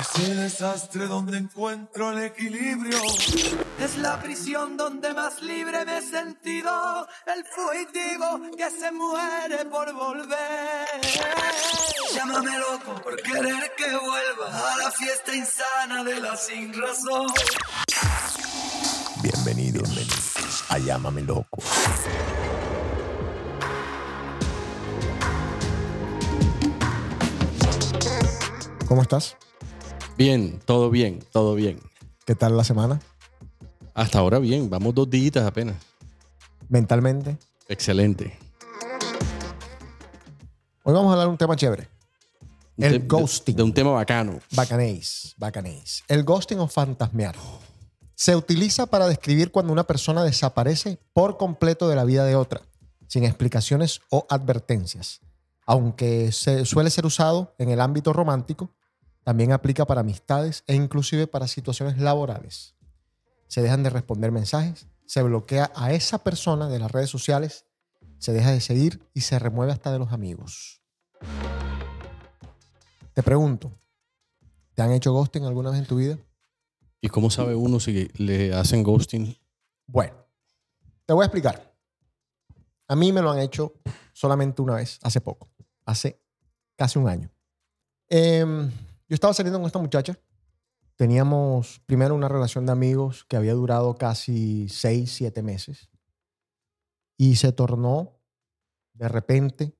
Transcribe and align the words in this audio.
Ese 0.00 0.32
desastre 0.32 1.08
donde 1.08 1.38
encuentro 1.38 2.12
el 2.12 2.22
equilibrio. 2.22 2.98
Es 3.80 3.96
la 3.98 4.20
prisión 4.20 4.76
donde 4.76 5.12
más 5.12 5.42
libre 5.42 5.84
me 5.84 5.98
he 5.98 6.02
sentido. 6.02 6.70
El 7.26 7.44
fugitivo 7.44 8.56
que 8.56 8.70
se 8.70 8.92
muere 8.92 9.64
por 9.64 9.92
volver. 9.92 11.00
Llámame 12.14 12.58
loco 12.58 13.02
por 13.02 13.20
querer 13.22 13.72
que 13.76 13.96
vuelva 13.96 14.72
a 14.72 14.76
la 14.76 14.90
fiesta 14.92 15.34
insana 15.34 16.04
de 16.04 16.20
la 16.20 16.36
sin 16.36 16.72
razón. 16.80 17.26
Bienvenidos, 19.20 19.88
a 20.68 20.78
Llámame 20.78 21.22
Loco. 21.22 21.58
¿Cómo 28.86 29.02
estás? 29.02 29.36
Bien, 30.18 30.60
todo 30.64 30.90
bien, 30.90 31.20
todo 31.32 31.54
bien. 31.54 31.78
¿Qué 32.26 32.34
tal 32.34 32.56
la 32.56 32.64
semana? 32.64 33.00
Hasta 33.94 34.18
ahora 34.18 34.40
bien, 34.40 34.68
vamos 34.68 34.92
dos 34.92 35.08
días 35.08 35.36
apenas. 35.36 35.76
Mentalmente. 36.68 37.38
Excelente. 37.68 38.36
Hoy 40.82 40.92
vamos 40.92 41.10
a 41.10 41.12
hablar 41.12 41.26
de 41.28 41.30
un 41.30 41.38
tema 41.38 41.54
chévere. 41.54 41.88
Un 42.76 42.84
El 42.84 42.92
te- 42.94 42.98
de- 42.98 43.06
ghosting. 43.06 43.54
De, 43.56 43.62
un 43.62 43.72
tema 43.72 43.92
bacano. 43.92 44.40
Bacanéis, 44.50 45.34
bacanéis. 45.36 46.02
El 46.08 46.24
ghosting 46.24 46.58
o 46.58 46.66
fantasmear. 46.66 47.36
Se 48.16 48.34
utiliza 48.34 48.86
para 48.86 49.06
describir 49.06 49.52
cuando 49.52 49.72
una 49.72 49.84
persona 49.84 50.24
desaparece 50.24 50.98
por 51.12 51.36
completo 51.36 51.88
de 51.88 51.94
la 51.94 52.04
vida 52.04 52.24
de 52.24 52.34
otra, 52.34 52.62
sin 53.06 53.22
explicaciones 53.24 54.00
o 54.10 54.26
advertencias. 54.28 55.20
Aunque 55.64 56.32
se 56.32 56.64
suele 56.64 56.90
ser 56.90 57.06
usado 57.06 57.54
en 57.58 57.70
el 57.70 57.80
ámbito 57.80 58.12
romántico, 58.12 58.74
también 59.28 59.52
aplica 59.52 59.84
para 59.84 60.00
amistades 60.00 60.64
e 60.66 60.74
inclusive 60.74 61.26
para 61.26 61.46
situaciones 61.48 61.98
laborales. 61.98 62.74
Se 63.46 63.60
dejan 63.60 63.82
de 63.82 63.90
responder 63.90 64.32
mensajes, 64.32 64.86
se 65.04 65.22
bloquea 65.22 65.70
a 65.76 65.92
esa 65.92 66.24
persona 66.24 66.66
de 66.70 66.78
las 66.78 66.90
redes 66.90 67.10
sociales, 67.10 67.66
se 68.16 68.32
deja 68.32 68.52
de 68.52 68.62
seguir 68.62 69.06
y 69.12 69.20
se 69.20 69.38
remueve 69.38 69.70
hasta 69.70 69.92
de 69.92 69.98
los 69.98 70.12
amigos. 70.12 70.80
Te 73.12 73.22
pregunto, 73.22 73.70
¿te 74.72 74.80
han 74.80 74.92
hecho 74.92 75.12
ghosting 75.12 75.44
alguna 75.44 75.72
vez 75.72 75.80
en 75.80 75.86
tu 75.86 75.96
vida? 75.96 76.16
¿Y 77.02 77.08
cómo 77.08 77.28
sabe 77.28 77.54
uno 77.54 77.80
si 77.80 78.08
le 78.16 78.54
hacen 78.54 78.82
ghosting? 78.82 79.36
Bueno, 79.86 80.16
te 81.04 81.12
voy 81.12 81.24
a 81.24 81.26
explicar. 81.26 81.70
A 82.86 82.96
mí 82.96 83.12
me 83.12 83.20
lo 83.20 83.30
han 83.30 83.40
hecho 83.40 83.74
solamente 84.14 84.62
una 84.62 84.76
vez, 84.76 84.98
hace 85.02 85.20
poco, 85.20 85.50
hace 85.84 86.18
casi 86.76 86.98
un 86.98 87.10
año. 87.10 87.30
Em, 88.08 88.72
yo 89.08 89.14
estaba 89.14 89.32
saliendo 89.32 89.58
con 89.58 89.66
esta 89.66 89.78
muchacha. 89.78 90.18
Teníamos 90.96 91.80
primero 91.86 92.14
una 92.14 92.28
relación 92.28 92.66
de 92.66 92.72
amigos 92.72 93.24
que 93.24 93.36
había 93.36 93.54
durado 93.54 93.94
casi 93.94 94.68
seis, 94.68 95.12
siete 95.12 95.42
meses. 95.42 95.90
Y 97.16 97.36
se 97.36 97.52
tornó 97.52 98.20
de 98.92 99.08
repente 99.08 99.78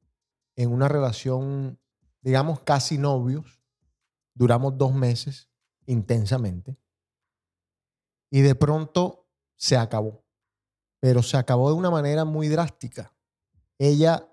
en 0.56 0.72
una 0.72 0.88
relación, 0.88 1.78
digamos, 2.20 2.60
casi 2.60 2.98
novios. 2.98 3.62
Duramos 4.34 4.78
dos 4.78 4.94
meses 4.94 5.50
intensamente. 5.86 6.78
Y 8.30 8.40
de 8.40 8.54
pronto 8.54 9.28
se 9.56 9.76
acabó. 9.76 10.24
Pero 11.00 11.22
se 11.22 11.36
acabó 11.36 11.70
de 11.70 11.76
una 11.76 11.90
manera 11.90 12.24
muy 12.24 12.48
drástica. 12.48 13.14
Ella 13.78 14.28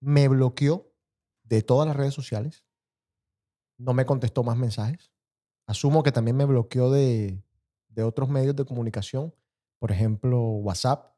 me 0.00 0.28
bloqueó 0.28 0.92
de 1.44 1.62
todas 1.62 1.86
las 1.86 1.96
redes 1.96 2.14
sociales. 2.14 2.65
No 3.78 3.92
me 3.92 4.06
contestó 4.06 4.42
más 4.42 4.56
mensajes. 4.56 5.12
Asumo 5.66 6.02
que 6.02 6.12
también 6.12 6.36
me 6.36 6.44
bloqueó 6.44 6.90
de, 6.90 7.42
de 7.88 8.02
otros 8.02 8.28
medios 8.28 8.56
de 8.56 8.64
comunicación. 8.64 9.34
Por 9.78 9.92
ejemplo, 9.92 10.40
WhatsApp. 10.40 11.14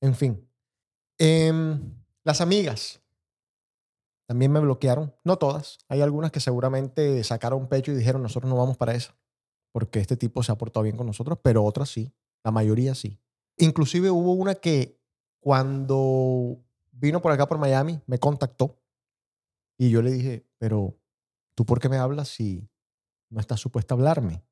En 0.00 0.14
fin. 0.14 0.48
Em, 1.18 1.94
las 2.24 2.40
amigas 2.40 3.00
también 4.26 4.50
me 4.50 4.60
bloquearon. 4.60 5.14
No 5.24 5.36
todas. 5.36 5.78
Hay 5.88 6.00
algunas 6.00 6.32
que 6.32 6.40
seguramente 6.40 7.22
sacaron 7.24 7.68
pecho 7.68 7.92
y 7.92 7.96
dijeron, 7.96 8.22
nosotros 8.22 8.50
no 8.50 8.56
vamos 8.56 8.76
para 8.76 8.94
esa 8.94 9.16
porque 9.72 9.98
este 10.00 10.16
tipo 10.16 10.42
se 10.42 10.52
ha 10.52 10.58
portado 10.58 10.84
bien 10.84 10.96
con 10.96 11.06
nosotros, 11.06 11.38
pero 11.42 11.64
otras 11.64 11.88
sí, 11.88 12.12
la 12.44 12.50
mayoría 12.50 12.94
sí. 12.94 13.18
Inclusive 13.56 14.10
hubo 14.10 14.34
una 14.34 14.54
que 14.54 15.00
cuando 15.40 16.58
vino 16.92 17.20
por 17.20 17.32
acá 17.32 17.48
por 17.48 17.58
Miami 17.58 18.00
me 18.06 18.18
contactó 18.18 18.78
y 19.78 19.90
yo 19.90 20.02
le 20.02 20.12
dije, 20.12 20.46
pero 20.58 20.96
¿tú 21.54 21.64
por 21.64 21.80
qué 21.80 21.88
me 21.88 21.96
hablas 21.96 22.28
si 22.28 22.68
no 23.30 23.40
estás 23.40 23.60
supuesta 23.60 23.94
a 23.94 23.96
hablarme? 23.96 24.44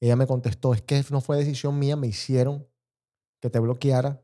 Ella 0.00 0.16
me 0.16 0.26
contestó, 0.26 0.74
es 0.74 0.82
que 0.82 1.02
no 1.10 1.20
fue 1.20 1.36
decisión 1.36 1.78
mía, 1.78 1.96
me 1.96 2.06
hicieron 2.06 2.68
que 3.40 3.50
te 3.50 3.58
bloqueara, 3.58 4.22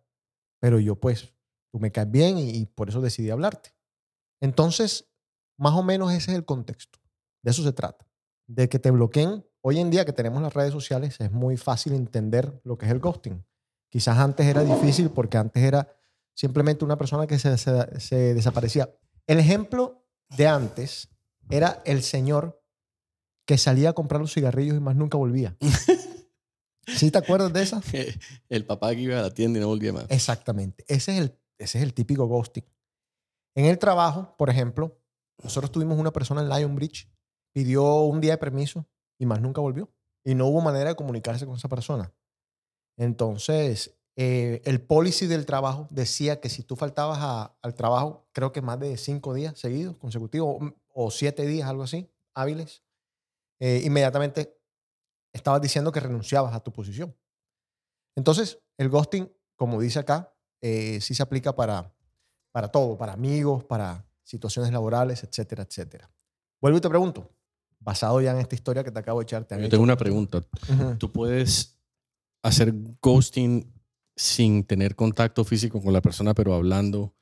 pero 0.60 0.78
yo 0.78 0.96
pues, 0.96 1.34
tú 1.70 1.78
me 1.78 1.90
caes 1.90 2.10
bien 2.10 2.38
y, 2.38 2.66
por 2.66 2.88
eso 2.88 3.00
decidí 3.00 3.30
hablarte. 3.30 3.74
Entonces, 4.40 5.10
más 5.58 5.74
o 5.74 5.82
menos 5.82 6.12
ese 6.12 6.32
es 6.32 6.36
el 6.36 6.44
contexto. 6.44 6.98
De 7.42 7.50
eso 7.50 7.62
se 7.62 7.72
trata. 7.72 8.06
De 8.46 8.68
que 8.68 8.78
te 8.78 8.90
bloqueen. 8.90 9.46
Hoy 9.62 9.78
en 9.78 9.90
día 9.90 10.04
que 10.04 10.12
tenemos 10.12 10.42
las 10.42 10.52
redes 10.52 10.72
sociales 10.72 11.20
es 11.20 11.30
muy 11.30 11.56
fácil 11.56 11.92
entender 11.94 12.60
lo 12.64 12.76
que 12.76 12.86
es 12.86 12.92
el 12.92 12.98
ghosting. 12.98 13.44
Quizás 13.88 14.18
antes 14.18 14.46
era 14.46 14.64
difícil 14.64 15.10
porque 15.10 15.38
antes 15.38 15.62
era 15.62 15.88
simplemente 16.34 16.84
una 16.84 16.96
persona 16.96 17.26
que 17.26 17.38
se 17.38 18.34
desaparecía. 18.34 18.92
El 19.26 19.38
ejemplo 19.38 20.04
de 20.30 20.48
antes 20.48 21.08
era 21.50 21.82
el 21.84 22.02
señor 22.02 22.62
que 23.46 23.58
salía 23.58 23.90
a 23.90 23.92
comprar 23.92 24.20
los 24.20 24.32
cigarrillos 24.32 24.76
y 24.76 24.80
más 24.80 24.96
nunca 24.96 25.18
volvía. 25.18 25.56
¿Sí 26.86 27.10
te 27.10 27.18
acuerdas 27.18 27.52
de 27.52 27.62
esa? 27.62 27.80
El 28.48 28.66
papá 28.66 28.94
que 28.94 29.02
iba 29.02 29.18
a 29.18 29.22
la 29.22 29.30
tienda 29.34 29.58
y 29.58 29.62
no 29.62 29.68
volvía 29.68 29.92
más. 29.92 30.06
Exactamente. 30.08 30.84
Ese 30.88 31.12
es 31.12 31.18
el, 31.20 31.38
ese 31.58 31.78
es 31.78 31.84
el 31.84 31.94
típico 31.94 32.26
ghosting. 32.26 32.64
En 33.54 33.66
el 33.66 33.78
trabajo, 33.78 34.34
por 34.36 34.50
ejemplo, 34.50 34.98
nosotros 35.42 35.70
tuvimos 35.70 35.98
una 35.98 36.12
persona 36.12 36.42
en 36.42 36.48
Lionbridge, 36.48 37.08
pidió 37.54 38.02
un 38.02 38.20
día 38.20 38.32
de 38.32 38.38
permiso 38.38 38.88
y 39.18 39.26
más 39.26 39.40
nunca 39.40 39.60
volvió. 39.60 39.92
Y 40.24 40.34
no 40.34 40.46
hubo 40.46 40.60
manera 40.60 40.90
de 40.90 40.96
comunicarse 40.96 41.46
con 41.46 41.56
esa 41.56 41.68
persona. 41.68 42.12
Entonces, 42.96 43.96
eh, 44.16 44.60
el 44.64 44.80
policy 44.82 45.26
del 45.26 45.46
trabajo 45.46 45.88
decía 45.90 46.40
que 46.40 46.48
si 46.48 46.62
tú 46.62 46.76
faltabas 46.76 47.18
a- 47.20 47.56
al 47.62 47.74
trabajo, 47.74 48.28
creo 48.32 48.52
que 48.52 48.62
más 48.62 48.78
de 48.80 48.96
cinco 48.96 49.34
días 49.34 49.58
seguidos, 49.58 49.96
consecutivos, 49.96 50.72
o, 50.92 51.10
siete 51.10 51.46
días, 51.46 51.68
algo 51.68 51.82
así, 51.82 52.10
hábiles, 52.34 52.82
eh, 53.60 53.82
inmediatamente 53.84 54.58
estabas 55.32 55.60
diciendo 55.62 55.92
que 55.92 56.00
renunciabas 56.00 56.54
a 56.54 56.60
tu 56.60 56.72
posición. 56.72 57.16
Entonces, 58.16 58.58
el 58.76 58.88
ghosting, 58.88 59.32
como 59.56 59.80
dice 59.80 59.98
acá, 59.98 60.34
eh, 60.60 61.00
sí 61.00 61.14
se 61.14 61.22
aplica 61.22 61.54
para, 61.54 61.94
para 62.52 62.68
todo, 62.68 62.96
para 62.96 63.12
amigos, 63.12 63.64
para 63.64 64.06
situaciones 64.24 64.72
laborales, 64.72 65.24
etcétera, 65.24 65.62
etcétera. 65.62 66.10
Vuelvo 66.60 66.78
y 66.78 66.80
te 66.80 66.88
pregunto, 66.88 67.30
basado 67.80 68.20
ya 68.20 68.32
en 68.32 68.38
esta 68.38 68.54
historia 68.54 68.84
que 68.84 68.90
te 68.90 68.98
acabo 68.98 69.20
de 69.20 69.24
echar, 69.24 69.44
¿te 69.44 69.54
han 69.54 69.62
Yo 69.62 69.68
tengo 69.68 69.82
una 69.82 69.96
pregunta. 69.96 70.42
¿Tú 70.98 71.10
puedes 71.10 71.78
hacer 72.42 72.72
ghosting 73.00 73.72
sin 74.16 74.64
tener 74.64 74.94
contacto 74.94 75.44
físico 75.44 75.82
con 75.82 75.92
la 75.92 76.00
persona, 76.00 76.34
pero 76.34 76.54
hablando? 76.54 77.14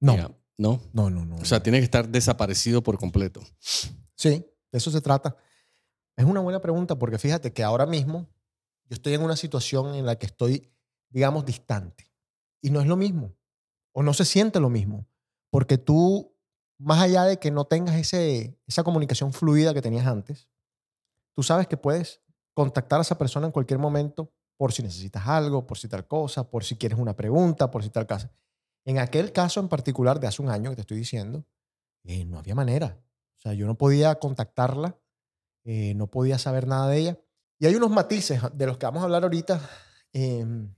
No, 0.00 0.37
¿No? 0.58 0.80
no, 0.92 1.08
no, 1.08 1.24
no. 1.24 1.36
O 1.36 1.44
sea, 1.44 1.62
tiene 1.62 1.78
que 1.78 1.84
estar 1.84 2.08
desaparecido 2.08 2.82
por 2.82 2.98
completo. 2.98 3.40
Sí, 4.14 4.44
de 4.72 4.78
eso 4.78 4.90
se 4.90 5.00
trata. 5.00 5.36
Es 6.16 6.24
una 6.24 6.40
buena 6.40 6.60
pregunta 6.60 6.98
porque 6.98 7.16
fíjate 7.16 7.52
que 7.52 7.62
ahora 7.62 7.86
mismo 7.86 8.28
yo 8.88 8.94
estoy 8.94 9.14
en 9.14 9.22
una 9.22 9.36
situación 9.36 9.94
en 9.94 10.04
la 10.04 10.16
que 10.16 10.26
estoy, 10.26 10.68
digamos, 11.10 11.46
distante. 11.46 12.10
Y 12.60 12.70
no 12.70 12.80
es 12.80 12.88
lo 12.88 12.96
mismo. 12.96 13.36
O 13.92 14.02
no 14.02 14.12
se 14.12 14.24
siente 14.24 14.58
lo 14.58 14.68
mismo. 14.68 15.06
Porque 15.50 15.78
tú, 15.78 16.34
más 16.76 17.00
allá 17.00 17.22
de 17.24 17.38
que 17.38 17.52
no 17.52 17.66
tengas 17.66 17.94
ese, 17.94 18.58
esa 18.66 18.82
comunicación 18.82 19.32
fluida 19.32 19.72
que 19.72 19.80
tenías 19.80 20.06
antes, 20.06 20.48
tú 21.34 21.44
sabes 21.44 21.68
que 21.68 21.76
puedes 21.76 22.20
contactar 22.52 22.98
a 22.98 23.02
esa 23.02 23.16
persona 23.16 23.46
en 23.46 23.52
cualquier 23.52 23.78
momento 23.78 24.32
por 24.56 24.72
si 24.72 24.82
necesitas 24.82 25.24
algo, 25.28 25.64
por 25.64 25.78
si 25.78 25.86
tal 25.86 26.08
cosa, 26.08 26.50
por 26.50 26.64
si 26.64 26.74
quieres 26.76 26.98
una 26.98 27.14
pregunta, 27.14 27.70
por 27.70 27.84
si 27.84 27.90
tal 27.90 28.08
cosa. 28.08 28.32
En 28.88 28.98
aquel 28.98 29.32
caso 29.32 29.60
en 29.60 29.68
particular 29.68 30.18
de 30.18 30.28
hace 30.28 30.40
un 30.40 30.48
año 30.48 30.70
que 30.70 30.76
te 30.76 30.80
estoy 30.80 30.96
diciendo, 30.96 31.44
eh, 32.04 32.24
no 32.24 32.38
había 32.38 32.54
manera. 32.54 32.98
O 33.36 33.40
sea, 33.40 33.52
yo 33.52 33.66
no 33.66 33.76
podía 33.76 34.14
contactarla, 34.14 34.98
eh, 35.64 35.92
no 35.94 36.06
podía 36.06 36.38
saber 36.38 36.66
nada 36.66 36.88
de 36.88 36.96
ella. 36.96 37.20
Y 37.58 37.66
hay 37.66 37.74
unos 37.74 37.90
matices 37.90 38.40
de 38.54 38.66
los 38.66 38.78
que 38.78 38.86
vamos 38.86 39.02
a 39.02 39.04
hablar 39.04 39.24
ahorita. 39.24 39.60
Em, 40.14 40.74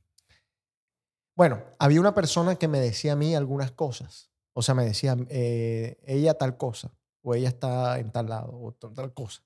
bueno, 1.36 1.62
había 1.78 2.00
una 2.00 2.12
persona 2.12 2.56
que 2.56 2.66
me 2.66 2.80
decía 2.80 3.12
a 3.12 3.16
mí 3.16 3.36
algunas 3.36 3.70
cosas. 3.70 4.32
O 4.54 4.62
sea, 4.62 4.74
me 4.74 4.84
decía, 4.84 5.16
eh, 5.28 6.00
ella 6.04 6.34
tal 6.34 6.56
cosa, 6.56 6.92
o 7.22 7.36
ella 7.36 7.48
está 7.48 8.00
en 8.00 8.10
tal 8.10 8.28
lado, 8.28 8.60
o 8.60 8.72
tal 8.72 9.14
cosa. 9.14 9.44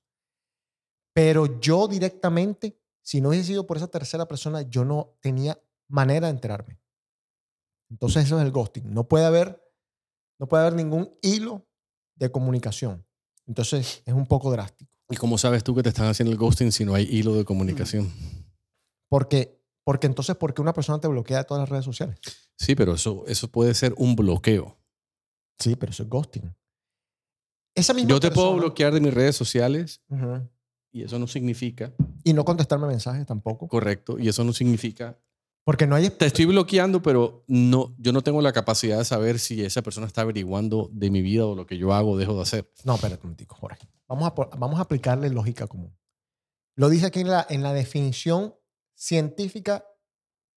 Pero 1.13 1.61
yo 1.61 1.87
directamente, 1.87 2.81
si 3.03 3.21
no 3.21 3.29
hubiese 3.29 3.49
sido 3.49 3.67
por 3.67 3.77
esa 3.77 3.89
tercera 3.89 4.27
persona, 4.27 4.63
yo 4.63 4.87
no 4.87 5.19
tenía 5.21 5.61
manera 5.87 6.29
de 6.29 6.33
enterarme. 6.33 6.79
Entonces 7.91 8.25
eso 8.25 8.39
es 8.39 8.45
el 8.45 8.51
ghosting. 8.53 8.93
No 8.93 9.07
puede 9.09 9.25
haber, 9.25 9.63
no 10.39 10.47
puede 10.49 10.63
haber 10.63 10.75
ningún 10.75 11.11
hilo 11.23 11.67
de 12.17 12.31
comunicación. 12.31 13.05
Entonces 13.47 14.03
es 14.05 14.15
un 14.15 14.27
poco 14.27 14.51
drástico. 14.51 14.91
¿Y 15.11 15.17
cómo 15.17 15.37
sabes 15.39 15.63
tú 15.63 15.75
que 15.75 15.83
te 15.83 15.91
están 15.91 16.07
haciendo 16.07 16.33
el 16.33 16.39
ghosting 16.39 16.73
si 16.73 16.85
no 16.85 16.95
hay 16.95 17.05
hilo 17.05 17.35
de 17.35 17.45
comunicación? 17.45 18.11
Porque, 19.09 19.61
porque 19.85 20.07
entonces, 20.07 20.35
¿por 20.37 20.55
qué 20.55 20.63
una 20.63 20.73
persona 20.73 20.99
te 20.99 21.09
bloquea 21.09 21.39
de 21.39 21.45
todas 21.45 21.61
las 21.61 21.69
redes 21.69 21.85
sociales? 21.85 22.19
Sí, 22.57 22.75
pero 22.75 22.95
eso, 22.95 23.25
eso 23.27 23.49
puede 23.49 23.75
ser 23.75 23.95
un 23.99 24.17
bloqueo. 24.17 24.77
Sí, 25.59 25.77
pero 25.77 25.93
eso 25.93 26.03
es 26.05 26.09
ghosting. 26.09 26.55
Esa 27.75 27.93
misma 27.93 28.11
Yo 28.11 28.21
te 28.21 28.31
puedo 28.31 28.55
bloquear 28.57 28.95
de 28.95 29.01
mis 29.01 29.13
redes 29.13 29.37
sociales 29.37 30.01
y 30.93 31.03
eso 31.03 31.19
no 31.19 31.27
significa, 31.27 31.93
Y 32.23 32.33
no 32.33 32.45
contestarme 32.45 32.87
mensajes 32.87 33.27
tampoco. 33.27 33.69
correcto, 33.69 34.19
y 34.19 34.29
eso 34.29 34.43
no 34.45 34.53
significa, 34.53 35.19
Porque 35.65 35.87
no 35.87 35.97
hay... 35.97 36.11
te 36.11 36.27
estoy 36.27 36.45
bloqueando, 36.45 37.01
pero 37.03 37.43
no, 37.49 37.95
yo 37.99 38.13
no 38.13 38.23
tengo 38.23 38.43
la 38.43 38.53
capacidad 38.53 38.99
de 38.99 39.05
saber 39.05 39.39
si 39.39 39.65
esa 39.65 39.81
persona 39.83 40.07
está 40.07 40.21
averiguando 40.21 40.91
de 40.93 41.11
mi 41.11 41.23
vida 41.23 41.47
o 41.47 41.55
lo 41.55 41.67
que 41.67 41.79
yo 41.79 41.93
hago 41.95 42.13
o 42.13 42.17
dejo 42.19 42.35
de 42.37 42.43
hacer. 42.43 42.71
No, 42.85 42.95
espérate 42.97 43.23
un 43.23 43.29
momentico, 43.29 43.55
Jorge. 43.57 43.89
Vamos 44.07 44.31
a, 44.31 44.57
vamos 44.59 44.79
a 44.79 44.83
aplicarle 44.83 45.31
lógica 45.31 45.67
común. 45.67 45.97
Lo 46.77 46.89
dice 46.91 47.07
aquí 47.07 47.21
en 47.21 47.29
la, 47.31 47.47
en 47.49 47.63
la 47.63 47.73
definición 47.73 48.55
científica, 48.95 49.87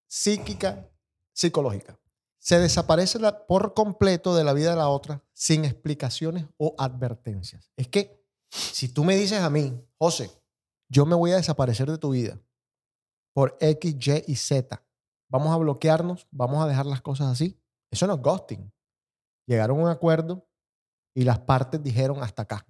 psíquica, 0.08 0.90
psicológica. 1.34 2.00
Se 2.40 2.60
desaparece 2.60 3.20
la- 3.20 3.46
por 3.48 3.74
completo 3.74 4.36
de 4.36 4.44
la 4.44 4.54
vida 4.54 4.72
de 4.72 4.76
la 4.78 4.90
otra 4.90 5.24
sin 5.34 5.64
explicaciones 5.66 6.46
o 6.58 6.76
advertencias. 6.78 7.72
Es 7.78 7.88
que 7.88 8.24
si 8.50 8.90
tú 8.90 9.04
me 9.04 9.16
dices 9.16 9.40
a 9.42 9.50
mí, 9.50 9.74
José, 9.98 10.32
yo 10.90 11.06
me 11.06 11.16
voy 11.16 11.32
a 11.32 11.36
desaparecer 11.38 11.90
de 11.90 11.98
tu 11.98 12.12
vida 12.12 12.40
por 13.34 13.58
X, 13.60 13.96
Y 14.08 14.24
y 14.32 14.36
Z, 14.36 14.84
vamos 15.30 15.54
a 15.54 15.58
bloquearnos, 15.58 16.28
vamos 16.32 16.64
a 16.64 16.68
dejar 16.68 16.86
las 16.86 17.02
cosas 17.02 17.28
así, 17.28 17.60
eso 17.92 18.08
no 18.08 18.16
es 18.16 18.22
ghosting. 18.22 18.72
Llegaron 19.46 19.80
a 19.80 19.84
un 19.84 19.90
acuerdo 19.90 20.48
y 21.14 21.24
las 21.24 21.40
partes 21.40 21.82
dijeron 21.82 22.22
hasta 22.22 22.44
acá. 22.44 22.68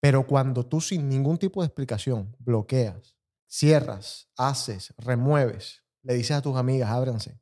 Pero 0.00 0.26
cuando 0.26 0.66
tú 0.66 0.80
sin 0.80 1.08
ningún 1.08 1.38
tipo 1.38 1.60
de 1.60 1.66
explicación 1.66 2.34
bloqueas, 2.38 3.16
cierras, 3.46 4.28
haces, 4.36 4.94
remueves, 4.96 5.82
le 6.02 6.14
dices 6.14 6.36
a 6.36 6.42
tus 6.42 6.56
amigas, 6.56 6.90
ábranse, 6.90 7.40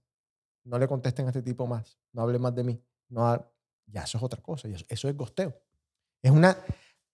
no 0.64 0.78
le 0.78 0.88
contesten 0.88 1.26
a 1.26 1.28
este 1.31 1.43
tipo 1.43 1.66
más, 1.66 1.99
no 2.12 2.22
hable 2.22 2.38
más 2.38 2.55
de 2.55 2.64
mí, 2.64 2.84
no 3.08 3.52
ya 3.87 4.02
eso 4.02 4.19
es 4.19 4.25
otra 4.25 4.43
cosa, 4.43 4.69
eso 4.69 5.08
es 5.08 5.16
gosteo. 5.16 5.58
Es 6.22 6.31
una 6.31 6.58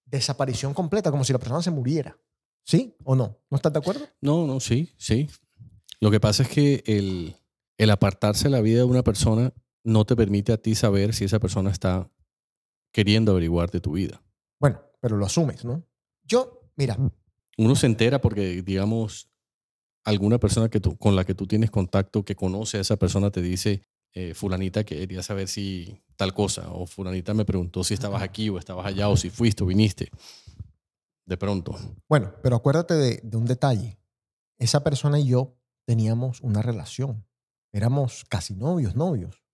desaparición 0.04 0.74
completa, 0.74 1.10
como 1.10 1.24
si 1.24 1.32
la 1.32 1.38
persona 1.38 1.62
se 1.62 1.70
muriera. 1.70 2.18
¿Sí 2.64 2.96
o 3.04 3.14
no? 3.14 3.38
¿No 3.50 3.56
estás 3.56 3.72
de 3.72 3.78
acuerdo? 3.78 4.06
No, 4.20 4.46
no, 4.46 4.58
sí, 4.58 4.92
sí. 4.96 5.28
Lo 6.00 6.10
que 6.10 6.20
pasa 6.20 6.42
es 6.42 6.48
que 6.48 6.82
el, 6.86 7.36
el 7.78 7.90
apartarse 7.90 8.44
de 8.44 8.50
la 8.50 8.60
vida 8.60 8.78
de 8.78 8.84
una 8.84 9.02
persona 9.02 9.52
no 9.84 10.04
te 10.04 10.16
permite 10.16 10.52
a 10.52 10.56
ti 10.56 10.74
saber 10.74 11.14
si 11.14 11.24
esa 11.24 11.38
persona 11.38 11.70
está 11.70 12.10
queriendo 12.92 13.32
averiguar 13.32 13.70
de 13.70 13.80
tu 13.80 13.92
vida. 13.92 14.22
Bueno, 14.60 14.80
pero 15.00 15.16
lo 15.16 15.26
asumes, 15.26 15.64
¿no? 15.64 15.84
Yo, 16.22 16.70
mira, 16.76 16.96
Uno 17.58 17.76
se 17.76 17.86
entera 17.86 18.20
porque, 18.20 18.62
digamos, 18.62 19.28
alguna 20.04 20.38
persona 20.38 20.68
que 20.68 20.80
tú, 20.80 20.96
con 20.96 21.16
la 21.16 21.24
que 21.24 21.34
tú 21.34 21.46
tienes 21.46 21.70
contacto, 21.70 22.24
que 22.24 22.34
conoce 22.34 22.78
a 22.78 22.80
esa 22.80 22.96
persona, 22.96 23.30
te 23.30 23.42
dice, 23.42 23.82
eh, 24.12 24.34
fulanita 24.34 24.84
quería 24.84 25.22
saber 25.22 25.48
si 25.48 26.00
tal 26.16 26.32
cosa, 26.32 26.70
o 26.72 26.86
fulanita 26.86 27.34
me 27.34 27.44
preguntó 27.44 27.84
si 27.84 27.94
estabas 27.94 28.22
aquí 28.22 28.48
o 28.48 28.58
estabas 28.58 28.86
allá, 28.86 29.08
o 29.08 29.16
si 29.16 29.30
fuiste 29.30 29.64
o 29.64 29.66
viniste. 29.66 30.10
De 31.26 31.36
pronto. 31.36 31.76
Bueno, 32.08 32.32
pero 32.42 32.56
acuérdate 32.56 32.94
de, 32.94 33.20
de 33.22 33.36
un 33.36 33.46
detalle. 33.46 33.98
Esa 34.58 34.84
persona 34.84 35.18
y 35.18 35.26
yo 35.26 35.56
teníamos 35.84 36.40
una 36.40 36.62
relación. 36.62 37.26
Éramos 37.72 38.24
casi 38.28 38.54
novios, 38.54 38.94
novios. 38.96 39.44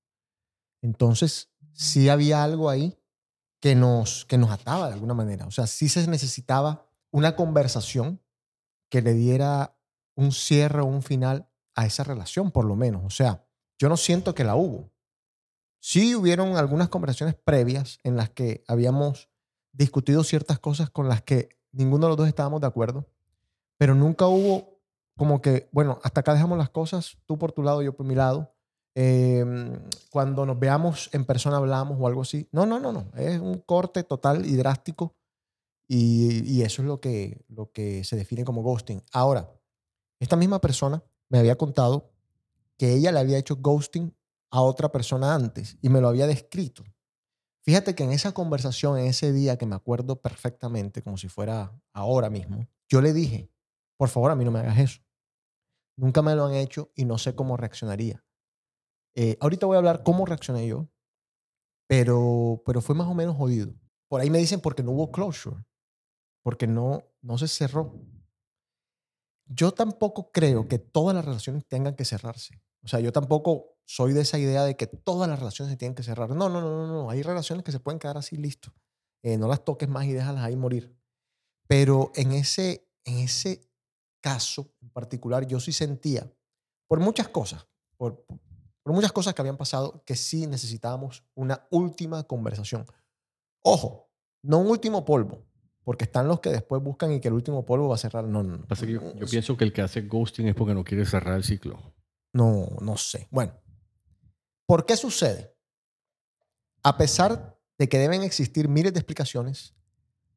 Entonces, 0.82 1.50
sí 1.72 2.08
había 2.08 2.44
algo 2.44 2.70
ahí 2.70 2.98
que 3.60 3.74
nos, 3.74 4.24
que 4.24 4.38
nos 4.38 4.50
ataba 4.50 4.88
de 4.88 4.94
alguna 4.94 5.14
manera. 5.14 5.46
O 5.46 5.50
sea, 5.50 5.66
sí 5.66 5.88
se 5.88 6.06
necesitaba 6.06 6.86
una 7.10 7.36
conversación 7.36 8.20
que 8.88 9.02
le 9.02 9.14
diera 9.14 9.76
un 10.14 10.32
cierre 10.32 10.80
o 10.80 10.86
un 10.86 11.02
final 11.02 11.48
a 11.74 11.86
esa 11.86 12.04
relación, 12.04 12.50
por 12.50 12.64
lo 12.64 12.76
menos. 12.76 13.04
O 13.04 13.10
sea, 13.10 13.46
yo 13.78 13.88
no 13.88 13.96
siento 13.96 14.34
que 14.34 14.44
la 14.44 14.56
hubo. 14.56 14.92
Sí 15.80 16.14
hubieron 16.14 16.56
algunas 16.56 16.88
conversaciones 16.88 17.34
previas 17.34 17.98
en 18.02 18.16
las 18.16 18.30
que 18.30 18.64
habíamos 18.68 19.30
discutido 19.72 20.24
ciertas 20.24 20.58
cosas 20.58 20.90
con 20.90 21.08
las 21.08 21.22
que 21.22 21.60
ninguno 21.72 22.06
de 22.06 22.10
los 22.10 22.16
dos 22.18 22.28
estábamos 22.28 22.60
de 22.60 22.66
acuerdo, 22.66 23.08
pero 23.78 23.94
nunca 23.94 24.26
hubo 24.26 24.79
como 25.20 25.42
que, 25.42 25.68
bueno, 25.70 25.98
hasta 26.02 26.22
acá 26.22 26.32
dejamos 26.32 26.56
las 26.56 26.70
cosas, 26.70 27.18
tú 27.26 27.36
por 27.36 27.52
tu 27.52 27.62
lado, 27.62 27.82
yo 27.82 27.94
por 27.94 28.06
mi 28.06 28.14
lado. 28.14 28.54
Eh, 28.94 29.44
cuando 30.08 30.46
nos 30.46 30.58
veamos 30.58 31.10
en 31.12 31.26
persona 31.26 31.58
hablamos 31.58 31.98
o 32.00 32.06
algo 32.06 32.22
así. 32.22 32.48
No, 32.52 32.64
no, 32.64 32.80
no, 32.80 32.90
no. 32.90 33.12
Es 33.14 33.38
un 33.38 33.58
corte 33.58 34.02
total 34.02 34.46
y 34.46 34.56
drástico 34.56 35.14
y, 35.86 36.50
y 36.50 36.62
eso 36.62 36.80
es 36.80 36.88
lo 36.88 37.02
que, 37.02 37.44
lo 37.48 37.70
que 37.70 38.02
se 38.02 38.16
define 38.16 38.46
como 38.46 38.62
ghosting. 38.62 39.02
Ahora, 39.12 39.52
esta 40.20 40.36
misma 40.36 40.58
persona 40.58 41.04
me 41.28 41.38
había 41.38 41.58
contado 41.58 42.14
que 42.78 42.94
ella 42.94 43.12
le 43.12 43.18
había 43.18 43.36
hecho 43.36 43.56
ghosting 43.56 44.16
a 44.50 44.62
otra 44.62 44.90
persona 44.90 45.34
antes 45.34 45.76
y 45.82 45.90
me 45.90 46.00
lo 46.00 46.08
había 46.08 46.26
descrito. 46.26 46.82
Fíjate 47.60 47.94
que 47.94 48.04
en 48.04 48.12
esa 48.12 48.32
conversación, 48.32 48.98
en 48.98 49.04
ese 49.04 49.34
día 49.34 49.58
que 49.58 49.66
me 49.66 49.76
acuerdo 49.76 50.22
perfectamente, 50.22 51.02
como 51.02 51.18
si 51.18 51.28
fuera 51.28 51.78
ahora 51.92 52.30
mismo, 52.30 52.66
yo 52.88 53.02
le 53.02 53.12
dije, 53.12 53.50
por 53.98 54.08
favor, 54.08 54.30
a 54.30 54.34
mí 54.34 54.46
no 54.46 54.50
me 54.50 54.60
hagas 54.60 54.78
eso. 54.78 55.02
Nunca 56.00 56.22
me 56.22 56.34
lo 56.34 56.46
han 56.46 56.54
hecho 56.54 56.90
y 56.94 57.04
no 57.04 57.18
sé 57.18 57.34
cómo 57.34 57.58
reaccionaría. 57.58 58.24
Eh, 59.14 59.36
ahorita 59.38 59.66
voy 59.66 59.74
a 59.74 59.78
hablar 59.80 60.02
cómo 60.02 60.24
reaccioné 60.24 60.66
yo, 60.66 60.88
pero, 61.86 62.62
pero 62.64 62.80
fue 62.80 62.94
más 62.94 63.06
o 63.06 63.12
menos 63.12 63.36
jodido. 63.36 63.74
Por 64.08 64.22
ahí 64.22 64.30
me 64.30 64.38
dicen 64.38 64.62
porque 64.62 64.82
no 64.82 64.92
hubo 64.92 65.12
closure, 65.12 65.62
porque 66.42 66.66
no, 66.66 67.04
no 67.20 67.36
se 67.36 67.48
cerró. 67.48 68.00
Yo 69.44 69.72
tampoco 69.72 70.32
creo 70.32 70.68
que 70.68 70.78
todas 70.78 71.14
las 71.14 71.22
relaciones 71.22 71.66
tengan 71.66 71.94
que 71.94 72.06
cerrarse. 72.06 72.62
O 72.82 72.88
sea, 72.88 73.00
yo 73.00 73.12
tampoco 73.12 73.76
soy 73.84 74.14
de 74.14 74.22
esa 74.22 74.38
idea 74.38 74.64
de 74.64 74.78
que 74.78 74.86
todas 74.86 75.28
las 75.28 75.38
relaciones 75.38 75.70
se 75.70 75.76
tienen 75.76 75.94
que 75.94 76.02
cerrar. 76.02 76.30
No, 76.30 76.48
no, 76.48 76.62
no, 76.62 76.86
no, 76.86 76.86
no. 76.86 77.10
Hay 77.10 77.22
relaciones 77.22 77.62
que 77.62 77.72
se 77.72 77.80
pueden 77.80 77.98
quedar 77.98 78.16
así, 78.16 78.38
listo. 78.38 78.72
Eh, 79.22 79.36
no 79.36 79.48
las 79.48 79.66
toques 79.66 79.88
más 79.90 80.06
y 80.06 80.14
déjalas 80.14 80.44
ahí 80.44 80.56
morir. 80.56 80.96
Pero 81.68 82.10
en 82.14 82.32
ese, 82.32 82.88
en 83.04 83.18
ese 83.18 83.69
caso 84.20 84.72
en 84.80 84.90
particular, 84.90 85.46
yo 85.46 85.60
sí 85.60 85.72
sentía, 85.72 86.30
por 86.86 87.00
muchas 87.00 87.28
cosas, 87.28 87.66
por, 87.96 88.24
por 88.82 88.92
muchas 88.92 89.12
cosas 89.12 89.34
que 89.34 89.42
habían 89.42 89.56
pasado, 89.56 90.02
que 90.04 90.16
sí 90.16 90.46
necesitábamos 90.46 91.24
una 91.34 91.66
última 91.70 92.22
conversación. 92.24 92.84
Ojo, 93.62 94.10
no 94.42 94.58
un 94.58 94.68
último 94.68 95.04
polvo, 95.04 95.46
porque 95.84 96.04
están 96.04 96.28
los 96.28 96.40
que 96.40 96.50
después 96.50 96.82
buscan 96.82 97.12
y 97.12 97.20
que 97.20 97.28
el 97.28 97.34
último 97.34 97.64
polvo 97.64 97.88
va 97.88 97.94
a 97.96 97.98
cerrar. 97.98 98.24
No, 98.24 98.42
no, 98.42 98.58
no. 98.58 98.66
Pasa 98.66 98.86
que 98.86 98.92
yo, 98.92 99.14
yo 99.14 99.26
pienso 99.26 99.56
que 99.56 99.64
el 99.64 99.72
que 99.72 99.82
hace 99.82 100.02
ghosting 100.02 100.48
es 100.48 100.54
porque 100.54 100.74
no 100.74 100.84
quiere 100.84 101.04
cerrar 101.04 101.36
el 101.36 101.44
ciclo. 101.44 101.94
No, 102.32 102.68
no 102.80 102.96
sé. 102.96 103.28
Bueno, 103.30 103.54
¿por 104.66 104.86
qué 104.86 104.96
sucede? 104.96 105.54
A 106.82 106.96
pesar 106.96 107.58
de 107.78 107.88
que 107.88 107.98
deben 107.98 108.22
existir 108.22 108.68
miles 108.68 108.92
de 108.92 109.00
explicaciones, 109.00 109.74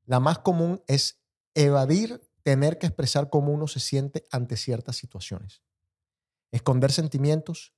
la 0.05 0.19
más 0.19 0.39
común 0.39 0.81
es 0.88 1.22
evadir 1.53 2.22
tener 2.43 2.77
que 2.77 2.88
expresar 2.88 3.29
cómo 3.29 3.51
uno 3.51 3.67
se 3.67 3.79
siente 3.79 4.27
ante 4.31 4.57
ciertas 4.57 4.97
situaciones. 4.97 5.63
Esconder 6.51 6.91
sentimientos, 6.91 7.73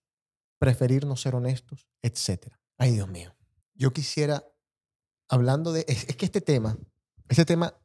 preferir 0.58 1.06
no 1.06 1.16
ser 1.16 1.36
honestos, 1.36 1.88
etc. 2.02 2.54
Ay, 2.78 2.92
Dios 2.92 3.08
mío. 3.08 3.34
Yo 3.76 3.94
quisiera, 3.94 4.44
hablando 5.30 5.72
de... 5.72 5.86
Es, 5.88 6.10
es 6.10 6.16
que 6.18 6.26
este 6.26 6.42
tema, 6.42 6.78
este 7.30 7.46
tema 7.46 7.76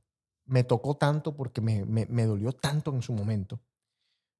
me 0.47 0.65
tocó 0.65 0.97
tanto 0.97 1.37
porque 1.37 1.61
me, 1.61 1.85
me, 1.85 2.07
me 2.07 2.25
dolió 2.25 2.53
tanto 2.53 2.93
en 2.93 3.03
su 3.03 3.13
momento. 3.13 3.61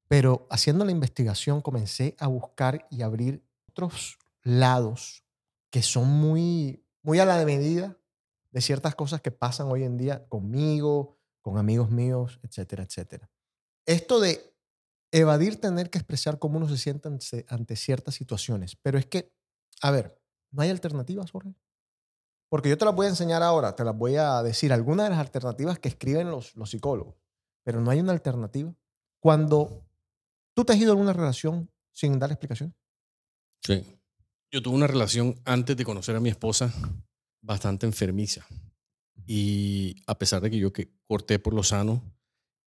Pero 0.09 0.49
haciendo 0.51 0.85
la 0.85 0.91
investigación 0.91 1.61
comencé 1.61 2.17
a 2.19 2.27
buscar 2.27 2.87
y 2.91 3.03
abrir 3.03 3.47
otros 3.69 4.19
lados 4.43 5.25
que 5.71 5.83
son 5.83 6.09
muy, 6.09 6.85
muy 7.03 7.21
a 7.21 7.25
la 7.25 7.45
medida 7.45 7.97
de 8.51 8.61
ciertas 8.61 8.97
cosas 8.97 9.21
que 9.21 9.31
pasan 9.31 9.69
hoy 9.69 9.85
en 9.85 9.97
día 9.97 10.27
conmigo, 10.29 11.20
con 11.41 11.59
amigos 11.59 11.91
míos, 11.91 12.39
etcétera, 12.43 12.85
etcétera. 12.85 13.31
Esto 13.87 14.21
de 14.21 14.55
evadir 15.13 15.61
tener 15.61 15.91
que 15.91 15.99
expresar 15.99 16.39
cómo 16.39 16.59
uno 16.59 16.69
se 16.69 16.77
siente 16.77 17.09
ante, 17.49 17.77
ciertas 17.77 18.15
situaciones. 18.15 18.77
Pero 18.77 18.99
es 18.99 19.07
que, 19.07 19.33
a 19.83 19.91
ver, 19.91 20.21
no 20.53 20.63
hay 20.63 20.71
alternativas, 20.71 21.31
Jorge. 21.31 21.55
Porque 22.49 22.69
yo 22.69 22.79
te 22.79 22.85
las 22.85 22.95
voy 22.95 23.07
a 23.07 23.11
enseñar 23.11 23.43
ahora, 23.43 23.75
te 23.77 23.85
las 23.85 23.97
voy 23.97 24.17
a 24.17 24.43
decir, 24.43 24.73
algunas 24.73 25.07
de 25.07 25.11
las 25.11 25.21
alternativas 25.21 25.79
que 25.79 25.89
escriben 25.89 26.31
los, 26.31 26.57
los 26.57 26.71
psicólogos, 26.71 27.17
pero 27.65 27.81
no 27.81 27.91
hay 27.91 28.01
una 28.01 28.13
alternativa. 28.13 28.75
Cuando 29.21 29.85
¿Tú 30.55 30.65
te 30.65 30.73
has 30.73 30.79
ido 30.79 30.91
a 30.91 30.93
alguna 30.93 31.13
relación 31.13 31.71
sin 31.93 32.19
dar 32.19 32.31
explicación? 32.31 32.75
Sí. 33.63 33.97
Yo 34.53 34.63
tuve 34.63 34.75
una 34.75 34.87
relación 34.87 35.41
antes 35.45 35.77
de 35.77 35.85
conocer 35.85 36.17
a 36.17 36.21
mi 36.21 36.29
esposa 36.29 36.73
bastante 37.41 37.87
enfermiza. 37.87 38.45
Y 39.27 39.97
a 40.07 40.19
pesar 40.19 40.41
de 40.43 40.51
que 40.51 40.59
yo 40.59 40.73
que 40.73 40.93
corté 41.07 41.39
por 41.39 41.55
lo 41.55 41.63
sano 41.63 42.03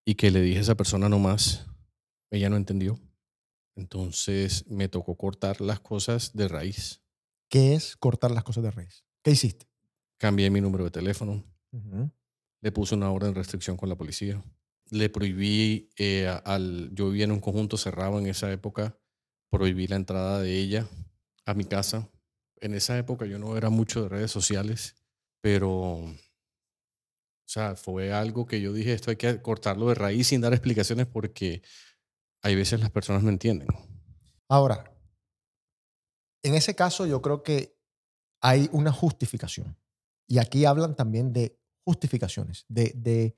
y 0.06 0.16
que 0.16 0.32
le 0.32 0.42
dije 0.42 0.60
a 0.60 0.62
esa 0.62 0.76
persona 0.76 1.10
no 1.10 1.20
más, 1.20 1.66
ella 2.32 2.50
no 2.50 2.56
entendió. 2.58 3.00
Entonces 3.76 4.68
me 4.70 4.88
tocó 4.88 5.16
cortar 5.18 5.62
las 5.62 5.80
cosas 5.80 6.34
de 6.34 6.48
raíz. 6.48 7.02
¿Qué 7.50 7.74
es 7.74 7.96
cortar 7.98 8.32
las 8.32 8.44
cosas 8.44 8.64
de 8.64 8.72
raíz? 8.72 9.04
¿Qué 9.24 9.32
hiciste? 9.32 9.68
Cambié 10.18 10.50
mi 10.50 10.62
número 10.62 10.84
de 10.86 10.92
teléfono, 10.92 11.44
Ujú. 11.72 12.12
le 12.62 12.72
puse 12.72 12.96
una 12.96 13.12
orden 13.12 13.34
de 13.34 13.40
restricción 13.40 13.78
con 13.78 13.90
la 13.90 13.96
policía. 13.96 14.44
Le 14.90 15.10
prohibí, 15.10 15.90
eh, 15.98 16.28
al, 16.46 16.92
yo 16.94 17.08
vivía 17.10 17.26
en 17.26 17.32
un 17.32 17.40
conjunto 17.40 17.78
cerrado 17.78 18.20
en 18.20 18.28
esa 18.28 18.52
época, 18.52 18.98
prohibí 19.50 19.88
la 19.88 19.96
entrada 19.96 20.40
de 20.40 20.58
ella 20.60 20.88
a 21.46 21.54
mi 21.54 21.66
casa. 21.66 22.10
En 22.62 22.74
esa 22.74 22.98
época 22.98 23.26
yo 23.26 23.40
no 23.40 23.58
era 23.58 23.70
mucho 23.70 24.04
de 24.04 24.10
redes 24.10 24.32
sociales, 24.32 24.96
pero, 25.42 26.00
sea, 27.54 27.76
fue 27.76 28.12
algo 28.12 28.46
que 28.46 28.62
yo 28.62 28.74
dije, 28.74 28.94
esto 28.94 29.12
hay 29.12 29.18
que 29.18 29.42
cortarlo 29.42 29.88
de 29.90 29.96
raíz 29.96 30.28
sin 30.28 30.42
dar 30.42 30.54
explicaciones 30.54 31.06
porque 31.06 31.62
hay 32.42 32.56
veces 32.56 32.80
las 32.80 32.90
personas 32.90 33.24
no 33.24 33.30
entienden. 33.30 33.68
Ahora, 34.50 34.92
en 36.44 36.56
ese 36.56 36.76
caso 36.76 37.06
yo 37.06 37.22
creo 37.22 37.44
que 37.44 37.78
hay 38.42 38.70
una 38.72 38.92
justificación. 38.92 39.78
Y 40.28 40.40
aquí 40.40 40.66
hablan 40.66 40.96
también 40.96 41.32
de 41.32 41.60
justificaciones, 41.86 42.66
de, 42.68 42.92
de 42.96 43.38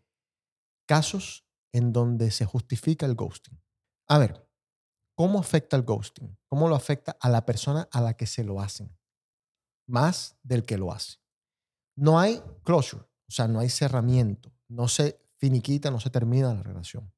casos 0.88 1.46
en 1.74 1.92
donde 1.92 2.32
se 2.32 2.46
justifica 2.46 3.06
el 3.06 3.16
ghosting. 3.16 3.62
A 4.08 4.18
ver, 4.18 4.48
¿cómo 5.16 5.40
afecta 5.40 5.76
el 5.76 5.84
ghosting? 5.84 6.38
¿Cómo 6.48 6.70
lo 6.70 6.76
afecta 6.76 7.18
a 7.20 7.30
la 7.30 7.46
persona 7.46 7.90
a 7.92 8.02
la 8.02 8.16
que 8.16 8.28
se 8.28 8.44
lo 8.44 8.62
hacen? 8.62 8.98
Más 9.88 10.38
del 10.42 10.64
que 10.64 10.78
lo 10.78 10.94
hace. 10.94 11.18
No 11.98 12.20
hay 12.20 12.42
closure, 12.64 13.06
o 13.28 13.32
sea, 13.32 13.48
no 13.48 13.60
hay 13.60 13.70
cerramiento, 13.70 14.52
no 14.68 14.88
se 14.88 15.20
finiquita, 15.38 15.92
no 15.92 16.00
se 16.00 16.10
termina 16.10 16.54
la 16.54 16.64
relación. 16.64 17.12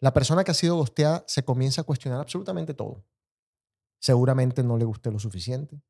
La 0.00 0.12
persona 0.12 0.44
que 0.44 0.50
ha 0.50 0.54
sido 0.54 0.76
ghosteada 0.76 1.24
se 1.26 1.44
comienza 1.44 1.82
a 1.82 1.84
cuestionar 1.84 2.20
absolutamente 2.20 2.74
todo. 2.74 3.04
Seguramente 4.00 4.62
no 4.62 4.78
le 4.78 4.86
gusté 4.86 5.10
lo 5.10 5.18
suficiente. 5.18 5.82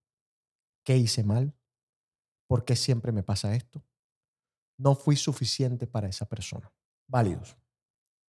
¿Qué 0.85 0.97
hice 0.97 1.23
mal? 1.23 1.55
¿Por 2.49 2.65
qué 2.65 2.75
siempre 2.75 3.13
me 3.13 3.23
pasa 3.23 3.55
esto? 3.55 3.85
No 4.77 4.97
fui 4.97 5.15
suficiente 5.15 5.87
para 5.87 6.09
esa 6.09 6.29
persona. 6.29 6.73
Válidos. 7.07 7.57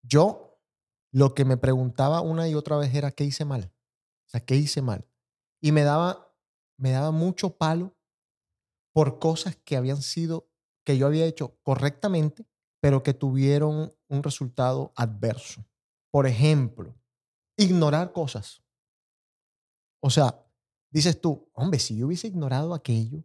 Yo 0.03 0.61
lo 1.11 1.33
que 1.33 1.45
me 1.45 1.57
preguntaba 1.57 2.21
una 2.21 2.47
y 2.47 2.53
otra 2.53 2.77
vez 2.77 2.93
era 2.93 3.11
qué 3.11 3.23
hice 3.23 3.45
mal. 3.45 3.73
O 4.27 4.29
sea, 4.29 4.45
¿qué 4.45 4.55
hice 4.55 4.81
mal? 4.81 5.07
Y 5.59 5.71
me 5.71 5.83
daba, 5.83 6.35
me 6.77 6.91
daba 6.91 7.11
mucho 7.11 7.57
palo 7.57 7.97
por 8.93 9.19
cosas 9.19 9.55
que 9.55 9.77
habían 9.77 10.01
sido, 10.01 10.50
que 10.83 10.97
yo 10.97 11.07
había 11.07 11.25
hecho 11.25 11.57
correctamente, 11.63 12.45
pero 12.81 13.03
que 13.03 13.13
tuvieron 13.13 13.93
un 14.07 14.23
resultado 14.23 14.91
adverso. 14.95 15.65
Por 16.11 16.27
ejemplo, 16.27 16.95
ignorar 17.57 18.11
cosas. 18.11 18.63
O 20.01 20.09
sea, 20.09 20.43
dices 20.89 21.21
tú, 21.21 21.49
hombre, 21.53 21.79
si 21.79 21.95
yo 21.95 22.07
hubiese 22.07 22.27
ignorado 22.27 22.73
aquello, 22.73 23.23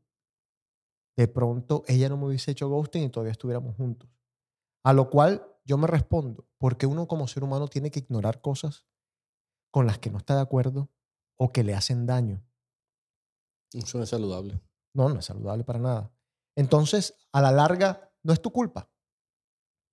de 1.16 1.28
pronto 1.28 1.82
ella 1.86 2.08
no 2.08 2.16
me 2.18 2.26
hubiese 2.26 2.50
hecho 2.50 2.68
ghosting 2.68 3.04
y 3.04 3.08
todavía 3.08 3.32
estuviéramos 3.32 3.74
juntos. 3.76 4.08
A 4.84 4.92
lo 4.92 5.08
cual 5.08 5.46
yo 5.64 5.78
me 5.78 5.86
respondo, 5.86 6.46
porque 6.58 6.86
uno 6.86 7.08
como 7.08 7.26
ser 7.26 7.42
humano 7.42 7.66
tiene 7.66 7.90
que 7.90 8.00
ignorar 8.00 8.40
cosas 8.40 8.86
con 9.72 9.86
las 9.86 9.98
que 9.98 10.10
no 10.10 10.18
está 10.18 10.36
de 10.36 10.42
acuerdo 10.42 10.90
o 11.38 11.52
que 11.52 11.64
le 11.64 11.74
hacen 11.74 12.06
daño. 12.06 12.44
Eso 13.72 13.98
no 13.98 14.04
es 14.04 14.10
saludable. 14.10 14.60
No, 14.94 15.08
no 15.08 15.18
es 15.18 15.24
saludable 15.24 15.64
para 15.64 15.78
nada. 15.78 16.15
Entonces, 16.56 17.14
a 17.32 17.40
la 17.40 17.52
larga, 17.52 18.10
no 18.22 18.32
es 18.32 18.40
tu 18.40 18.50
culpa. 18.50 18.90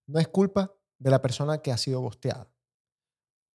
No 0.07 0.19
es 0.19 0.27
culpa 0.27 0.73
de 0.97 1.11
la 1.11 1.21
persona 1.21 1.59
que 1.59 1.71
ha 1.71 1.77
sido 1.77 1.99
gosteada. 2.01 2.51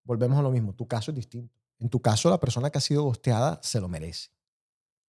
Volvemos 0.04 0.38
a 0.38 0.42
lo 0.42 0.50
mismo. 0.50 0.74
Tu 0.74 0.86
caso 0.86 1.10
es 1.10 1.16
distinto. 1.16 1.58
En 1.78 1.88
tu 1.88 2.00
caso, 2.00 2.30
la 2.30 2.38
persona 2.38 2.70
que 2.70 2.78
ha 2.78 2.82
sido 2.82 3.02
gosteada 3.02 3.58
se 3.62 3.80
lo 3.80 3.88
merece. 3.88 4.30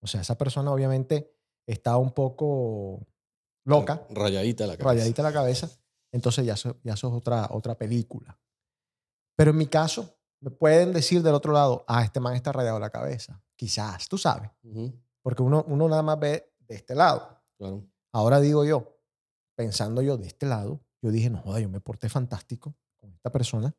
O 0.02 0.08
sea, 0.08 0.22
esa 0.22 0.38
persona 0.38 0.72
obviamente 0.72 1.36
está 1.66 1.98
un 1.98 2.12
poco 2.12 3.06
loca. 3.66 4.06
Rayadita 4.10 4.66
la 4.66 4.78
cabeza. 4.78 4.90
Rayadita 4.90 5.24
la 5.24 5.34
cabeza. 5.34 5.70
Entonces 6.12 6.46
ya 6.46 6.54
eso, 6.54 6.78
ya 6.84 6.94
eso 6.94 7.08
es 7.08 7.14
otra, 7.14 7.48
otra 7.52 7.78
película. 7.78 8.40
Pero 9.36 9.52
en 9.52 9.58
mi 9.58 9.68
caso, 9.68 10.18
me 10.42 10.52
pueden 10.52 10.94
decir 10.94 11.22
del 11.22 11.34
otro 11.34 11.54
lado, 11.54 11.86
ah, 11.88 12.04
este 12.04 12.20
man 12.20 12.36
está 12.36 12.52
rayado 12.52 12.80
la 12.80 12.90
cabeza. 12.90 13.42
Quizás, 13.56 14.08
tú 14.08 14.18
sabes. 14.18 14.50
Porque 15.22 15.44
uno, 15.44 15.64
uno 15.68 15.88
nada 15.90 16.02
más 16.02 16.20
ve 16.20 16.54
de 16.60 16.76
este 16.76 16.96
lado. 16.96 17.39
Ahora 18.12 18.40
digo 18.40 18.66
yo, 18.66 18.98
pensando 19.56 20.02
yo 20.02 20.18
de 20.18 20.28
este 20.28 20.46
lado, 20.46 20.82
yo 21.02 21.12
dije, 21.12 21.30
no 21.30 21.42
joda, 21.42 21.60
yo 21.60 21.70
me 21.70 21.82
porté 21.82 22.10
fantástico 22.10 22.76
con 22.98 23.14
esta 23.14 23.32
persona 23.32 23.76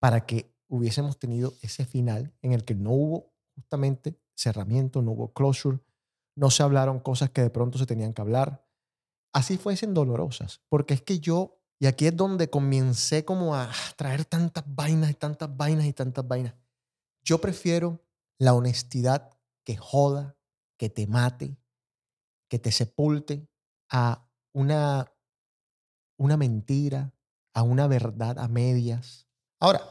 para 0.00 0.26
que 0.26 0.54
hubiésemos 0.68 1.18
tenido 1.18 1.54
ese 1.62 1.84
final 1.84 2.32
en 2.42 2.52
el 2.52 2.64
que 2.64 2.74
no 2.74 2.92
hubo 2.92 3.32
justamente 3.54 4.20
cerramiento, 4.36 5.02
no 5.02 5.12
hubo 5.12 5.32
closure, 5.32 5.80
no 6.36 6.50
se 6.50 6.62
hablaron 6.62 7.00
cosas 7.00 7.30
que 7.30 7.42
de 7.42 7.50
pronto 7.50 7.78
se 7.78 7.86
tenían 7.86 8.12
que 8.14 8.22
hablar. 8.22 8.64
Así 9.32 9.56
fuesen 9.56 9.94
dolorosas, 9.94 10.60
porque 10.68 10.94
es 10.94 11.02
que 11.02 11.18
yo, 11.18 11.60
y 11.80 11.86
aquí 11.86 12.06
es 12.06 12.16
donde 12.16 12.48
comencé 12.48 13.24
como 13.24 13.54
a 13.54 13.70
traer 13.96 14.24
tantas 14.24 14.64
vainas 14.66 15.10
y 15.10 15.14
tantas 15.14 15.54
vainas 15.56 15.86
y 15.86 15.92
tantas 15.92 16.26
vainas. 16.26 16.54
Yo 17.22 17.40
prefiero 17.40 18.00
la 18.38 18.54
honestidad 18.54 19.30
que 19.64 19.76
joda, 19.76 20.36
que 20.78 20.88
te 20.88 21.06
mate, 21.06 21.56
que 22.48 22.58
te 22.58 22.72
sepulte 22.72 23.48
a 23.90 24.28
una, 24.52 25.12
una 26.16 26.36
mentira, 26.36 27.14
a 27.54 27.62
una 27.62 27.86
verdad 27.86 28.38
a 28.38 28.48
medias. 28.48 29.28
Ahora, 29.60 29.82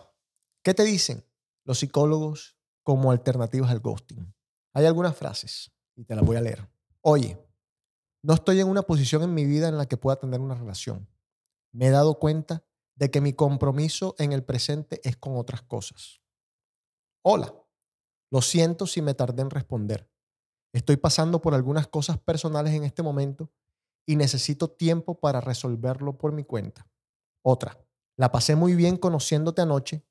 ¿qué 0.63 0.73
te 0.73 0.83
dicen 0.83 1.23
los 1.63 1.79
psicólogos 1.79 2.57
como 2.83 3.11
alternativas 3.11 3.71
al 3.71 3.79
ghosting? 3.79 4.33
Hay 4.73 4.85
algunas 4.85 5.15
frases 5.15 5.71
y 5.95 6.05
te 6.05 6.15
las 6.15 6.25
voy 6.25 6.37
a 6.37 6.41
leer. 6.41 6.67
Oye, 7.01 7.37
no 8.23 8.33
estoy 8.33 8.59
en 8.59 8.67
una 8.67 8.81
posición 8.81 9.23
en 9.23 9.33
mi 9.33 9.45
vida 9.45 9.67
en 9.67 9.77
la 9.77 9.85
que 9.85 9.97
pueda 9.97 10.19
tener 10.19 10.39
una 10.39 10.55
relación. 10.55 11.07
Me 11.71 11.87
he 11.87 11.91
dado 11.91 12.19
cuenta 12.19 12.63
de 12.95 13.11
que 13.11 13.21
mi 13.21 13.33
compromiso 13.33 14.15
en 14.17 14.33
el 14.33 14.43
presente 14.43 14.99
es 15.03 15.17
con 15.17 15.37
otras 15.37 15.61
cosas. 15.61 16.21
Hola, 17.21 17.53
lo 18.31 18.41
siento 18.41 18.87
si 18.87 19.01
me 19.01 19.13
tardé 19.13 19.43
en 19.43 19.49
responder. 19.49 20.09
Estoy 20.73 20.97
pasando 20.97 21.41
por 21.41 21.53
algunas 21.53 21.87
cosas 21.87 22.17
personales 22.17 22.73
en 22.73 22.83
este 22.83 23.03
momento 23.03 23.49
y 24.05 24.15
necesito 24.15 24.69
tiempo 24.69 25.19
para 25.19 25.41
resolverlo 25.41 26.17
por 26.17 26.31
mi 26.31 26.43
cuenta. 26.43 26.87
Otra, 27.41 27.77
la 28.17 28.31
pasé 28.31 28.55
muy 28.55 28.75
bien 28.75 28.97
conociéndote 28.97 29.61
anoche, 29.61 30.03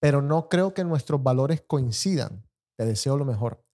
pero 0.00 0.22
no 0.22 0.48
creo 0.48 0.74
que 0.74 0.84
nuestros 0.84 1.22
valores 1.22 1.62
coincidan. 1.62 2.46
Te 2.76 2.84
deseo 2.84 3.16
lo 3.16 3.24
mejor. 3.24 3.64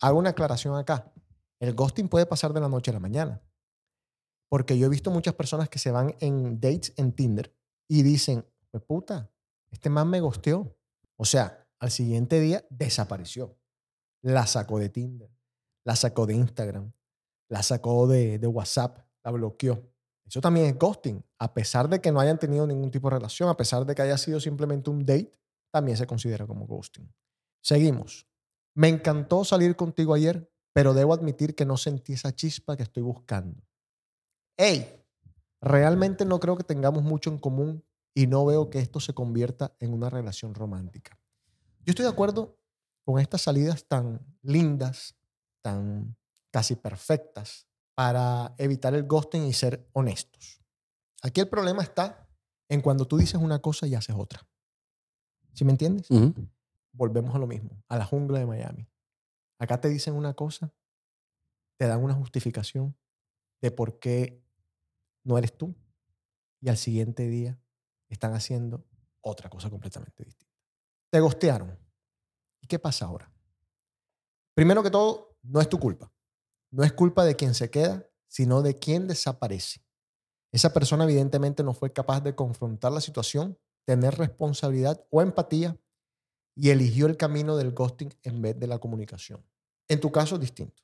Hago 0.00 0.18
una 0.18 0.30
aclaración 0.30 0.76
acá. 0.76 1.12
El 1.60 1.74
ghosting 1.74 2.08
puede 2.08 2.26
pasar 2.26 2.52
de 2.52 2.60
la 2.60 2.68
noche 2.68 2.90
a 2.90 2.94
la 2.94 3.00
mañana. 3.00 3.40
Porque 4.48 4.76
yo 4.76 4.86
he 4.86 4.90
visto 4.90 5.10
muchas 5.10 5.34
personas 5.34 5.68
que 5.68 5.78
se 5.78 5.90
van 5.90 6.16
en 6.20 6.60
dates 6.60 6.92
en 6.96 7.12
Tinder 7.12 7.54
y 7.88 8.02
dicen, 8.02 8.44
pues 8.70 8.82
puta, 8.82 9.30
este 9.70 9.88
man 9.88 10.08
me 10.08 10.20
ghosteó. 10.20 10.76
O 11.16 11.24
sea, 11.24 11.66
al 11.78 11.90
siguiente 11.90 12.40
día 12.40 12.64
desapareció. 12.68 13.56
La 14.22 14.46
sacó 14.46 14.78
de 14.78 14.88
Tinder, 14.88 15.30
la 15.84 15.96
sacó 15.96 16.26
de 16.26 16.34
Instagram, 16.34 16.92
la 17.48 17.62
sacó 17.62 18.06
de, 18.06 18.38
WhatsApp, 18.46 18.98
la 19.24 19.30
bloqueó. 19.30 19.82
Eso 20.24 20.40
también 20.40 20.66
es 20.66 20.78
ghosting. 20.78 21.24
A 21.38 21.52
pesar 21.52 21.88
de 21.88 22.00
que 22.00 22.12
no 22.12 22.20
hayan 22.20 22.38
tenido 22.38 22.66
ningún 22.66 22.90
tipo 22.90 23.08
de 23.08 23.16
relación, 23.16 23.48
a 23.48 23.56
pesar 23.56 23.84
de 23.84 23.94
que 23.94 24.02
haya 24.02 24.16
sido 24.16 24.40
simplemente 24.40 24.90
un 24.90 25.04
date, 25.04 25.34
también 25.70 25.96
se 25.96 26.06
considera 26.06 26.46
como 26.46 26.66
ghosting. 26.66 27.12
Seguimos. 27.60 28.26
Me 28.74 28.88
encantó 28.88 29.44
salir 29.44 29.76
contigo 29.76 30.14
ayer, 30.14 30.50
pero 30.72 30.94
debo 30.94 31.12
admitir 31.12 31.54
que 31.54 31.66
no 31.66 31.76
sentí 31.76 32.14
esa 32.14 32.34
chispa 32.34 32.76
que 32.76 32.84
estoy 32.84 33.02
buscando. 33.02 33.62
Hey, 34.56 35.04
realmente 35.60 36.24
no 36.24 36.40
creo 36.40 36.56
que 36.56 36.64
tengamos 36.64 37.02
mucho 37.02 37.30
en 37.30 37.38
común 37.38 37.84
y 38.14 38.26
no 38.26 38.44
veo 38.44 38.70
que 38.70 38.78
esto 38.78 39.00
se 39.00 39.14
convierta 39.14 39.74
en 39.80 39.92
una 39.92 40.10
relación 40.10 40.54
romántica. 40.54 41.18
Yo 41.84 41.90
estoy 41.90 42.04
de 42.04 42.12
acuerdo 42.12 42.58
con 43.04 43.18
estas 43.18 43.42
salidas 43.42 43.84
tan 43.86 44.20
lindas, 44.42 45.16
tan 45.62 46.16
casi 46.50 46.76
perfectas 46.76 47.66
para 47.94 48.54
evitar 48.58 48.94
el 48.94 49.04
ghosting 49.04 49.44
y 49.44 49.52
ser 49.52 49.88
honestos. 49.92 50.62
Aquí 51.22 51.40
el 51.40 51.48
problema 51.48 51.82
está 51.82 52.28
en 52.68 52.80
cuando 52.80 53.06
tú 53.06 53.16
dices 53.16 53.36
una 53.36 53.60
cosa 53.60 53.86
y 53.86 53.94
haces 53.94 54.16
otra. 54.18 54.46
¿Sí 55.54 55.64
me 55.64 55.72
entiendes? 55.72 56.08
Volvemos 56.92 57.34
a 57.34 57.38
lo 57.38 57.46
mismo, 57.46 57.82
a 57.88 57.96
la 57.96 58.04
jungla 58.04 58.38
de 58.38 58.46
Miami. 58.46 58.88
Acá 59.58 59.80
te 59.80 59.88
dicen 59.88 60.14
una 60.14 60.34
cosa, 60.34 60.74
te 61.78 61.86
dan 61.86 62.02
una 62.02 62.14
justificación 62.14 62.96
de 63.60 63.70
por 63.70 63.98
qué 63.98 64.44
no 65.24 65.38
eres 65.38 65.56
tú 65.56 65.74
y 66.60 66.68
al 66.68 66.76
siguiente 66.76 67.28
día 67.28 67.60
están 68.08 68.34
haciendo 68.34 68.84
otra 69.20 69.48
cosa 69.48 69.70
completamente 69.70 70.24
distinta. 70.24 70.52
Te 71.10 71.20
gostearon. 71.20 71.78
¿Y 72.60 72.66
qué 72.66 72.78
pasa 72.78 73.06
ahora? 73.06 73.30
Primero 74.54 74.82
que 74.82 74.90
todo, 74.90 75.31
no 75.42 75.60
es 75.60 75.68
tu 75.68 75.78
culpa. 75.78 76.12
No 76.70 76.84
es 76.84 76.92
culpa 76.92 77.24
de 77.24 77.36
quien 77.36 77.54
se 77.54 77.70
queda, 77.70 78.06
sino 78.28 78.62
de 78.62 78.78
quien 78.78 79.06
desaparece. 79.06 79.84
Esa 80.52 80.72
persona 80.72 81.04
evidentemente 81.04 81.62
no 81.62 81.74
fue 81.74 81.92
capaz 81.92 82.20
de 82.20 82.34
confrontar 82.34 82.92
la 82.92 83.00
situación, 83.00 83.58
tener 83.84 84.14
responsabilidad 84.16 85.04
o 85.10 85.22
empatía 85.22 85.78
y 86.54 86.70
eligió 86.70 87.06
el 87.06 87.16
camino 87.16 87.56
del 87.56 87.72
ghosting 87.72 88.14
en 88.22 88.42
vez 88.42 88.58
de 88.58 88.66
la 88.66 88.78
comunicación. 88.78 89.44
En 89.88 90.00
tu 90.00 90.10
caso 90.12 90.36
es 90.36 90.40
distinto. 90.40 90.82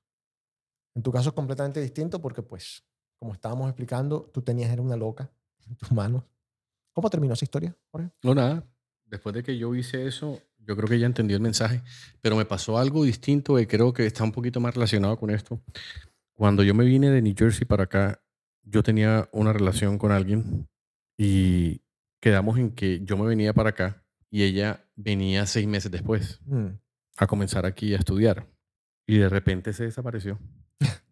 En 0.94 1.02
tu 1.02 1.12
caso 1.12 1.30
es 1.30 1.34
completamente 1.34 1.80
distinto 1.80 2.20
porque 2.20 2.42
pues 2.42 2.84
como 3.18 3.32
estábamos 3.32 3.68
explicando, 3.68 4.30
tú 4.32 4.42
tenías 4.42 4.70
era 4.70 4.80
una 4.80 4.96
loca 4.96 5.30
en 5.66 5.76
tus 5.76 5.90
manos. 5.92 6.24
¿Cómo 6.92 7.10
terminó 7.10 7.34
esa 7.34 7.44
historia, 7.44 7.76
Jorge? 7.90 8.10
No, 8.22 8.34
nada. 8.34 8.64
Después 9.08 9.34
de 9.34 9.42
que 9.42 9.56
yo 9.58 9.74
hice 9.74 10.06
eso, 10.06 10.40
yo 10.58 10.76
creo 10.76 10.88
que 10.88 10.96
ella 10.96 11.06
entendió 11.06 11.36
el 11.36 11.42
mensaje, 11.42 11.82
pero 12.20 12.36
me 12.36 12.44
pasó 12.44 12.78
algo 12.78 13.04
distinto 13.04 13.58
y 13.58 13.66
creo 13.66 13.92
que 13.92 14.06
está 14.06 14.22
un 14.24 14.32
poquito 14.32 14.60
más 14.60 14.74
relacionado 14.74 15.18
con 15.18 15.30
esto. 15.30 15.60
Cuando 16.34 16.62
yo 16.62 16.74
me 16.74 16.84
vine 16.84 17.10
de 17.10 17.22
New 17.22 17.34
Jersey 17.36 17.64
para 17.66 17.84
acá, 17.84 18.22
yo 18.62 18.82
tenía 18.82 19.28
una 19.32 19.52
relación 19.52 19.96
con 19.98 20.12
alguien 20.12 20.68
y 21.16 21.80
quedamos 22.20 22.58
en 22.58 22.70
que 22.72 23.00
yo 23.04 23.16
me 23.16 23.26
venía 23.26 23.54
para 23.54 23.70
acá 23.70 24.04
y 24.30 24.42
ella 24.42 24.84
venía 24.94 25.46
seis 25.46 25.66
meses 25.66 25.90
después 25.90 26.40
Mm. 26.44 26.66
a 27.16 27.26
comenzar 27.26 27.64
aquí 27.64 27.94
a 27.94 27.98
estudiar. 27.98 28.46
Y 29.06 29.16
de 29.16 29.28
repente 29.30 29.72
se 29.72 29.84
desapareció. 29.84 30.38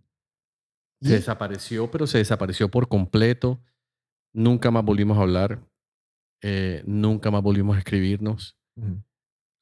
Se 1.01 1.13
desapareció, 1.15 1.91
pero 1.91 2.07
se 2.07 2.19
desapareció 2.19 2.71
por 2.71 2.89
completo. 2.89 3.61
Nunca 4.33 4.71
más 4.71 4.85
volvimos 4.85 5.19
a 5.19 5.23
hablar. 5.23 5.61
Eh, 6.49 6.85
nunca 6.87 7.33
más 7.33 7.43
volvimos 7.43 7.75
a 7.75 7.81
escribirnos. 7.81 8.57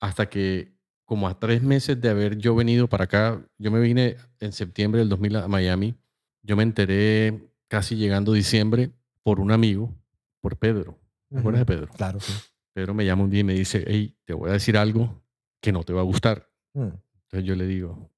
Hasta 0.01 0.29
que, 0.29 0.77
como 1.07 1.29
a 1.29 1.39
tres 1.41 1.63
meses 1.63 1.99
de 1.99 2.11
haber 2.11 2.37
yo 2.37 2.55
venido 2.55 2.91
para 2.91 3.05
acá, 3.05 3.43
yo 3.57 3.71
me 3.71 3.81
vine 3.81 4.17
en 4.39 4.53
septiembre 4.53 4.99
del 4.99 5.09
2000 5.09 5.37
a 5.37 5.49
Miami. 5.49 5.95
Yo 6.43 6.57
me 6.57 6.63
enteré 6.63 7.49
casi 7.69 7.97
llegando 7.97 8.35
diciembre 8.35 8.91
por 9.23 9.41
un 9.41 9.51
amigo, 9.51 9.95
por 10.43 10.59
Pedro. 10.59 10.99
¿Te 11.31 11.39
acuerdas 11.39 11.61
de 11.61 11.67
Pedro? 11.67 11.89
Claro, 11.95 12.21
sí. 12.21 12.35
Pedro 12.75 12.93
me 12.93 13.07
llama 13.07 13.25
un 13.25 13.31
día 13.31 13.41
y 13.41 13.45
me 13.45 13.55
dice, 13.55 13.83
hey, 13.87 14.15
te 14.27 14.35
voy 14.35 14.51
a 14.51 14.53
decir 14.53 14.77
algo 14.77 15.25
que 15.63 15.73
no 15.73 15.85
te 15.85 15.95
va 15.95 16.03
a 16.03 16.05
gustar. 16.05 16.51
Mm. 16.75 16.91
Entonces 17.23 17.45
yo 17.45 17.55
le 17.55 17.67
digo, 17.67 18.11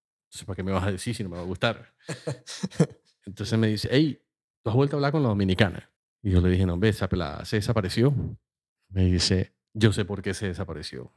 ¿para 0.45 0.57
qué 0.57 0.65
me 0.65 0.73
vas 0.73 0.85
a 0.85 0.91
decir 0.91 1.15
si 1.15 1.23
no 1.23 1.29
me 1.29 1.37
va 1.37 1.43
a 1.43 1.47
gustar? 1.47 1.95
Entonces 3.27 3.57
me 3.61 3.69
dice, 3.69 3.89
hey, 3.93 4.21
¿tú 4.65 4.71
has 4.71 4.77
vuelto 4.77 4.97
a 4.97 4.99
hablar 4.99 5.13
con 5.13 5.23
la 5.23 5.29
dominicana? 5.29 5.89
Y 6.21 6.33
yo 6.33 6.41
le 6.41 6.51
dije, 6.51 6.67
no, 6.67 6.73
hombre, 6.73 6.89
esa 6.89 7.09
pelada 7.09 7.45
se 7.45 7.57
desapareció. 7.57 8.13
Me 8.89 9.05
dice, 9.05 9.55
yo 9.75 9.93
sé 9.93 10.05
por 10.05 10.23
qué 10.23 10.35
se 10.35 10.47
desapareció. 10.49 11.13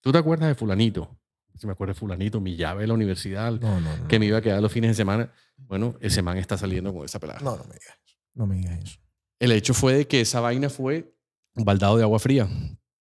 ¿Tú 0.00 0.12
te 0.12 0.18
acuerdas 0.18 0.48
de 0.48 0.54
fulanito? 0.54 1.18
Si 1.56 1.66
me 1.66 1.72
acuerdo 1.72 1.94
de 1.94 1.98
fulanito, 2.00 2.40
mi 2.40 2.56
llave 2.56 2.82
de 2.82 2.86
la 2.88 2.94
universidad, 2.94 3.52
No, 3.60 3.80
no, 3.80 3.96
no. 3.96 4.08
que 4.08 4.18
me 4.18 4.26
iba 4.26 4.38
a 4.38 4.42
quedar 4.42 4.60
los 4.60 4.70
fines 4.72 4.90
de 4.90 4.94
semana. 4.94 5.32
Bueno, 5.56 5.96
ese 6.00 6.20
man 6.22 6.36
está 6.36 6.58
saliendo 6.58 6.92
con 6.92 7.04
esa 7.04 7.18
pelada. 7.18 7.40
No, 7.40 7.56
no 7.56 7.64
me 7.64 7.74
digas 7.74 7.98
eso. 8.04 8.16
No 8.34 8.46
me 8.46 8.56
digas 8.56 8.78
eso. 8.82 8.98
El 9.38 9.52
hecho 9.52 9.72
fue 9.74 9.94
de 9.94 10.06
que 10.06 10.20
esa 10.20 10.40
vaina 10.40 10.68
fue 10.68 11.14
un 11.54 11.64
baldado 11.64 11.96
de 11.96 12.02
agua 12.02 12.18
fría 12.18 12.48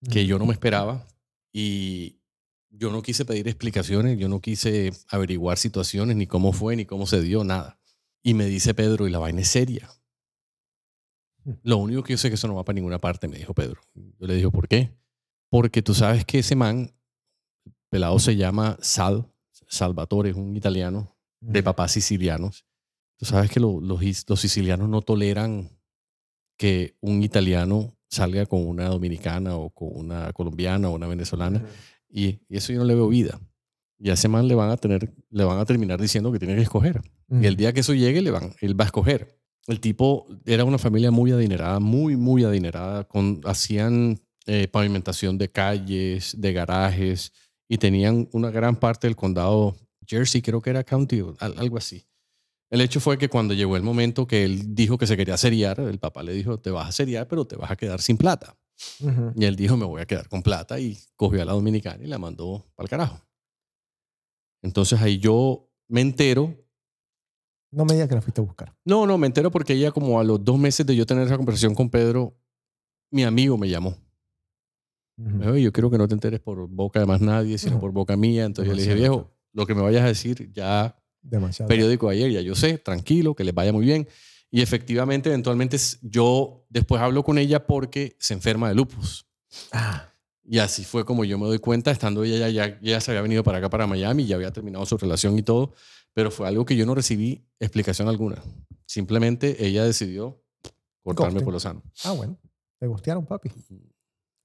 que 0.09 0.25
yo 0.25 0.37
no 0.39 0.45
me 0.45 0.53
esperaba 0.53 1.05
y 1.51 2.21
yo 2.69 2.91
no 2.91 3.01
quise 3.01 3.25
pedir 3.25 3.47
explicaciones, 3.47 4.17
yo 4.17 4.29
no 4.29 4.39
quise 4.41 4.91
averiguar 5.09 5.57
situaciones, 5.57 6.15
ni 6.17 6.27
cómo 6.27 6.51
fue, 6.53 6.75
ni 6.75 6.85
cómo 6.85 7.05
se 7.07 7.21
dio, 7.21 7.43
nada. 7.43 7.79
Y 8.21 8.33
me 8.33 8.45
dice 8.45 8.73
Pedro, 8.73 9.07
y 9.07 9.11
la 9.11 9.19
vaina 9.19 9.41
es 9.41 9.47
seria. 9.49 9.89
Lo 11.63 11.77
único 11.77 12.03
que 12.03 12.13
yo 12.13 12.17
sé 12.17 12.27
es 12.27 12.31
que 12.31 12.35
eso 12.35 12.47
no 12.47 12.55
va 12.55 12.63
para 12.65 12.75
ninguna 12.75 12.99
parte, 12.99 13.27
me 13.27 13.37
dijo 13.37 13.53
Pedro. 13.53 13.81
Yo 13.93 14.27
le 14.27 14.35
dije, 14.35 14.49
¿por 14.49 14.67
qué? 14.67 14.91
Porque 15.49 15.81
tú 15.81 15.93
sabes 15.93 16.25
que 16.25 16.39
ese 16.39 16.55
man, 16.55 16.91
pelado 17.89 18.17
se 18.19 18.35
llama 18.35 18.77
Sal, 18.81 19.27
Salvatore, 19.67 20.29
es 20.31 20.35
un 20.35 20.55
italiano 20.55 21.15
de 21.39 21.61
papás 21.63 21.91
sicilianos. 21.91 22.65
Tú 23.17 23.25
sabes 23.25 23.49
que 23.51 23.59
lo- 23.59 23.79
los, 23.79 24.01
sicilianos 24.39 24.89
no 24.89 25.01
toleran 25.01 25.69
que 26.57 26.95
un 27.01 27.23
italiano 27.23 27.95
salga 28.09 28.45
con 28.45 28.65
una 28.67 28.87
dominicana 28.87 29.55
o 29.55 29.69
con 29.69 29.89
una 29.93 30.31
colombiana 30.33 30.89
o 30.89 30.95
una 30.95 31.07
venezolana. 31.07 31.63
Y, 32.09 32.39
y 32.49 32.57
eso 32.57 32.73
yo 32.73 32.79
no 32.79 32.85
le 32.85 32.95
veo 32.95 33.07
vida. 33.07 33.39
Y 33.99 34.09
a 34.09 34.13
ese 34.13 34.27
man 34.27 34.47
le 34.47 34.55
van 34.55 34.69
a 34.71 34.77
tener, 34.77 35.13
le 35.29 35.43
van 35.43 35.59
a 35.59 35.65
terminar 35.65 36.01
diciendo 36.01 36.31
que 36.31 36.39
tiene 36.39 36.55
que 36.55 36.61
escoger. 36.61 37.01
Y 37.29 37.45
el 37.45 37.55
día 37.55 37.71
que 37.73 37.79
eso 37.81 37.93
llegue, 37.93 38.21
le 38.21 38.31
van, 38.31 38.53
él 38.61 38.79
va 38.79 38.85
a 38.85 38.87
escoger. 38.87 39.39
El 39.67 39.79
tipo 39.79 40.27
era 40.45 40.63
una 40.63 40.77
familia 40.77 41.11
muy 41.11 41.31
adinerada, 41.31 41.79
muy, 41.79 42.15
muy 42.15 42.43
adinerada. 42.43 43.03
Con, 43.05 43.41
hacían 43.45 44.19
eh, 44.45 44.67
pavimentación 44.67 45.37
de 45.37 45.49
calles, 45.49 46.35
de 46.39 46.53
garajes, 46.53 47.31
y 47.67 47.77
tenían 47.79 48.29
una 48.31 48.51
gran 48.51 48.75
parte 48.75 49.07
del 49.07 49.15
condado 49.15 49.75
Jersey, 50.05 50.41
creo 50.43 50.61
que 50.61 50.69
era 50.69 50.83
county, 50.83 51.23
al- 51.39 51.57
algo 51.57 51.77
así. 51.77 52.05
El 52.69 52.81
hecho 52.81 52.99
fue 52.99 53.17
que 53.17 53.27
cuando 53.29 53.53
llegó 53.55 53.75
el 53.77 53.83
momento 53.83 54.27
que 54.27 54.43
él 54.43 54.75
dijo 54.75 54.97
que 54.97 55.07
se 55.07 55.17
quería 55.17 55.37
seriar, 55.37 55.79
el 55.79 55.97
papá 55.97 56.21
le 56.23 56.33
dijo, 56.33 56.59
te 56.59 56.69
vas 56.69 56.89
a 56.89 56.91
seriar, 56.91 57.27
pero 57.27 57.45
te 57.45 57.55
vas 57.55 57.71
a 57.71 57.75
quedar 57.75 58.01
sin 58.01 58.17
plata. 58.17 58.55
Y 59.35 59.45
él 59.45 59.55
dijo, 59.55 59.77
me 59.77 59.85
voy 59.85 60.01
a 60.01 60.05
quedar 60.05 60.27
con 60.29 60.43
plata 60.43 60.79
y 60.79 60.97
cogió 61.15 61.41
a 61.41 61.45
la 61.45 61.53
dominicana 61.53 62.03
y 62.03 62.07
la 62.07 62.17
mandó 62.19 62.65
para 62.75 62.85
el 62.85 62.89
carajo. 62.89 63.21
Entonces 64.61 65.01
ahí 65.01 65.17
yo 65.17 65.69
me 65.87 66.01
entero. 66.01 66.55
No 67.75 67.83
me 67.85 67.93
digas 67.93 68.07
que 68.07 68.15
la 68.15 68.21
fuiste 68.21 68.39
a 68.39 68.43
buscar. 68.43 68.73
No, 68.85 69.05
no, 69.05 69.17
me 69.17 69.27
entero 69.27 69.51
porque 69.51 69.73
ella 69.73 69.91
como 69.91 70.19
a 70.19 70.23
los 70.23 70.43
dos 70.43 70.57
meses 70.57 70.85
de 70.85 70.95
yo 70.95 71.05
tener 71.05 71.25
esa 71.25 71.35
conversación 71.35 71.75
con 71.75 71.89
Pedro, 71.89 72.33
mi 73.11 73.23
amigo 73.23 73.57
me 73.57 73.67
llamó. 73.69 73.97
"Oye, 75.47 75.61
yo 75.61 75.71
quiero 75.71 75.89
que 75.89 75.97
no 75.97 76.07
te 76.07 76.13
enteres 76.13 76.39
por 76.39 76.67
boca 76.67 76.99
de 76.99 77.05
más 77.05 77.21
nadie, 77.21 77.57
sino 77.57 77.75
No. 77.75 77.79
por 77.81 77.91
boca 77.91 78.15
mía. 78.17 78.45
Entonces 78.45 78.69
yo 78.69 78.75
le 78.75 78.81
dije, 78.81 78.95
Demasiado 78.95 79.17
viejo, 79.25 79.37
lo 79.53 79.65
que 79.65 79.75
me 79.75 79.81
vayas 79.81 80.03
a 80.03 80.07
decir 80.07 80.51
ya 80.53 80.97
Demasiado. 81.21 81.67
periódico 81.69 82.09
ayer, 82.09 82.31
ya 82.31 82.41
yo 82.41 82.55
sé, 82.55 82.77
tranquilo, 82.77 83.35
que 83.35 83.43
les 83.43 83.53
vaya 83.53 83.71
muy 83.73 83.85
bien. 83.85 84.07
Y 84.51 84.61
efectivamente, 84.61 85.29
eventualmente 85.29 85.77
yo 86.01 86.65
después 86.69 87.01
hablo 87.01 87.23
con 87.23 87.37
ella 87.37 87.65
porque 87.65 88.15
se 88.19 88.33
enferma 88.33 88.69
de 88.69 88.75
lupus. 88.75 89.25
Ah, 89.71 90.11
Y 90.47 90.59
así 90.59 90.83
fue 90.83 91.03
como 91.05 91.25
yo 91.25 91.39
me 91.39 91.45
doy 91.47 91.57
cuenta, 91.59 91.89
estando 91.89 92.23
ella 92.23 92.47
ya, 92.47 92.49
ya, 92.67 92.79
ya 92.79 93.01
se 93.01 93.09
había 93.11 93.21
venido 93.23 93.43
para 93.43 93.57
acá, 93.57 93.69
para 93.69 93.87
Miami, 93.87 94.27
ya 94.27 94.35
había 94.35 94.51
terminado 94.51 94.85
su 94.85 94.95
relación 94.97 95.39
y 95.39 95.41
todo, 95.41 95.73
pero 96.15 96.31
fue 96.31 96.47
algo 96.47 96.65
que 96.65 96.77
yo 96.77 96.85
no 96.85 96.95
recibí 96.95 97.45
explicación 97.59 98.07
alguna. 98.07 98.41
Simplemente 98.87 99.65
ella 99.65 99.83
decidió 99.83 100.41
cortarme 101.03 101.33
Ghosting. 101.33 101.43
por 101.43 101.53
lo 101.53 101.59
sano. 101.59 101.83
ah, 102.05 102.13
bueno. 102.13 102.39
Te 102.79 102.87
gustearon, 102.87 103.25
papi. 103.25 103.51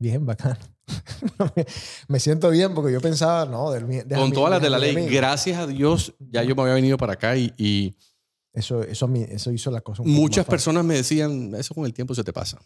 Bien, 0.01 0.27
bacano. 0.27 0.59
me, 2.09 2.19
siento 2.19 2.51
bien 2.51 2.75
porque 2.75 2.93
yo 2.93 3.01
pensaba, 3.01 3.45
no, 3.45 3.71
del, 3.71 3.85
Con 4.09 4.33
todas 4.33 4.51
las 4.51 4.63
de 4.63 4.71
la 4.71 4.79
ley, 4.79 4.97
amigo. 4.97 5.09
gracias 5.13 5.59
a 5.59 5.67
Dios, 5.67 6.15
ya 6.19 6.43
yo 6.43 6.57
me 6.57 6.63
había 6.63 6.75
venido 6.75 6.97
para 6.97 7.13
acá 7.13 7.37
y, 7.37 7.53
y 7.57 7.95
Eso, 8.53 8.83
eso, 8.83 9.09
eso 9.15 9.53
hizo 9.53 9.71
la 9.71 9.81
cosa 9.81 10.03
un 10.03 10.09
poco 10.09 10.21
muchas 10.21 10.47
fácil. 10.47 10.51
personas 10.51 10.85
me 10.85 10.95
decían, 10.95 11.55
eso 11.55 11.75
con 11.75 11.85
el 11.85 11.95
tiempo 11.95 12.17
se 12.17 12.25
te 12.25 12.33
pasa. 12.33 12.61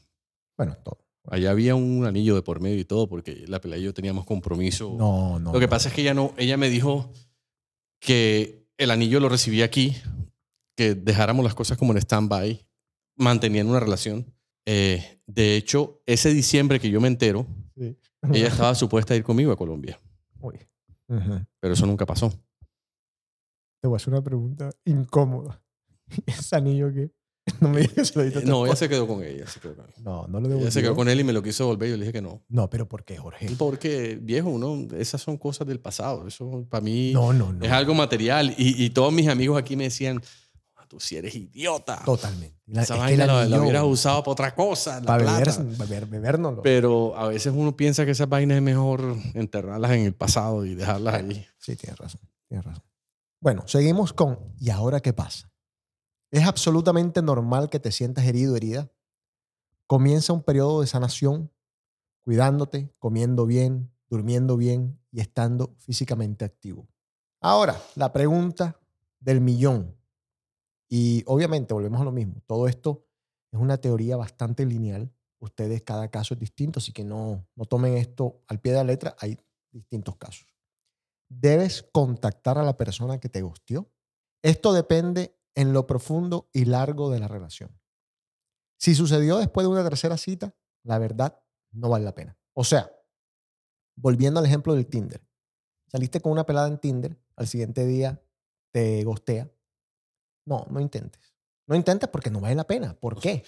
Bueno, 0.56 0.76
todo. 0.82 1.04
Allá 1.26 1.50
había 1.50 1.74
un 1.74 2.06
anillo 2.06 2.34
de 2.34 2.42
por 2.42 2.60
medio 2.60 2.78
y 2.78 2.84
todo, 2.84 3.06
porque 3.06 3.44
la 3.48 3.60
pelea 3.60 3.78
y 3.78 3.82
yo 3.82 3.92
teníamos 3.92 4.24
compromiso. 4.24 4.94
No, 4.96 5.38
no. 5.38 5.52
Lo 5.52 5.58
que 5.58 5.66
no. 5.66 5.70
pasa 5.70 5.88
es 5.88 5.94
que 5.94 6.00
ella 6.00 6.14
no, 6.14 6.32
ella 6.38 6.56
me 6.56 6.70
dijo 6.70 7.10
que 8.00 8.63
el 8.78 8.90
anillo 8.90 9.20
lo 9.20 9.28
recibí 9.28 9.62
aquí, 9.62 9.96
que 10.76 10.94
dejáramos 10.94 11.44
las 11.44 11.54
cosas 11.54 11.78
como 11.78 11.92
en 11.92 11.98
stand-by, 11.98 12.66
manteniendo 13.16 13.70
una 13.72 13.80
relación. 13.80 14.26
Eh, 14.66 15.20
de 15.26 15.56
hecho, 15.56 16.02
ese 16.06 16.32
diciembre 16.32 16.80
que 16.80 16.90
yo 16.90 17.00
me 17.00 17.08
entero, 17.08 17.46
Sí. 17.76 17.96
ella 18.32 18.48
estaba 18.70 18.74
supuesta 18.74 19.14
a 19.14 19.16
ir 19.16 19.24
conmigo 19.24 19.52
a 19.52 19.56
Colombia, 19.56 20.00
Uy. 20.40 20.58
Pero 21.60 21.74
eso 21.74 21.87
nunca 21.87 22.06
pasó. 22.06 22.30
Te 23.80 23.88
voy 23.88 23.94
a 23.94 23.96
hacer 23.96 24.12
una 24.12 24.22
pregunta 24.22 24.70
incómoda. 24.84 25.62
¿Ese 26.26 26.56
anillo 26.56 26.92
qué? 26.92 27.10
No 27.60 27.68
me 27.70 27.80
digas 27.80 27.94
que 27.94 28.04
se 28.04 28.18
lo 28.18 28.24
diste 28.24 28.38
a 28.38 28.42
tu 28.42 28.48
no, 28.48 28.56
ella 28.64 28.72
esposa. 28.74 28.78
se 28.84 28.88
quedó 28.88 29.06
con 29.06 29.22
ella. 29.22 29.46
se 29.46 29.60
quedó 29.60 29.76
con 29.76 29.84
ella. 29.86 29.94
No, 30.02 30.26
no 30.26 30.40
lo 30.40 30.46
Ella 30.46 30.48
devolvió. 30.48 30.70
se 30.70 30.82
quedó 30.82 30.94
con 30.96 31.08
él 31.08 31.20
y 31.20 31.24
me 31.24 31.32
lo 31.32 31.42
quiso 31.42 31.64
devolver. 31.64 31.90
Yo 31.90 31.96
le 31.96 32.02
dije 32.02 32.12
que 32.12 32.22
no. 32.22 32.42
No, 32.48 32.68
pero 32.70 32.88
¿por 32.88 33.04
qué, 33.04 33.16
Jorge? 33.16 33.48
Porque, 33.58 34.18
viejo, 34.20 34.48
uno, 34.50 34.88
esas 34.96 35.20
son 35.22 35.36
cosas 35.38 35.66
del 35.66 35.80
pasado. 35.80 36.26
Eso 36.26 36.66
para 36.68 36.80
mí 36.82 37.12
No, 37.12 37.32
no, 37.32 37.52
no. 37.52 37.64
es 37.64 37.70
algo 37.72 37.94
material. 37.94 38.54
Y, 38.58 38.84
y 38.84 38.90
todos 38.90 39.12
mis 39.12 39.28
amigos 39.28 39.58
aquí 39.58 39.76
me 39.76 39.84
decían, 39.84 40.20
"Ah, 40.76 40.86
tú 40.88 40.98
sí 41.00 41.16
eres 41.16 41.34
idiota. 41.34 42.02
Totalmente. 42.04 42.54
La- 42.66 42.82
Esa 42.82 42.94
es 42.94 42.98
que 43.00 43.04
vaina 43.06 43.26
la, 43.26 43.44
la 43.46 43.60
hubieras 43.60 43.84
usado 43.84 44.22
para 44.22 44.32
otra 44.32 44.54
cosa. 44.54 45.00
la 45.00 45.06
Para 45.06 45.24
beber, 45.24 45.44
plata". 45.44 45.62
beber, 45.84 46.06
bebernoslo. 46.06 46.62
Pero 46.62 47.16
a 47.16 47.28
veces 47.28 47.52
uno 47.54 47.76
piensa 47.76 48.04
que 48.04 48.12
esas 48.12 48.28
vainas 48.28 48.56
es 48.56 48.62
mejor 48.62 49.16
enterrarlas 49.34 49.90
en 49.92 50.00
el 50.06 50.14
pasado 50.14 50.64
y 50.64 50.74
dejarlas 50.74 51.14
ahí. 51.14 51.46
Sí, 51.58 51.76
tienes 51.76 51.98
razón. 51.98 52.20
Tienes 52.48 52.64
razón. 52.64 52.84
Bueno, 53.40 53.64
seguimos 53.66 54.14
con 54.14 54.38
¿y 54.58 54.70
ahora 54.70 55.00
qué 55.00 55.12
pasa? 55.12 55.50
Es 56.34 56.48
absolutamente 56.48 57.22
normal 57.22 57.70
que 57.70 57.78
te 57.78 57.92
sientas 57.92 58.24
herido 58.24 58.56
herida. 58.56 58.90
Comienza 59.86 60.32
un 60.32 60.42
periodo 60.42 60.80
de 60.80 60.88
sanación, 60.88 61.52
cuidándote, 62.22 62.92
comiendo 62.98 63.46
bien, 63.46 63.92
durmiendo 64.08 64.56
bien 64.56 64.98
y 65.12 65.20
estando 65.20 65.76
físicamente 65.78 66.44
activo. 66.44 66.88
Ahora, 67.40 67.80
la 67.94 68.12
pregunta 68.12 68.80
del 69.20 69.40
millón. 69.40 69.96
Y 70.88 71.22
obviamente 71.26 71.72
volvemos 71.72 72.00
a 72.00 72.04
lo 72.04 72.10
mismo. 72.10 72.42
Todo 72.48 72.66
esto 72.66 73.06
es 73.52 73.60
una 73.60 73.76
teoría 73.76 74.16
bastante 74.16 74.66
lineal. 74.66 75.12
Ustedes, 75.38 75.84
cada 75.84 76.10
caso 76.10 76.34
es 76.34 76.40
distinto, 76.40 76.80
así 76.80 76.90
que 76.90 77.04
no, 77.04 77.46
no 77.54 77.64
tomen 77.64 77.96
esto 77.96 78.42
al 78.48 78.58
pie 78.58 78.72
de 78.72 78.78
la 78.78 78.84
letra. 78.84 79.14
Hay 79.20 79.38
distintos 79.70 80.16
casos. 80.16 80.48
Debes 81.28 81.84
contactar 81.92 82.58
a 82.58 82.64
la 82.64 82.76
persona 82.76 83.20
que 83.20 83.28
te 83.28 83.42
gustió. 83.42 83.88
Esto 84.42 84.72
depende 84.72 85.36
en 85.54 85.72
lo 85.72 85.86
profundo 85.86 86.48
y 86.52 86.64
largo 86.64 87.10
de 87.10 87.20
la 87.20 87.28
relación. 87.28 87.78
Si 88.78 88.94
sucedió 88.94 89.38
después 89.38 89.64
de 89.66 89.72
una 89.72 89.84
tercera 89.84 90.16
cita, 90.16 90.54
la 90.82 90.98
verdad 90.98 91.40
no 91.72 91.88
vale 91.88 92.04
la 92.04 92.14
pena. 92.14 92.36
O 92.54 92.64
sea, 92.64 92.90
volviendo 93.96 94.40
al 94.40 94.46
ejemplo 94.46 94.74
del 94.74 94.86
Tinder. 94.86 95.22
Saliste 95.88 96.20
con 96.20 96.32
una 96.32 96.44
pelada 96.44 96.68
en 96.68 96.78
Tinder, 96.78 97.16
al 97.36 97.46
siguiente 97.46 97.86
día 97.86 98.20
te 98.72 99.04
gostea. 99.04 99.50
No, 100.46 100.66
no 100.70 100.80
intentes. 100.80 101.32
No 101.66 101.74
intentes 101.76 102.08
porque 102.10 102.30
no 102.30 102.40
vale 102.40 102.54
la 102.56 102.66
pena. 102.66 102.94
¿Por 102.94 103.18
qué? 103.18 103.44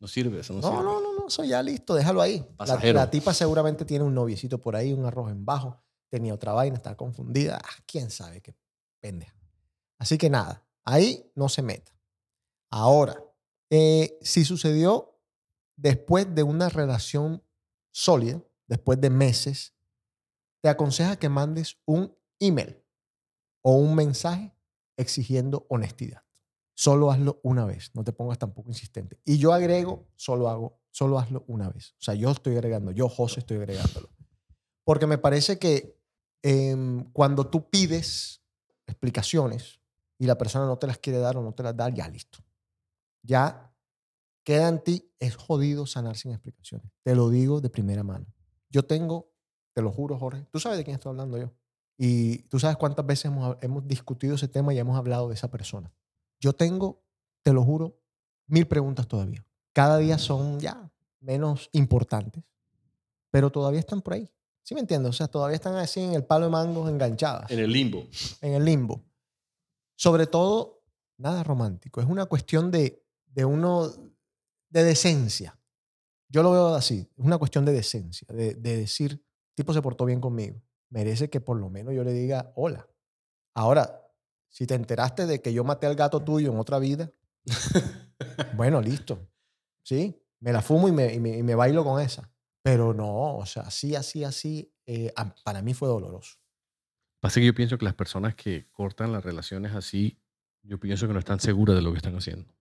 No 0.00 0.08
sirve, 0.08 0.40
eso 0.40 0.54
no, 0.54 0.60
No, 0.60 0.68
sirve. 0.70 0.82
no, 0.82 1.00
no, 1.00 1.14
no, 1.20 1.26
eso 1.28 1.44
ya 1.44 1.62
listo, 1.62 1.94
déjalo 1.94 2.20
ahí. 2.22 2.44
La, 2.58 2.92
la 2.92 3.10
tipa 3.10 3.32
seguramente 3.34 3.84
tiene 3.84 4.04
un 4.04 4.14
noviecito 4.14 4.58
por 4.60 4.74
ahí, 4.74 4.92
un 4.92 5.04
arroz 5.04 5.30
en 5.30 5.44
bajo, 5.44 5.80
tenía 6.08 6.34
otra 6.34 6.52
vaina, 6.52 6.76
está 6.76 6.96
confundida. 6.96 7.60
Ah, 7.62 7.82
quién 7.86 8.10
sabe 8.10 8.40
qué 8.40 8.56
pendeja. 9.00 9.36
Así 9.98 10.16
que 10.18 10.30
nada, 10.30 10.66
ahí 10.84 11.30
no 11.34 11.48
se 11.48 11.62
meta. 11.62 11.92
Ahora, 12.70 13.22
eh, 13.70 14.18
si 14.22 14.44
sucedió 14.44 15.18
después 15.76 16.34
de 16.34 16.42
una 16.42 16.68
relación 16.68 17.42
sólida, 17.92 18.42
después 18.66 19.00
de 19.00 19.10
meses, 19.10 19.74
te 20.60 20.68
aconseja 20.68 21.16
que 21.16 21.28
mandes 21.28 21.78
un 21.86 22.16
email 22.38 22.82
o 23.62 23.74
un 23.74 23.94
mensaje 23.94 24.54
exigiendo 24.96 25.66
honestidad. 25.68 26.22
Solo 26.74 27.10
hazlo 27.10 27.40
una 27.42 27.64
vez, 27.64 27.90
no 27.94 28.04
te 28.04 28.12
pongas 28.12 28.38
tampoco 28.38 28.70
insistente. 28.70 29.20
Y 29.24 29.38
yo 29.38 29.52
agrego, 29.52 30.08
solo 30.16 30.48
hago, 30.48 30.80
solo 30.90 31.18
hazlo 31.18 31.44
una 31.46 31.68
vez. 31.68 31.92
O 31.98 32.02
sea, 32.02 32.14
yo 32.14 32.30
estoy 32.30 32.54
agregando, 32.54 32.90
yo, 32.90 33.08
José, 33.08 33.40
estoy 33.40 33.58
agregándolo. 33.58 34.10
Porque 34.84 35.06
me 35.06 35.18
parece 35.18 35.58
que 35.58 35.98
em, 36.42 37.04
cuando 37.12 37.48
tú 37.48 37.68
pides 37.68 38.42
explicaciones 38.86 39.79
y 40.20 40.26
la 40.26 40.36
persona 40.36 40.66
no 40.66 40.76
te 40.76 40.86
las 40.86 40.98
quiere 40.98 41.18
dar 41.18 41.38
o 41.38 41.42
no 41.42 41.52
te 41.54 41.62
las 41.62 41.74
da, 41.74 41.88
ya 41.88 42.06
listo. 42.06 42.40
Ya 43.22 43.72
queda 44.44 44.68
en 44.68 44.84
ti, 44.84 45.10
es 45.18 45.34
jodido 45.34 45.86
sanar 45.86 46.14
sin 46.14 46.32
explicaciones. 46.32 46.92
Te 47.02 47.14
lo 47.14 47.30
digo 47.30 47.62
de 47.62 47.70
primera 47.70 48.02
mano. 48.04 48.26
Yo 48.68 48.84
tengo, 48.84 49.32
te 49.72 49.80
lo 49.80 49.90
juro, 49.90 50.18
Jorge, 50.18 50.46
tú 50.52 50.60
sabes 50.60 50.76
de 50.76 50.84
quién 50.84 50.96
estoy 50.96 51.10
hablando 51.10 51.38
yo. 51.38 51.50
Y 51.96 52.42
tú 52.44 52.58
sabes 52.60 52.76
cuántas 52.76 53.06
veces 53.06 53.24
hemos, 53.26 53.56
hemos 53.62 53.86
discutido 53.88 54.34
ese 54.34 54.46
tema 54.46 54.74
y 54.74 54.78
hemos 54.78 54.98
hablado 54.98 55.28
de 55.28 55.34
esa 55.34 55.50
persona. 55.50 55.90
Yo 56.38 56.52
tengo, 56.52 57.02
te 57.42 57.54
lo 57.54 57.64
juro, 57.64 57.98
mil 58.46 58.66
preguntas 58.66 59.08
todavía. 59.08 59.42
Cada 59.72 59.96
día 59.96 60.18
son 60.18 60.60
ya 60.60 60.92
menos 61.20 61.70
importantes, 61.72 62.44
pero 63.30 63.48
todavía 63.50 63.80
están 63.80 64.02
por 64.02 64.12
ahí. 64.14 64.30
¿Sí 64.62 64.74
me 64.74 64.80
entiendes? 64.80 65.08
O 65.08 65.12
sea, 65.14 65.28
todavía 65.28 65.56
están 65.56 65.76
así 65.76 66.00
en 66.00 66.12
el 66.12 66.24
palo 66.24 66.44
de 66.44 66.52
mangos 66.52 66.90
enganchadas, 66.90 67.50
En 67.50 67.58
el 67.60 67.72
limbo. 67.72 68.06
en 68.42 68.52
el 68.52 68.64
limbo. 68.66 69.02
Sobre 70.00 70.26
todo, 70.26 70.82
nada 71.18 71.44
romántico. 71.44 72.00
Es 72.00 72.06
una 72.06 72.24
cuestión 72.24 72.70
de, 72.70 73.04
de 73.26 73.44
uno, 73.44 73.86
de 74.70 74.82
decencia. 74.82 75.60
Yo 76.30 76.42
lo 76.42 76.52
veo 76.52 76.74
así. 76.74 77.06
Es 77.18 77.22
una 77.22 77.36
cuestión 77.36 77.66
de 77.66 77.72
decencia, 77.72 78.26
de, 78.32 78.54
de 78.54 78.78
decir, 78.78 79.22
tipo 79.54 79.74
se 79.74 79.82
portó 79.82 80.06
bien 80.06 80.22
conmigo. 80.22 80.62
Merece 80.88 81.28
que 81.28 81.42
por 81.42 81.58
lo 81.58 81.68
menos 81.68 81.92
yo 81.92 82.02
le 82.02 82.14
diga 82.14 82.50
hola. 82.56 82.88
Ahora, 83.54 84.10
si 84.48 84.66
te 84.66 84.74
enteraste 84.74 85.26
de 85.26 85.42
que 85.42 85.52
yo 85.52 85.64
maté 85.64 85.86
al 85.86 85.96
gato 85.96 86.24
tuyo 86.24 86.50
en 86.50 86.58
otra 86.58 86.78
vida, 86.78 87.12
bueno, 88.56 88.80
listo. 88.80 89.28
Sí, 89.82 90.18
me 90.38 90.50
la 90.50 90.62
fumo 90.62 90.88
y 90.88 90.92
me, 90.92 91.12
y 91.12 91.20
me, 91.20 91.36
y 91.36 91.42
me 91.42 91.54
bailo 91.54 91.84
con 91.84 92.00
esa. 92.00 92.32
Pero 92.62 92.94
no, 92.94 93.36
o 93.36 93.44
sea, 93.44 93.64
así, 93.64 93.94
así, 93.94 94.24
así, 94.24 94.72
eh, 94.86 95.12
para 95.44 95.60
mí 95.60 95.74
fue 95.74 95.88
doloroso. 95.88 96.38
Pasa 97.20 97.40
que 97.40 97.46
yo 97.46 97.54
pienso 97.54 97.76
que 97.78 97.84
las 97.84 97.94
personas 97.94 98.34
que 98.34 98.66
cortan 98.72 99.12
las 99.12 99.24
relaciones 99.24 99.74
así, 99.74 100.18
yo 100.62 100.78
pienso 100.80 101.06
que 101.06 101.12
no 101.12 101.18
están 101.18 101.40
seguras 101.40 101.76
de 101.76 101.82
lo 101.82 101.92
que 101.92 101.98
están 101.98 102.16
haciendo. 102.16 102.54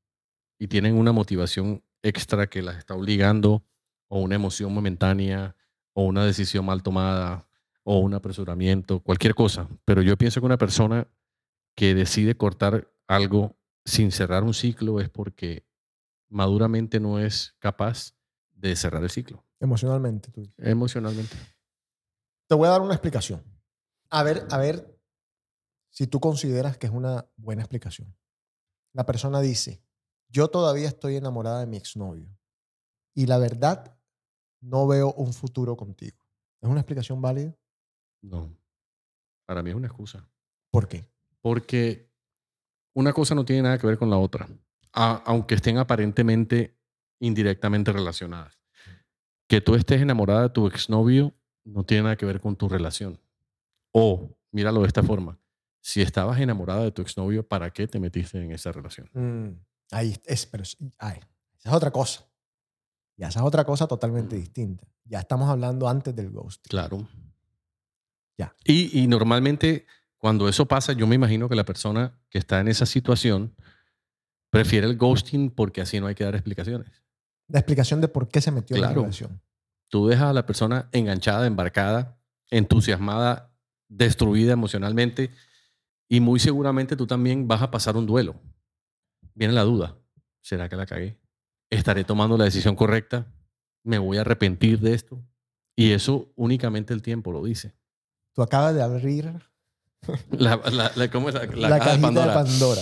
Y 0.57 0.67
tienen 0.67 0.95
una 0.95 1.13
motivación 1.13 1.83
extra 2.03 2.47
que 2.47 2.61
las 2.61 2.77
está 2.77 2.93
obligando, 2.93 3.63
o 4.09 4.19
una 4.19 4.35
emoción 4.35 4.73
momentánea, 4.73 5.55
o 5.93 6.03
una 6.03 6.25
decisión 6.25 6.65
mal 6.65 6.83
tomada, 6.83 7.47
o 7.83 7.99
un 7.99 8.13
apresuramiento, 8.13 8.99
cualquier 8.99 9.33
cosa. 9.33 9.69
Pero 9.85 10.01
yo 10.01 10.17
pienso 10.17 10.41
que 10.41 10.45
una 10.45 10.57
persona 10.57 11.07
que 11.75 11.95
decide 11.95 12.35
cortar 12.35 12.91
algo 13.07 13.57
sin 13.85 14.11
cerrar 14.11 14.43
un 14.43 14.53
ciclo 14.53 14.99
es 14.99 15.09
porque 15.09 15.65
maduramente 16.27 16.99
no 16.99 17.19
es 17.19 17.55
capaz 17.59 18.13
de 18.51 18.75
cerrar 18.75 19.03
el 19.03 19.09
ciclo, 19.09 19.45
Emocionalmente. 19.61 20.31
Tú. 20.31 20.41
dices. 20.41 20.55
emocionalmente. 20.59 21.35
Te 22.47 22.55
voy 22.55 22.67
a 22.67 22.71
dar 22.71 22.81
una 22.81 22.93
explicación. 22.93 23.41
A 24.11 24.23
ver, 24.23 24.47
a 24.51 24.57
ver 24.57 24.97
si 25.91 26.07
tú 26.07 26.19
consideras 26.19 26.77
que 26.77 26.87
es 26.87 26.93
una 26.93 27.27
buena 27.37 27.61
explicación. 27.61 28.15
La 28.93 29.05
persona 29.05 29.39
dice, 29.41 29.83
yo 30.29 30.47
todavía 30.49 30.87
estoy 30.87 31.15
enamorada 31.15 31.59
de 31.61 31.67
mi 31.67 31.77
exnovio 31.77 32.27
y 33.15 33.25
la 33.27 33.37
verdad 33.37 33.97
no 34.61 34.87
veo 34.87 35.13
un 35.13 35.33
futuro 35.33 35.75
contigo. 35.77 36.17
¿Es 36.61 36.69
una 36.69 36.79
explicación 36.81 37.21
válida? 37.21 37.55
No. 38.21 38.55
Para 39.45 39.63
mí 39.63 39.69
es 39.69 39.75
una 39.75 39.87
excusa. 39.87 40.27
¿Por 40.71 40.87
qué? 40.87 41.07
Porque 41.41 42.11
una 42.93 43.13
cosa 43.13 43.35
no 43.35 43.45
tiene 43.45 43.63
nada 43.63 43.77
que 43.77 43.87
ver 43.87 43.97
con 43.97 44.09
la 44.09 44.17
otra, 44.17 44.47
a- 44.93 45.23
aunque 45.25 45.55
estén 45.55 45.77
aparentemente 45.77 46.77
indirectamente 47.19 47.91
relacionadas. 47.91 48.59
Que 49.47 49.61
tú 49.61 49.75
estés 49.75 50.01
enamorada 50.01 50.43
de 50.43 50.49
tu 50.49 50.67
exnovio 50.67 51.33
no 51.63 51.83
tiene 51.85 52.03
nada 52.03 52.15
que 52.17 52.25
ver 52.25 52.39
con 52.41 52.55
tu 52.55 52.67
relación. 52.69 53.19
O, 53.91 54.35
míralo 54.51 54.81
de 54.81 54.87
esta 54.87 55.03
forma, 55.03 55.37
si 55.81 56.01
estabas 56.01 56.39
enamorada 56.39 56.83
de 56.83 56.91
tu 56.91 57.01
exnovio, 57.01 57.47
¿para 57.47 57.71
qué 57.71 57.87
te 57.87 57.99
metiste 57.99 58.41
en 58.41 58.51
esa 58.51 58.71
relación? 58.71 59.09
Mm, 59.13 59.59
ahí 59.91 60.15
es, 60.25 60.45
pero 60.45 60.63
ay, 60.97 61.19
esa 61.57 61.69
es 61.69 61.75
otra 61.75 61.91
cosa. 61.91 62.25
Ya 63.17 63.27
esa 63.27 63.39
es 63.39 63.45
otra 63.45 63.65
cosa 63.65 63.87
totalmente 63.87 64.35
Mm. 64.35 64.39
distinta. 64.39 64.87
Ya 65.05 65.19
estamos 65.19 65.49
hablando 65.49 65.89
antes 65.89 66.15
del 66.15 66.29
ghost. 66.29 66.65
Claro. 66.67 67.07
Ya. 68.37 68.55
Y, 68.63 68.97
y 69.01 69.07
normalmente 69.07 69.85
cuando 70.17 70.47
eso 70.47 70.67
pasa, 70.67 70.93
yo 70.93 71.07
me 71.07 71.15
imagino 71.15 71.49
que 71.49 71.55
la 71.55 71.65
persona 71.65 72.17
que 72.29 72.37
está 72.37 72.59
en 72.59 72.67
esa 72.67 72.85
situación 72.85 73.55
prefiere 74.49 74.87
el 74.87 74.97
ghosting 74.97 75.49
porque 75.49 75.81
así 75.81 75.99
no 75.99 76.07
hay 76.07 76.15
que 76.15 76.23
dar 76.23 76.35
explicaciones. 76.35 76.89
La 77.47 77.59
explicación 77.59 77.99
de 78.01 78.07
por 78.07 78.27
qué 78.29 78.41
se 78.41 78.51
metió 78.51 78.75
en 78.75 78.81
la 78.83 78.93
relación. 78.93 79.41
tú 79.89 80.07
dejas 80.07 80.29
a 80.29 80.33
la 80.33 80.45
persona 80.45 80.87
enganchada, 80.91 81.47
embarcada, 81.47 82.17
entusiasmada, 82.51 83.48
destruida 83.89 84.53
emocionalmente 84.53 85.31
y 86.07 86.19
muy 86.21 86.39
seguramente 86.39 86.95
tú 86.95 87.05
también 87.07 87.47
vas 87.47 87.61
a 87.61 87.71
pasar 87.71 87.97
un 87.97 88.05
duelo. 88.05 88.35
Viene 89.33 89.53
la 89.53 89.63
duda, 89.63 89.97
¿será 90.41 90.69
que 90.69 90.75
la 90.75 90.85
cagué? 90.85 91.19
¿Estaré 91.69 92.03
tomando 92.03 92.37
la 92.37 92.45
decisión 92.45 92.75
correcta? 92.75 93.27
¿Me 93.83 93.97
voy 93.97 94.17
a 94.17 94.21
arrepentir 94.21 94.79
de 94.79 94.93
esto? 94.93 95.21
Y 95.75 95.91
eso 95.91 96.31
únicamente 96.35 96.93
el 96.93 97.01
tiempo 97.01 97.31
lo 97.31 97.43
dice. 97.43 97.73
Tú 98.33 98.41
acabas 98.41 98.73
de 98.75 98.81
abrir 98.81 99.31
La, 100.31 100.55
la- 100.71 100.91
la- 100.95 101.11
¿cómo 101.11 101.29
es? 101.29 101.35
La- 101.35 101.77
caja 101.79 101.95
de 101.95 102.01
Pandora. 102.01 102.33
Pandora. 102.33 102.81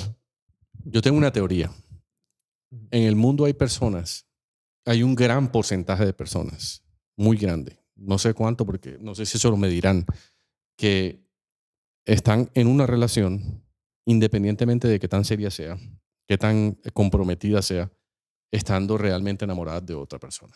Yo 0.86 1.02
tengo 1.02 1.18
una 1.18 1.32
teoría. 1.32 1.72
En 2.92 3.04
el 3.04 3.16
mundo 3.16 3.46
hay 3.46 3.54
personas, 3.54 4.28
hay 4.86 5.04
un 5.04 5.16
gran 5.16 5.52
porcentaje 5.52 6.06
de 6.06 6.14
personas, 6.14 6.84
muy 7.16 7.38
grande, 7.38 7.80
no 7.96 8.18
sé 8.18 8.34
cuánto, 8.34 8.66
porque 8.66 8.98
no 9.00 9.16
sé 9.16 9.26
si 9.26 9.38
eso 9.38 9.50
lo 9.50 9.58
medirán, 9.58 10.06
que 10.78 11.28
están 12.06 12.50
en 12.54 12.68
una 12.68 12.86
relación, 12.86 13.64
independientemente 14.06 14.88
de 14.88 15.00
qué 15.00 15.08
tan 15.10 15.26
seria 15.26 15.52
sea, 15.52 15.78
qué 16.28 16.38
tan 16.38 16.74
comprometida 16.94 17.62
sea, 17.62 17.92
estando 18.52 18.98
realmente 18.98 19.44
enamoradas 19.44 19.86
de 19.86 19.96
otra 19.96 20.20
persona. 20.20 20.56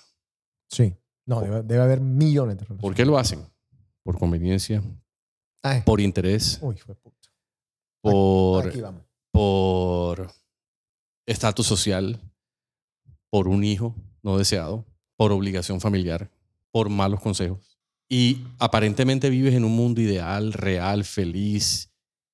Sí. 0.70 0.96
No, 1.26 1.42
debe, 1.42 1.62
debe 1.64 1.82
haber 1.84 2.00
millones 2.02 2.56
de 2.58 2.64
relaciones. 2.64 2.82
¿Por 2.82 2.96
qué 2.96 3.06
lo 3.06 3.18
hacen? 3.18 3.42
Por 4.04 4.18
conveniencia, 4.18 4.82
Ay, 5.62 5.82
por 5.86 6.02
interés, 6.02 6.58
Uy, 6.62 6.76
fue 6.78 6.96
puta. 6.96 7.30
por, 8.02 8.68
Aquí 8.68 8.82
vamos. 8.82 9.04
por 9.32 10.32
estatus 11.28 11.68
social, 11.68 12.20
por 13.30 13.48
un 13.48 13.64
hijo 13.64 13.96
no 14.24 14.38
deseado, 14.38 14.86
por 15.18 15.32
obligación 15.32 15.80
familiar, 15.80 16.32
por 16.72 16.90
malos 16.90 17.22
consejos. 17.22 17.71
Y 18.14 18.44
aparentemente 18.60 19.30
vives 19.30 19.54
en 19.54 19.64
un 19.64 19.72
mundo 19.72 20.02
ideal, 20.02 20.52
real, 20.52 21.06
feliz, 21.06 21.94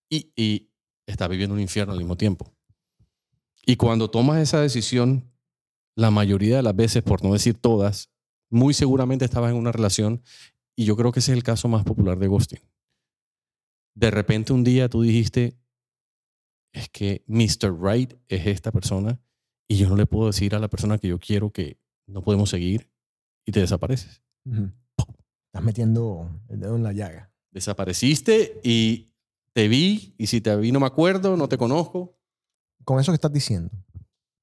y, 0.09 0.31
y 0.35 0.71
estás 1.05 1.29
viviendo 1.29 1.53
un 1.53 1.61
infierno 1.61 1.93
al 1.93 1.99
mismo 1.99 2.17
tiempo. 2.17 2.51
Y 3.63 3.75
cuando 3.75 4.09
tomas 4.09 4.39
esa 4.39 4.59
decisión, 4.59 5.31
la 5.95 6.09
mayoría 6.09 6.55
de 6.55 6.63
las 6.63 6.75
veces, 6.75 7.03
por 7.03 7.23
no 7.23 7.31
decir 7.31 7.53
todas, 7.59 8.09
muy 8.49 8.73
seguramente 8.73 9.23
estabas 9.23 9.51
en 9.51 9.57
una 9.57 9.71
relación, 9.71 10.23
y 10.75 10.85
yo 10.85 10.97
creo 10.97 11.11
que 11.11 11.19
ese 11.19 11.31
es 11.31 11.37
el 11.37 11.43
caso 11.43 11.67
más 11.67 11.83
popular 11.83 12.17
de 12.17 12.27
ghosting. 12.27 12.61
De 13.95 14.09
repente 14.09 14.53
un 14.53 14.63
día 14.63 14.89
tú 14.89 15.03
dijiste, 15.03 15.59
es 16.73 16.89
que 16.89 17.23
Mr. 17.27 17.79
Right 17.79 18.15
es 18.29 18.47
esta 18.47 18.71
persona 18.71 19.19
y 19.67 19.77
yo 19.77 19.89
no 19.89 19.95
le 19.95 20.07
puedo 20.07 20.25
decir 20.25 20.55
a 20.55 20.59
la 20.59 20.69
persona 20.69 20.97
que 20.97 21.09
yo 21.09 21.19
quiero 21.19 21.51
que 21.51 21.79
no 22.07 22.23
podemos 22.23 22.49
seguir 22.49 22.89
y 23.45 23.51
te 23.51 23.59
desapareces. 23.59 24.23
Ujú. 24.45 24.71
Estás 25.57 25.65
metiendo 25.65 26.29
el 26.49 26.59
dedo 26.59 26.75
en 26.75 26.83
la 26.83 26.93
llaga. 26.93 27.31
Desapareciste 27.49 28.61
y 28.63 29.11
te 29.53 29.67
vi 29.67 30.13
y 30.19 30.27
si 30.27 30.39
te 30.39 30.55
vi 30.55 30.71
no 30.71 30.79
me 30.79 30.85
acuerdo, 30.85 31.35
no 31.35 31.49
te 31.49 31.57
conozco. 31.57 32.15
Con 32.85 32.99
eso 32.99 33.11
que 33.11 33.15
estás 33.15 33.33
diciendo, 33.33 33.71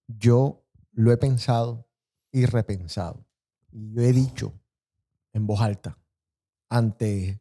yo 0.08 0.66
lo 0.90 1.12
he 1.12 1.16
pensado 1.16 1.88
y 2.32 2.46
repensado. 2.46 3.24
Y 3.70 3.92
yo 3.92 4.02
he 4.02 4.12
dicho 4.12 4.60
en 5.32 5.46
voz 5.46 5.60
alta 5.60 5.96
ante 6.68 7.40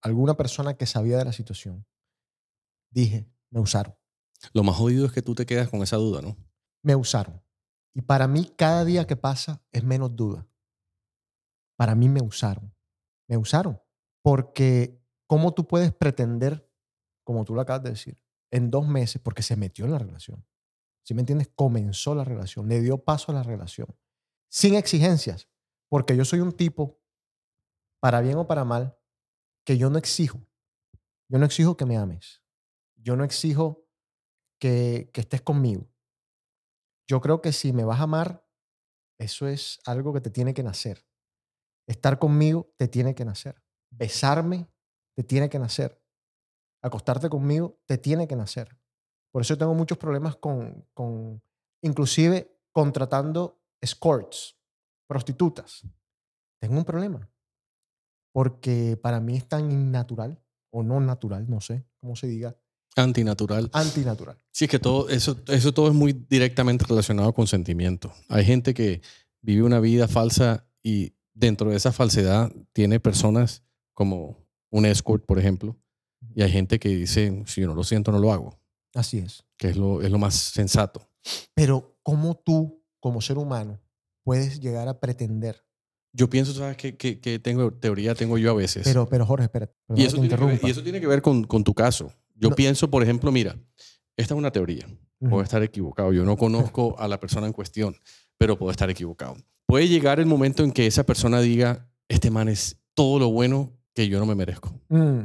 alguna 0.00 0.34
persona 0.38 0.78
que 0.78 0.86
sabía 0.86 1.18
de 1.18 1.26
la 1.26 1.34
situación, 1.34 1.84
dije, 2.88 3.30
me 3.50 3.60
usaron. 3.60 3.94
Lo 4.54 4.62
más 4.62 4.76
jodido 4.76 5.04
es 5.04 5.12
que 5.12 5.20
tú 5.20 5.34
te 5.34 5.44
quedas 5.44 5.68
con 5.68 5.82
esa 5.82 5.98
duda, 5.98 6.22
¿no? 6.22 6.38
me 6.80 6.96
usaron. 6.96 7.42
Y 7.92 8.00
para 8.00 8.26
mí, 8.26 8.50
cada 8.56 8.86
día 8.86 9.06
que 9.06 9.16
pasa 9.16 9.62
es 9.72 9.84
menos 9.84 10.16
duda. 10.16 10.48
Para 11.76 11.94
mí 11.94 12.08
me 12.08 12.22
usaron. 12.22 12.72
Me 13.30 13.36
usaron. 13.36 13.80
Porque, 14.22 15.00
¿cómo 15.28 15.54
tú 15.54 15.68
puedes 15.68 15.94
pretender, 15.94 16.68
como 17.24 17.44
tú 17.44 17.54
lo 17.54 17.60
acabas 17.60 17.84
de 17.84 17.90
decir, 17.90 18.20
en 18.50 18.70
dos 18.70 18.86
meses, 18.88 19.22
porque 19.22 19.42
se 19.42 19.56
metió 19.56 19.84
en 19.84 19.92
la 19.92 19.98
relación? 19.98 20.44
¿Sí 21.04 21.14
me 21.14 21.20
entiendes? 21.20 21.48
Comenzó 21.54 22.14
la 22.16 22.24
relación, 22.24 22.68
le 22.68 22.80
dio 22.80 22.98
paso 23.04 23.30
a 23.30 23.36
la 23.36 23.44
relación. 23.44 23.86
Sin 24.50 24.74
exigencias. 24.74 25.48
Porque 25.88 26.16
yo 26.16 26.24
soy 26.24 26.40
un 26.40 26.52
tipo, 26.52 27.00
para 28.00 28.20
bien 28.20 28.36
o 28.36 28.48
para 28.48 28.64
mal, 28.64 28.98
que 29.64 29.78
yo 29.78 29.90
no 29.90 29.98
exijo. 29.98 30.44
Yo 31.28 31.38
no 31.38 31.46
exijo 31.46 31.76
que 31.76 31.86
me 31.86 31.96
ames. 31.96 32.42
Yo 32.96 33.16
no 33.16 33.22
exijo 33.22 33.86
que, 34.60 35.10
que 35.14 35.20
estés 35.20 35.40
conmigo. 35.40 35.88
Yo 37.08 37.20
creo 37.20 37.40
que 37.40 37.52
si 37.52 37.72
me 37.72 37.84
vas 37.84 38.00
a 38.00 38.04
amar, 38.04 38.44
eso 39.18 39.46
es 39.46 39.78
algo 39.84 40.12
que 40.12 40.20
te 40.20 40.30
tiene 40.30 40.52
que 40.52 40.64
nacer. 40.64 41.06
Estar 41.90 42.20
conmigo 42.20 42.72
te 42.76 42.86
tiene 42.86 43.16
que 43.16 43.24
nacer. 43.24 43.60
Besarme 43.90 44.68
te 45.16 45.24
tiene 45.24 45.50
que 45.50 45.58
nacer. 45.58 46.00
Acostarte 46.82 47.28
conmigo 47.28 47.80
te 47.84 47.98
tiene 47.98 48.28
que 48.28 48.36
nacer. 48.36 48.78
Por 49.32 49.42
eso 49.42 49.58
tengo 49.58 49.74
muchos 49.74 49.98
problemas 49.98 50.36
con, 50.36 50.86
con 50.94 51.42
inclusive 51.82 52.56
contratando 52.70 53.60
escorts, 53.80 54.56
prostitutas. 55.08 55.82
Tengo 56.60 56.78
un 56.78 56.84
problema. 56.84 57.28
Porque 58.32 58.96
para 58.96 59.18
mí 59.18 59.36
es 59.36 59.48
tan 59.48 59.72
innatural 59.72 60.40
o 60.72 60.84
no 60.84 61.00
natural, 61.00 61.50
no 61.50 61.60
sé 61.60 61.84
cómo 61.98 62.14
se 62.14 62.28
diga, 62.28 62.56
Antinatural. 62.94 63.68
antinatural. 63.72 64.36
Sí, 64.52 64.66
es 64.66 64.70
que 64.70 64.78
todo 64.78 65.08
eso, 65.08 65.36
eso 65.48 65.74
todo 65.74 65.88
es 65.88 65.94
muy 65.94 66.12
directamente 66.12 66.84
relacionado 66.88 67.32
con 67.32 67.48
sentimiento. 67.48 68.12
Hay 68.28 68.44
gente 68.44 68.74
que 68.74 69.00
vive 69.40 69.62
una 69.64 69.80
vida 69.80 70.06
falsa 70.06 70.68
y 70.82 71.14
dentro 71.40 71.70
de 71.70 71.76
esa 71.76 71.90
falsedad 71.92 72.52
tiene 72.72 73.00
personas 73.00 73.62
como 73.94 74.36
un 74.70 74.86
escort, 74.86 75.24
por 75.26 75.38
ejemplo, 75.38 75.76
y 76.34 76.42
hay 76.42 76.50
gente 76.50 76.78
que 76.78 76.90
dice, 76.90 77.42
si 77.46 77.60
yo 77.62 77.66
no 77.66 77.74
lo 77.74 77.82
siento, 77.82 78.12
no 78.12 78.18
lo 78.18 78.32
hago, 78.32 78.58
Así 78.94 79.18
es. 79.18 79.44
que 79.56 79.68
es 79.70 79.76
lo, 79.76 80.02
es 80.02 80.10
lo 80.10 80.18
más 80.18 80.34
sensato. 80.34 81.08
Pero 81.54 81.96
¿cómo 82.02 82.34
tú, 82.36 82.82
como 83.00 83.20
ser 83.20 83.38
humano, 83.38 83.80
puedes 84.22 84.60
llegar 84.60 84.86
a 84.88 85.00
pretender? 85.00 85.64
Yo 86.12 86.28
pienso, 86.28 86.52
¿sabes 86.52 86.76
qué, 86.76 86.96
qué- 86.96 87.20
qué 87.20 87.38
tengo, 87.38 87.72
teoría 87.72 88.14
tengo 88.14 88.36
yo 88.36 88.50
a 88.50 88.54
veces? 88.54 88.82
Pero, 88.84 89.08
pero 89.08 89.24
Jorge, 89.26 89.44
espérate. 89.44 89.74
y, 89.94 90.04
eso 90.04 90.16
tiene 90.20 90.28
que 90.36 90.44
ver, 90.44 90.60
y 90.62 90.70
eso 90.70 90.82
tiene 90.82 91.00
que 91.00 91.06
ver 91.06 91.22
con, 91.22 91.44
con 91.44 91.64
tu 91.64 91.72
caso. 91.74 92.12
Yo 92.34 92.50
No. 92.50 92.56
pienso, 92.56 92.90
por 92.90 93.02
ejemplo, 93.02 93.30
mira, 93.32 93.56
esta 94.16 94.34
es 94.34 94.38
una 94.38 94.50
teoría. 94.50 94.86
Puedo 95.20 95.42
estar 95.42 95.62
equivocado. 95.62 96.12
Yo 96.14 96.24
no 96.24 96.36
conozco 96.38 96.98
a 96.98 97.06
la 97.06 97.20
persona 97.20 97.46
en 97.46 97.52
cuestión, 97.52 97.94
pero 98.40 98.56
puedo 98.58 98.70
estar 98.70 98.88
equivocado. 98.88 99.36
Puede 99.66 99.86
llegar 99.86 100.18
el 100.18 100.24
momento 100.24 100.64
en 100.64 100.72
que 100.72 100.86
esa 100.86 101.04
persona 101.04 101.42
diga, 101.42 101.86
este 102.08 102.30
man 102.30 102.48
es 102.48 102.80
todo 102.94 103.18
lo 103.18 103.30
bueno 103.30 103.78
que 103.94 104.08
yo 104.08 104.18
no 104.18 104.24
me 104.24 104.34
merezco. 104.34 104.72
Mm. 104.88 105.20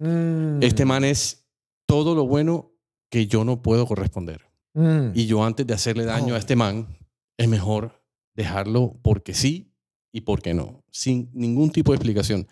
Mm. 0.00 0.62
Este 0.62 0.84
man 0.84 1.04
es 1.04 1.46
todo 1.86 2.16
lo 2.16 2.26
bueno 2.26 2.72
que 3.08 3.28
yo 3.28 3.44
no 3.44 3.62
puedo 3.62 3.86
corresponder. 3.86 4.50
Mm. 4.74 5.12
Y 5.14 5.26
yo 5.26 5.44
antes 5.44 5.64
de 5.64 5.74
hacerle 5.74 6.04
daño 6.04 6.34
Oh. 6.34 6.36
a 6.36 6.40
este 6.40 6.56
man, 6.56 6.98
es 7.38 7.48
mejor 7.48 8.02
dejarlo 8.34 8.98
porque 9.00 9.32
sí 9.32 9.72
y 10.12 10.22
porque 10.22 10.52
no, 10.52 10.82
sin 10.90 11.30
ningún 11.32 11.70
tipo 11.70 11.92
de 11.92 11.96
explicación. 11.96 12.48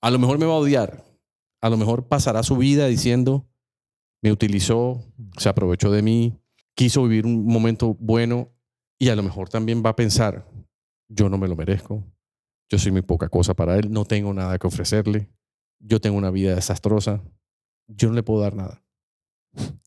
A 0.00 0.10
lo 0.10 0.18
mejor 0.18 0.38
me 0.38 0.46
va 0.46 0.54
a 0.54 0.56
odiar, 0.56 1.04
a 1.60 1.70
lo 1.70 1.76
mejor 1.76 2.08
pasará 2.08 2.42
su 2.42 2.56
vida 2.56 2.88
diciendo, 2.88 3.46
me 4.20 4.32
utilizó, 4.32 5.00
se 5.38 5.48
aprovechó 5.48 5.92
de 5.92 6.02
mí, 6.02 6.40
quiso 6.74 7.04
vivir 7.04 7.24
un 7.24 7.46
momento 7.46 7.94
bueno 8.00 8.50
y 9.02 9.08
a 9.08 9.16
lo 9.16 9.24
mejor 9.24 9.48
también 9.48 9.82
va 9.84 9.90
a 9.90 9.96
pensar, 9.96 10.46
yo 11.08 11.28
no 11.28 11.36
me 11.36 11.48
lo 11.48 11.56
merezco, 11.56 12.04
yo 12.70 12.78
soy 12.78 12.92
muy 12.92 13.02
poca 13.02 13.28
cosa 13.28 13.52
para 13.52 13.76
él, 13.76 13.90
no 13.90 14.04
tengo 14.04 14.32
nada 14.32 14.56
que 14.60 14.68
ofrecerle, 14.68 15.28
yo 15.80 16.00
tengo 16.00 16.16
una 16.16 16.30
vida 16.30 16.54
desastrosa, 16.54 17.20
yo 17.88 18.10
no 18.10 18.14
le 18.14 18.22
puedo 18.22 18.42
dar 18.42 18.54
nada. 18.54 18.80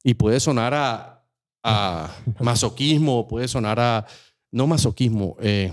Y 0.04 0.15
puede 0.15 0.41
sonar 0.41 0.73
a, 0.73 1.25
a 1.63 2.13
masoquismo, 2.41 3.25
puede 3.25 3.47
sonar 3.47 3.80
a, 3.80 4.06
no 4.51 4.67
masoquismo, 4.67 5.38
eh, 5.39 5.71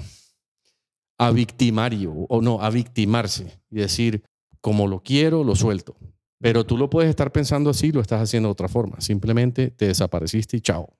a 1.18 1.32
victimario, 1.32 2.12
o 2.12 2.40
no, 2.40 2.60
a 2.60 2.70
victimarse 2.70 3.60
y 3.70 3.78
decir, 3.78 4.22
como 4.60 4.86
lo 4.86 5.02
quiero, 5.02 5.42
lo 5.42 5.56
suelto. 5.56 5.96
Pero 6.38 6.64
tú 6.64 6.78
lo 6.78 6.88
puedes 6.88 7.10
estar 7.10 7.32
pensando 7.32 7.70
así, 7.70 7.90
lo 7.90 8.02
estás 8.02 8.22
haciendo 8.22 8.50
de 8.50 8.52
otra 8.52 8.68
forma. 8.68 9.00
Simplemente 9.00 9.72
te 9.72 9.88
desapareciste 9.88 10.58
y 10.58 10.60
chao. 10.60 10.96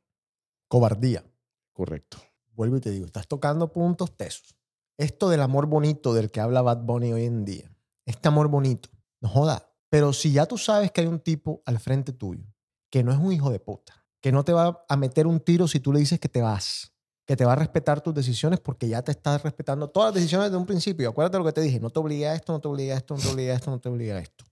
Cobardía. 0.66 1.24
Correcto. 1.72 2.32
Vuelvo 2.55 2.77
y 2.77 2.81
te 2.81 2.91
digo, 2.91 3.07
estás 3.07 3.27
tocando 3.27 3.73
puntos 3.73 4.17
tesos. 4.17 4.57
Esto 4.99 5.29
del 5.31 5.41
amor 5.41 5.67
bonito 5.67 6.12
del 6.15 6.31
que 6.31 6.41
habla 6.41 6.62
Bad 6.62 6.83
Bunny 6.83 7.12
hoy 7.12 7.25
en 7.25 7.45
día, 7.45 7.71
este 8.05 8.29
amor 8.29 8.49
bonito, 8.49 8.91
no 9.21 9.29
joda. 9.29 9.71
Pero 9.88 10.12
si 10.12 10.33
ya 10.33 10.47
tú 10.47 10.59
sabes 10.59 10.91
que 10.91 11.03
hay 11.03 11.07
un 11.07 11.21
tipo 11.21 11.62
al 11.67 11.79
frente 11.79 12.12
tuyo 12.12 12.45
que 12.91 13.03
no 13.03 13.11
es 13.11 13.19
un 13.19 13.33
hijo 13.33 13.51
de 13.51 13.59
puta, 13.59 14.07
que 14.21 14.33
no 14.33 14.45
te 14.45 14.53
va 14.53 14.85
a 14.88 14.97
meter 14.97 15.27
un 15.27 15.41
tiro 15.41 15.67
si 15.67 15.81
tú 15.81 15.93
le 15.93 16.01
dices 16.01 16.21
que 16.21 16.29
te 16.29 16.43
vas, 16.43 16.93
que 17.27 17.37
te 17.37 17.45
va 17.45 17.55
a 17.55 17.57
respetar 17.57 18.03
tus 18.03 18.15
decisiones 18.15 18.61
porque 18.61 18.88
ya 18.88 19.03
te 19.03 19.12
estás 19.12 19.43
respetando 19.43 19.88
todas 19.88 20.09
las 20.09 20.17
decisiones 20.17 20.49
desde 20.49 20.59
un 20.59 20.67
principio. 20.67 21.09
Acuérdate 21.09 21.38
lo 21.38 21.45
que 21.45 21.53
te 21.53 21.62
dije, 21.62 21.81
no 21.81 21.91
te 21.91 22.01
obligue 22.01 22.29
a 22.29 22.35
esto, 22.35 22.53
no 22.53 22.61
te 22.61 22.69
obligue 22.69 22.93
a 22.93 22.97
esto, 22.97 23.15
no 23.15 23.21
te 23.21 23.29
obligue 23.29 23.53
a 23.53 23.55
esto, 23.55 23.71
no 23.71 23.81
te 23.81 23.88
obligue 23.88 24.12
a 24.12 24.19
esto. 24.19 24.45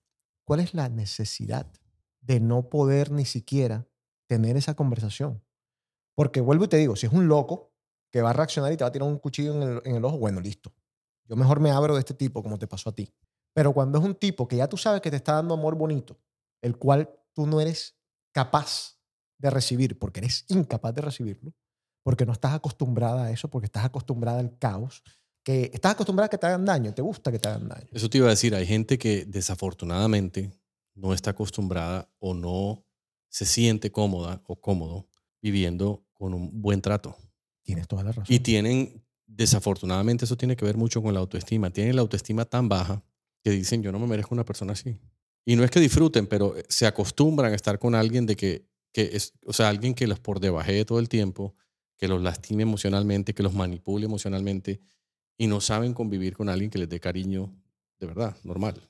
¿Cuál 0.44 0.60
es 0.60 0.74
la 0.74 0.88
necesidad 0.88 1.66
de 2.20 2.40
no 2.40 2.68
poder 2.68 3.10
ni 3.10 3.24
siquiera 3.24 3.86
tener 4.26 4.56
esa 4.56 4.74
conversación? 4.74 5.42
Porque 6.14 6.40
vuelvo 6.40 6.64
y 6.64 6.68
te 6.68 6.76
digo, 6.76 6.96
si 6.96 7.06
es 7.06 7.12
un 7.12 7.28
loco 7.28 7.69
que 8.10 8.22
va 8.22 8.30
a 8.30 8.32
reaccionar 8.32 8.72
y 8.72 8.76
te 8.76 8.84
va 8.84 8.88
a 8.88 8.92
tirar 8.92 9.08
un 9.08 9.18
cuchillo 9.18 9.54
en 9.54 9.62
el, 9.62 9.82
en 9.84 9.96
el 9.96 10.04
ojo, 10.04 10.18
bueno, 10.18 10.40
listo. 10.40 10.72
Yo 11.24 11.36
mejor 11.36 11.60
me 11.60 11.70
abro 11.70 11.94
de 11.94 12.00
este 12.00 12.14
tipo 12.14 12.42
como 12.42 12.58
te 12.58 12.66
pasó 12.66 12.90
a 12.90 12.94
ti. 12.94 13.12
Pero 13.52 13.72
cuando 13.72 13.98
es 13.98 14.04
un 14.04 14.14
tipo 14.14 14.46
que 14.48 14.56
ya 14.56 14.68
tú 14.68 14.76
sabes 14.76 15.00
que 15.00 15.10
te 15.10 15.16
está 15.16 15.34
dando 15.34 15.54
amor 15.54 15.76
bonito, 15.76 16.18
el 16.60 16.76
cual 16.76 17.10
tú 17.32 17.46
no 17.46 17.60
eres 17.60 17.96
capaz 18.32 18.98
de 19.38 19.50
recibir, 19.50 19.98
porque 19.98 20.20
eres 20.20 20.44
incapaz 20.48 20.94
de 20.94 21.02
recibirlo, 21.02 21.54
porque 22.02 22.26
no 22.26 22.32
estás 22.32 22.54
acostumbrada 22.54 23.24
a 23.24 23.30
eso, 23.30 23.48
porque 23.48 23.66
estás 23.66 23.84
acostumbrada 23.84 24.40
al 24.40 24.56
caos, 24.58 25.02
que 25.42 25.70
estás 25.72 25.92
acostumbrada 25.92 26.26
a 26.26 26.30
que 26.30 26.38
te 26.38 26.46
hagan 26.46 26.64
daño, 26.64 26.92
te 26.92 27.02
gusta 27.02 27.32
que 27.32 27.38
te 27.38 27.48
hagan 27.48 27.68
daño. 27.68 27.88
Eso 27.92 28.10
te 28.10 28.18
iba 28.18 28.26
a 28.26 28.30
decir, 28.30 28.54
hay 28.54 28.66
gente 28.66 28.98
que 28.98 29.24
desafortunadamente 29.24 30.50
no 30.94 31.14
está 31.14 31.30
acostumbrada 31.30 32.10
o 32.18 32.34
no 32.34 32.84
se 33.28 33.46
siente 33.46 33.90
cómoda 33.90 34.42
o 34.46 34.60
cómodo 34.60 35.08
viviendo 35.40 36.04
con 36.12 36.34
un 36.34 36.60
buen 36.60 36.82
trato. 36.82 37.16
Tienes 37.70 37.88
toda 37.88 38.04
la 38.04 38.12
razón. 38.12 38.26
Y 38.28 38.40
tienen, 38.40 39.02
desafortunadamente, 39.26 40.24
eso 40.24 40.36
tiene 40.36 40.56
que 40.56 40.64
ver 40.64 40.76
mucho 40.76 41.02
con 41.02 41.14
la 41.14 41.20
autoestima. 41.20 41.70
Tienen 41.70 41.96
la 41.96 42.02
autoestima 42.02 42.44
tan 42.44 42.68
baja 42.68 43.02
que 43.42 43.50
dicen, 43.50 43.82
yo 43.82 43.92
no 43.92 43.98
me 43.98 44.06
merezco 44.06 44.34
una 44.34 44.44
persona 44.44 44.72
así. 44.72 44.98
Y 45.44 45.56
no 45.56 45.64
es 45.64 45.70
que 45.70 45.80
disfruten, 45.80 46.26
pero 46.26 46.54
se 46.68 46.86
acostumbran 46.86 47.52
a 47.52 47.56
estar 47.56 47.78
con 47.78 47.94
alguien 47.94 48.26
de 48.26 48.36
que, 48.36 48.66
que 48.92 49.10
es, 49.12 49.32
o 49.46 49.52
sea, 49.52 49.68
alguien 49.68 49.94
que 49.94 50.06
los 50.06 50.20
por 50.20 50.40
debaje 50.40 50.84
todo 50.84 50.98
el 50.98 51.08
tiempo, 51.08 51.54
que 51.96 52.08
los 52.08 52.22
lastime 52.22 52.62
emocionalmente, 52.62 53.34
que 53.34 53.42
los 53.42 53.54
manipule 53.54 54.06
emocionalmente 54.06 54.80
y 55.38 55.46
no 55.46 55.60
saben 55.60 55.94
convivir 55.94 56.36
con 56.36 56.48
alguien 56.48 56.70
que 56.70 56.78
les 56.78 56.88
dé 56.88 57.00
cariño 57.00 57.54
de 58.00 58.06
verdad, 58.06 58.36
normal. 58.42 58.88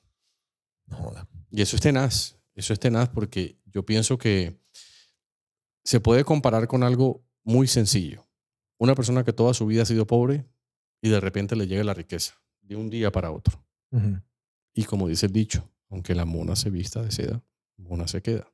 No 0.87 0.97
joda. 0.97 1.27
Y 1.51 1.61
eso 1.61 1.75
es 1.75 1.81
tenaz, 1.81 2.37
eso 2.55 2.73
es 2.73 2.79
tenaz 2.79 3.09
porque 3.09 3.57
yo 3.65 3.85
pienso 3.85 4.17
que 4.17 4.57
se 5.83 5.99
puede 5.99 6.23
comparar 6.23 6.67
con 6.67 6.83
algo 6.83 7.23
muy 7.43 7.67
sencillo. 7.67 8.27
Una 8.81 8.95
persona 8.95 9.23
que 9.23 9.31
toda 9.31 9.53
su 9.53 9.67
vida 9.67 9.83
ha 9.83 9.85
sido 9.85 10.07
pobre 10.07 10.43
y 11.03 11.09
de 11.09 11.19
repente 11.19 11.55
le 11.55 11.67
llega 11.67 11.83
la 11.83 11.93
riqueza 11.93 12.33
de 12.61 12.75
un 12.75 12.89
día 12.89 13.11
para 13.11 13.29
otro. 13.29 13.63
Y 14.73 14.85
como 14.85 15.07
dice 15.07 15.27
el 15.27 15.31
dicho, 15.31 15.69
aunque 15.91 16.15
la 16.15 16.25
mona 16.25 16.55
se 16.55 16.71
vista 16.71 16.99
de 16.99 17.11
seda, 17.11 17.43
mona 17.77 18.07
se 18.07 18.23
queda. 18.23 18.51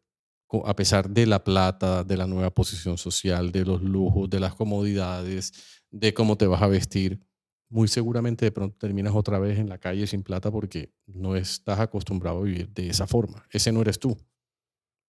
A 0.66 0.76
pesar 0.76 1.10
de 1.10 1.28
la 1.28 1.46
plata, 1.46 2.04
de 2.04 2.18
la 2.18 2.28
nueva 2.28 2.50
posición 2.54 2.98
social, 2.98 3.54
de 3.54 3.64
los 3.64 3.82
lujos, 3.82 4.30
de 4.30 4.42
las 4.42 4.54
comodidades, 4.54 5.54
de 5.92 6.14
cómo 6.14 6.36
te 6.38 6.46
vas 6.46 6.62
a 6.62 6.68
vestir, 6.68 7.26
muy 7.70 7.88
seguramente 7.88 8.44
de 8.44 8.52
pronto 8.52 8.76
terminas 8.78 9.16
otra 9.16 9.40
vez 9.40 9.58
en 9.60 9.70
la 9.70 9.78
calle 9.78 10.08
sin 10.08 10.24
plata 10.24 10.52
porque 10.52 10.94
no 11.06 11.38
estás 11.38 11.80
acostumbrado 11.80 12.40
a 12.40 12.44
vivir 12.44 12.68
de 12.74 12.90
esa 12.90 13.08
forma. 13.08 13.46
Ese 13.50 13.72
no 13.72 13.80
eres 13.80 13.98
tú. 13.98 14.18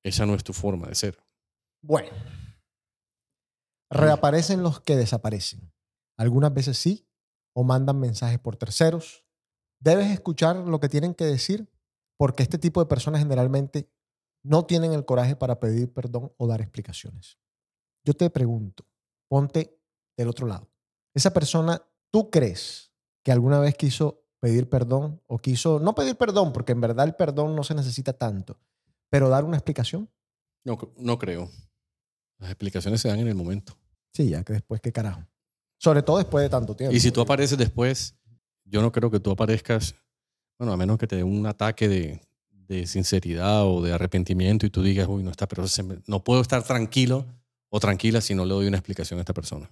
Esa 0.05 0.27
no 0.27 0.37
es 0.37 0.45
tu 0.45 0.53
forma 0.53 0.87
de 0.87 0.95
ser. 0.95 1.19
Bueno. 1.83 2.11
Reaparecen 3.91 4.63
los 4.63 4.81
que 4.81 4.97
desaparecen. 4.97 5.73
Algunas 6.17 6.53
veces 6.53 6.79
sí, 6.79 7.09
o 7.55 7.65
mandan 7.65 7.99
mensajes 7.99 8.39
por 8.39 8.57
terceros. 8.57 9.25
Debes 9.81 10.11
escuchar 10.11 10.57
lo 10.57 10.81
que 10.81 10.89
tienen 10.89 11.15
que 11.15 11.25
decir 11.25 11.69
porque 12.17 12.43
este 12.43 12.59
tipo 12.59 12.81
de 12.81 12.87
personas 12.87 13.21
generalmente 13.21 13.91
no 14.45 14.65
tienen 14.65 14.93
el 14.93 15.05
coraje 15.05 15.37
para 15.37 15.61
pedir 15.61 15.93
perdón 15.93 16.33
o 16.37 16.47
dar 16.47 16.61
explicaciones. 16.61 17.39
Yo 18.05 18.15
te 18.15 18.31
pregunto, 18.31 18.85
ponte 19.29 19.79
del 20.17 20.29
otro 20.29 20.47
lado. 20.47 20.71
Esa 21.15 21.33
persona, 21.33 21.83
¿tú 22.11 22.31
crees 22.31 22.93
que 23.25 23.33
alguna 23.33 23.59
vez 23.61 23.75
quiso 23.75 24.25
pedir 24.41 24.69
perdón 24.69 25.21
o 25.27 25.39
quiso, 25.39 25.81
no 25.81 25.95
pedir 25.95 26.17
perdón, 26.17 26.53
porque 26.53 26.73
en 26.73 26.81
verdad 26.81 27.07
el 27.07 27.15
perdón 27.15 27.57
no 27.57 27.65
se 27.65 27.75
necesita 27.75 28.13
tanto, 28.13 28.59
pero 29.11 29.29
dar 29.29 29.45
una 29.45 29.57
explicación? 29.57 30.11
No, 30.65 30.79
no 30.97 31.19
creo. 31.19 31.51
Las 32.39 32.51
explicaciones 32.51 33.01
se 33.01 33.09
dan 33.09 33.19
en 33.21 33.29
el 33.29 33.35
momento. 33.35 33.77
Sí, 34.13 34.29
ya 34.29 34.43
que 34.45 34.55
después, 34.55 34.81
¿qué 34.81 34.93
carajo? 34.93 35.25
Sobre 35.79 36.03
todo 36.03 36.19
después 36.19 36.43
de 36.43 36.49
tanto 36.49 36.75
tiempo. 36.75 36.95
Y 36.95 37.01
si 37.01 37.11
tú 37.11 37.21
apareces 37.21 37.59
después, 37.59 38.15
yo 38.65 38.83
no 38.83 38.91
creo 38.93 39.11
que 39.11 39.21
tú 39.21 39.31
aparezcas, 39.31 39.95
bueno, 40.59 40.73
a 40.73 40.77
menos 40.77 40.99
que 40.99 41.07
te 41.07 41.17
dé 41.17 41.25
un 41.25 41.47
ataque 41.47 41.89
de, 41.89 42.21
de 42.69 42.87
sinceridad 42.87 43.67
o 43.67 43.83
de 43.83 43.93
arrepentimiento 43.93 44.67
y 44.67 44.71
tú 44.71 44.83
digas, 44.83 45.09
uy, 45.09 45.23
no 45.23 45.31
está, 45.31 45.49
pero 45.49 45.65
no 46.07 46.23
puedo 46.23 46.41
estar 46.43 46.63
tranquilo 46.63 47.27
o 47.71 47.81
tranquila 47.81 48.21
si 48.21 48.35
no 48.35 48.45
le 48.45 48.55
doy 48.55 48.67
una 48.67 48.77
explicación 48.77 49.19
a 49.19 49.23
esta 49.23 49.35
persona. 49.35 49.71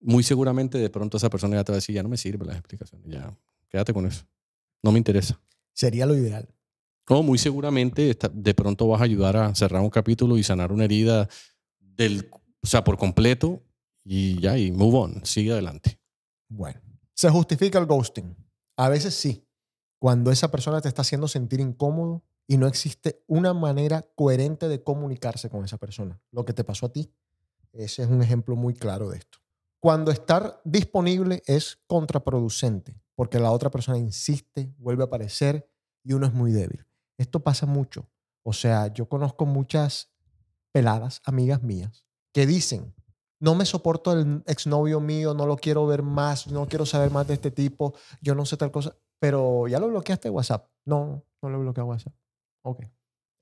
Muy 0.00 0.22
seguramente 0.22 0.78
de 0.78 0.90
pronto 0.90 1.16
esa 1.16 1.30
persona 1.30 1.56
ya 1.56 1.64
te 1.64 1.72
va 1.72 1.76
a 1.76 1.78
decir, 1.78 1.94
ya 1.94 2.02
no 2.02 2.08
me 2.08 2.18
sirven 2.18 2.46
las 2.46 2.58
explicaciones, 2.58 3.08
ya, 3.08 3.34
quédate 3.68 3.94
con 3.94 4.06
eso. 4.06 4.24
No 4.82 4.92
me 4.92 4.98
interesa. 4.98 5.40
Sería 5.72 6.06
lo 6.06 6.14
ideal. 6.14 6.48
O 7.08 7.22
muy 7.22 7.38
seguramente 7.38 8.16
de 8.32 8.54
pronto 8.54 8.88
vas 8.88 9.00
a 9.00 9.04
ayudar 9.04 9.36
a 9.36 9.54
cerrar 9.54 9.80
un 9.80 9.90
capítulo 9.90 10.36
y 10.36 10.42
sanar 10.42 10.72
una 10.72 10.84
herida 10.84 11.28
del, 11.96 12.30
o 12.62 12.66
sea, 12.66 12.84
por 12.84 12.98
completo 12.98 13.62
y 14.04 14.40
ya, 14.40 14.58
y 14.58 14.70
move 14.70 14.98
on, 14.98 15.24
sigue 15.24 15.52
adelante. 15.52 15.98
Bueno, 16.48 16.80
se 17.14 17.30
justifica 17.30 17.78
el 17.78 17.86
ghosting. 17.86 18.36
A 18.76 18.88
veces 18.88 19.14
sí, 19.14 19.46
cuando 19.98 20.30
esa 20.30 20.50
persona 20.50 20.80
te 20.80 20.88
está 20.88 21.02
haciendo 21.02 21.28
sentir 21.28 21.60
incómodo 21.60 22.22
y 22.46 22.58
no 22.58 22.66
existe 22.66 23.24
una 23.26 23.54
manera 23.54 24.06
coherente 24.14 24.68
de 24.68 24.82
comunicarse 24.82 25.50
con 25.50 25.64
esa 25.64 25.78
persona. 25.78 26.20
Lo 26.30 26.44
que 26.44 26.52
te 26.52 26.64
pasó 26.64 26.86
a 26.86 26.92
ti, 26.92 27.12
ese 27.72 28.02
es 28.02 28.08
un 28.08 28.22
ejemplo 28.22 28.54
muy 28.56 28.74
claro 28.74 29.08
de 29.08 29.18
esto. 29.18 29.38
Cuando 29.80 30.10
estar 30.10 30.60
disponible 30.64 31.42
es 31.46 31.78
contraproducente, 31.86 33.00
porque 33.14 33.38
la 33.38 33.50
otra 33.50 33.70
persona 33.70 33.98
insiste, 33.98 34.72
vuelve 34.78 35.02
a 35.02 35.06
aparecer 35.06 35.68
y 36.04 36.12
uno 36.12 36.26
es 36.26 36.32
muy 36.32 36.52
débil. 36.52 36.86
Esto 37.18 37.40
pasa 37.40 37.66
mucho. 37.66 38.08
O 38.42 38.52
sea, 38.52 38.92
yo 38.92 39.08
conozco 39.08 39.46
muchas 39.46 40.12
peladas, 40.76 41.22
amigas 41.24 41.62
mías, 41.62 42.04
que 42.34 42.44
dicen, 42.44 42.94
no 43.40 43.54
me 43.54 43.64
soporto 43.64 44.12
el 44.12 44.42
exnovio 44.44 45.00
mío, 45.00 45.32
no 45.32 45.46
lo 45.46 45.56
quiero 45.56 45.86
ver 45.86 46.02
más, 46.02 46.48
no 46.48 46.68
quiero 46.68 46.84
saber 46.84 47.10
más 47.10 47.26
de 47.26 47.32
este 47.32 47.50
tipo, 47.50 47.94
yo 48.20 48.34
no 48.34 48.44
sé 48.44 48.58
tal 48.58 48.70
cosa, 48.70 48.94
pero 49.18 49.68
ya 49.68 49.78
lo 49.78 49.88
bloqueaste 49.88 50.28
WhatsApp. 50.28 50.68
No, 50.84 51.24
no 51.40 51.48
lo 51.48 51.60
bloqueé 51.60 51.82
WhatsApp. 51.82 52.12
Ok. 52.62 52.84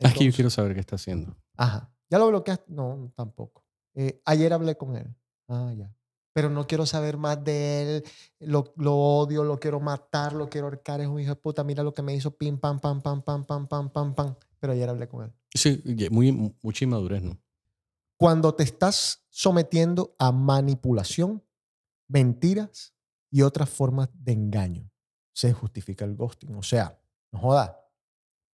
Aquí 0.04 0.26
yo 0.26 0.32
quiero 0.32 0.48
saber 0.48 0.74
qué 0.74 0.80
está 0.80 0.94
haciendo. 0.94 1.36
Ajá. 1.56 1.92
¿Ya 2.08 2.20
lo 2.20 2.28
bloqueaste? 2.28 2.66
No, 2.68 3.12
tampoco. 3.16 3.64
Eh, 3.96 4.22
ayer 4.26 4.52
hablé 4.52 4.76
con 4.76 4.94
él. 4.94 5.12
Ah, 5.48 5.72
ya. 5.76 5.92
Pero 6.34 6.50
no 6.50 6.68
quiero 6.68 6.86
saber 6.86 7.16
más 7.16 7.42
de 7.42 7.96
él. 7.96 8.04
Lo, 8.38 8.72
lo 8.76 8.94
odio, 8.94 9.42
lo 9.42 9.58
quiero 9.58 9.80
matar, 9.80 10.34
lo 10.34 10.48
quiero 10.48 10.68
ahorcar. 10.68 11.00
Es 11.00 11.08
un 11.08 11.18
hijo 11.18 11.30
de 11.30 11.40
puta. 11.40 11.64
Mira 11.64 11.82
lo 11.82 11.94
que 11.94 12.02
me 12.02 12.14
hizo. 12.14 12.30
Pim, 12.30 12.58
pam, 12.58 12.78
pam, 12.78 13.02
pam, 13.02 13.22
pam, 13.22 13.44
pam, 13.44 13.66
pam, 13.66 13.90
pam, 13.90 14.14
pam. 14.14 14.36
Pero 14.64 14.72
ayer 14.72 14.88
hablé 14.88 15.06
con 15.06 15.24
él. 15.24 15.32
Sí, 15.52 15.82
muy, 16.10 16.32
mucha 16.62 16.84
inmadurez, 16.86 17.22
¿no? 17.22 17.38
Cuando 18.16 18.54
te 18.54 18.62
estás 18.62 19.26
sometiendo 19.28 20.16
a 20.18 20.32
manipulación, 20.32 21.44
mentiras 22.08 22.94
y 23.30 23.42
otras 23.42 23.68
formas 23.68 24.08
de 24.14 24.32
engaño, 24.32 24.90
se 25.34 25.52
justifica 25.52 26.06
el 26.06 26.16
ghosting. 26.16 26.54
O 26.54 26.62
sea, 26.62 26.98
no 27.30 27.40
joda, 27.40 27.78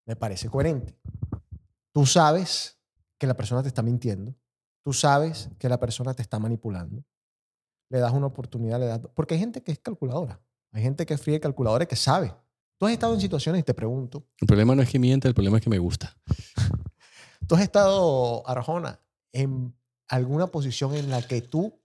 me 0.04 0.16
parece 0.16 0.48
coherente. 0.48 0.98
Tú 1.92 2.04
sabes 2.06 2.76
que 3.16 3.28
la 3.28 3.34
persona 3.34 3.62
te 3.62 3.68
está 3.68 3.82
mintiendo. 3.82 4.34
Tú 4.82 4.92
sabes 4.92 5.48
que 5.60 5.68
la 5.68 5.78
persona 5.78 6.12
te 6.12 6.22
está 6.22 6.40
manipulando. 6.40 7.04
Le 7.88 8.00
das 8.00 8.12
una 8.12 8.26
oportunidad, 8.26 8.80
le 8.80 8.86
das... 8.86 9.00
Porque 9.14 9.34
hay 9.34 9.40
gente 9.40 9.62
que 9.62 9.70
es 9.70 9.78
calculadora. 9.78 10.42
Hay 10.72 10.82
gente 10.82 11.06
que 11.06 11.14
es 11.14 11.22
fría 11.22 11.36
y 11.36 11.40
calculadora 11.40 11.84
y 11.84 11.86
que 11.86 11.94
sabe. 11.94 12.34
Tú 12.80 12.86
has 12.86 12.92
estado 12.92 13.12
en 13.12 13.20
situaciones, 13.20 13.62
te 13.62 13.74
pregunto, 13.74 14.26
El 14.40 14.46
problema 14.46 14.74
no 14.74 14.80
es 14.80 14.88
que 14.88 14.98
mienta, 14.98 15.28
el 15.28 15.34
problema 15.34 15.58
es 15.58 15.62
que 15.62 15.68
me 15.68 15.78
gusta. 15.78 16.16
¿Tú 17.46 17.54
has 17.54 17.60
estado, 17.60 18.42
Arjona, 18.48 18.98
en 19.32 19.76
alguna 20.08 20.46
posición 20.46 20.94
en 20.94 21.10
la 21.10 21.20
que 21.20 21.42
tú 21.42 21.78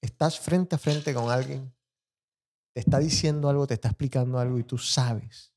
estás 0.00 0.38
frente 0.38 0.76
a 0.76 0.78
frente 0.78 1.12
con 1.12 1.32
alguien, 1.32 1.74
te 2.72 2.80
está 2.80 3.00
diciendo 3.00 3.48
algo, 3.48 3.66
te 3.66 3.74
está 3.74 3.88
explicando 3.88 4.38
algo 4.38 4.56
y 4.60 4.62
tú 4.62 4.78
sabes 4.78 5.52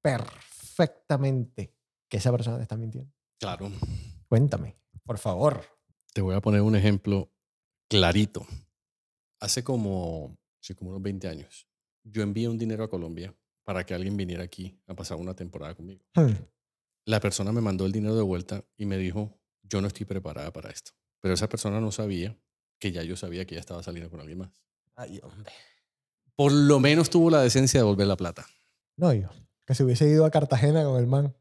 perfectamente 0.00 1.74
que 2.08 2.18
esa 2.18 2.30
persona 2.30 2.58
te 2.58 2.62
está 2.62 2.76
mintiendo? 2.76 3.12
Claro. 3.40 3.72
Cuéntame, 4.28 4.76
por 5.02 5.18
favor. 5.18 5.64
Te 6.12 6.20
voy 6.20 6.36
a 6.36 6.40
poner 6.40 6.60
un 6.60 6.76
ejemplo 6.76 7.32
clarito. 7.88 8.46
Hace 9.40 9.64
como, 9.64 10.38
sí, 10.60 10.76
como 10.76 10.90
unos 10.90 11.02
20 11.02 11.26
años, 11.26 11.66
yo 12.04 12.22
envié 12.22 12.48
un 12.48 12.56
dinero 12.56 12.84
a 12.84 12.88
Colombia 12.88 13.34
para 13.68 13.84
que 13.84 13.92
alguien 13.92 14.16
viniera 14.16 14.42
aquí 14.42 14.80
a 14.86 14.94
pasar 14.94 15.18
una 15.18 15.34
temporada 15.34 15.74
conmigo. 15.74 16.02
Hmm. 16.14 16.32
La 17.04 17.20
persona 17.20 17.52
me 17.52 17.60
mandó 17.60 17.84
el 17.84 17.92
dinero 17.92 18.16
de 18.16 18.22
vuelta 18.22 18.64
y 18.78 18.86
me 18.86 18.96
dijo, 18.96 19.38
yo 19.62 19.82
no 19.82 19.88
estoy 19.88 20.06
preparada 20.06 20.50
para 20.54 20.70
esto. 20.70 20.92
Pero 21.20 21.34
esa 21.34 21.50
persona 21.50 21.78
no 21.78 21.92
sabía 21.92 22.34
que 22.78 22.92
ya 22.92 23.02
yo 23.02 23.14
sabía 23.14 23.44
que 23.44 23.56
ya 23.56 23.60
estaba 23.60 23.82
saliendo 23.82 24.08
con 24.08 24.20
alguien 24.20 24.38
más. 24.38 24.48
Ay, 24.94 25.20
hombre. 25.22 25.52
Por 26.34 26.50
lo 26.50 26.80
menos 26.80 27.10
tuvo 27.10 27.28
la 27.28 27.42
decencia 27.42 27.80
de 27.80 27.84
devolver 27.84 28.06
la 28.06 28.16
plata. 28.16 28.46
No, 28.96 29.12
yo. 29.12 29.28
Que 29.66 29.74
se 29.74 29.84
hubiese 29.84 30.08
ido 30.08 30.24
a 30.24 30.30
Cartagena 30.30 30.82
con 30.84 30.98
el 30.98 31.06
man. 31.06 31.36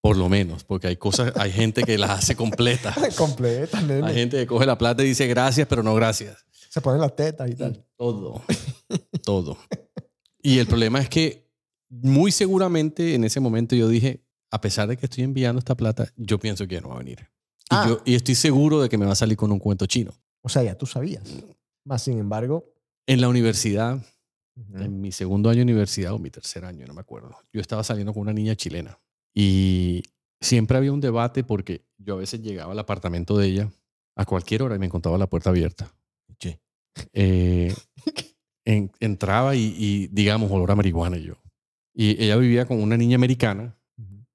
Por 0.00 0.16
lo 0.16 0.28
menos, 0.28 0.62
porque 0.62 0.86
hay 0.86 0.96
cosas, 0.96 1.32
hay 1.34 1.50
gente 1.50 1.82
que 1.82 1.98
las 1.98 2.10
hace 2.10 2.36
completas. 2.36 2.96
Completa, 3.16 3.80
nene. 3.80 4.06
Hay 4.06 4.14
gente 4.14 4.36
que 4.36 4.46
coge 4.46 4.64
la 4.64 4.78
plata 4.78 5.02
y 5.02 5.06
dice 5.08 5.26
gracias, 5.26 5.66
pero 5.66 5.82
no 5.82 5.92
gracias. 5.96 6.46
Se 6.70 6.80
ponen 6.80 7.00
las 7.00 7.16
tetas 7.16 7.50
y 7.50 7.56
tal. 7.56 7.84
Todo. 7.96 8.42
Todo. 9.24 9.58
Y 10.40 10.60
el 10.60 10.68
problema 10.68 11.00
es 11.00 11.08
que 11.08 11.43
muy 11.90 12.32
seguramente 12.32 13.14
en 13.14 13.24
ese 13.24 13.40
momento 13.40 13.74
yo 13.76 13.88
dije, 13.88 14.22
a 14.50 14.60
pesar 14.60 14.88
de 14.88 14.96
que 14.96 15.06
estoy 15.06 15.24
enviando 15.24 15.58
esta 15.58 15.76
plata, 15.76 16.08
yo 16.16 16.38
pienso 16.38 16.66
que 16.66 16.74
ya 16.76 16.80
no 16.80 16.88
va 16.90 16.96
a 16.96 16.98
venir. 16.98 17.20
Y, 17.20 17.66
Ah. 17.70 17.86
yo, 17.88 18.02
y 18.04 18.14
estoy 18.14 18.34
seguro 18.34 18.80
de 18.82 18.88
que 18.88 18.98
me 18.98 19.06
va 19.06 19.12
a 19.12 19.16
salir 19.16 19.36
con 19.36 19.50
un 19.50 19.58
cuento 19.58 19.86
chino. 19.86 20.12
O 20.42 20.48
sea, 20.48 20.62
ya 20.62 20.76
tú 20.76 20.86
sabías. 20.86 21.22
Más 21.84 22.02
sin 22.02 22.18
embargo, 22.18 22.70
En 23.06 23.20
la 23.20 23.28
universidad, 23.28 24.02
en 24.56 25.00
mi 25.02 25.12
segundo 25.12 25.50
año 25.50 25.58
de 25.58 25.64
universidad 25.64 26.14
o 26.14 26.18
mi 26.18 26.30
tercer 26.30 26.64
año, 26.64 26.86
no 26.86 26.94
me 26.94 27.00
acuerdo, 27.02 27.36
yo 27.52 27.60
estaba 27.60 27.84
saliendo 27.84 28.14
con 28.14 28.22
una 28.22 28.32
niña 28.32 28.54
chilena 28.56 28.98
y 29.36 30.02
siempre 30.40 30.78
había 30.78 30.90
un 30.92 31.00
debate 31.02 31.44
porque 31.44 31.84
yo 31.98 32.14
a 32.14 32.18
veces 32.18 32.40
llegaba 32.40 32.72
al 32.72 32.78
apartamento 32.78 33.36
de 33.36 33.46
ella 33.48 33.72
a 34.16 34.24
cualquier 34.24 34.62
hora 34.62 34.76
y 34.76 34.78
me 34.78 34.86
encontraba 34.86 35.18
la 35.18 35.26
puerta 35.28 35.50
abierta. 35.50 35.92
Sí. 36.40 36.56
Eh, 37.12 37.74
en- 38.64 38.90
entraba 39.00 39.54
y, 39.54 39.74
y, 39.78 40.06
digamos, 40.08 40.50
olor 40.50 40.70
a 40.70 40.76
marihuana 40.76 41.18
y 41.18 41.24
yo. 41.24 41.34
Y 41.94 42.22
ella 42.22 42.36
vivía 42.36 42.66
con 42.66 42.82
una 42.82 42.96
niña 42.96 43.14
americana 43.16 43.76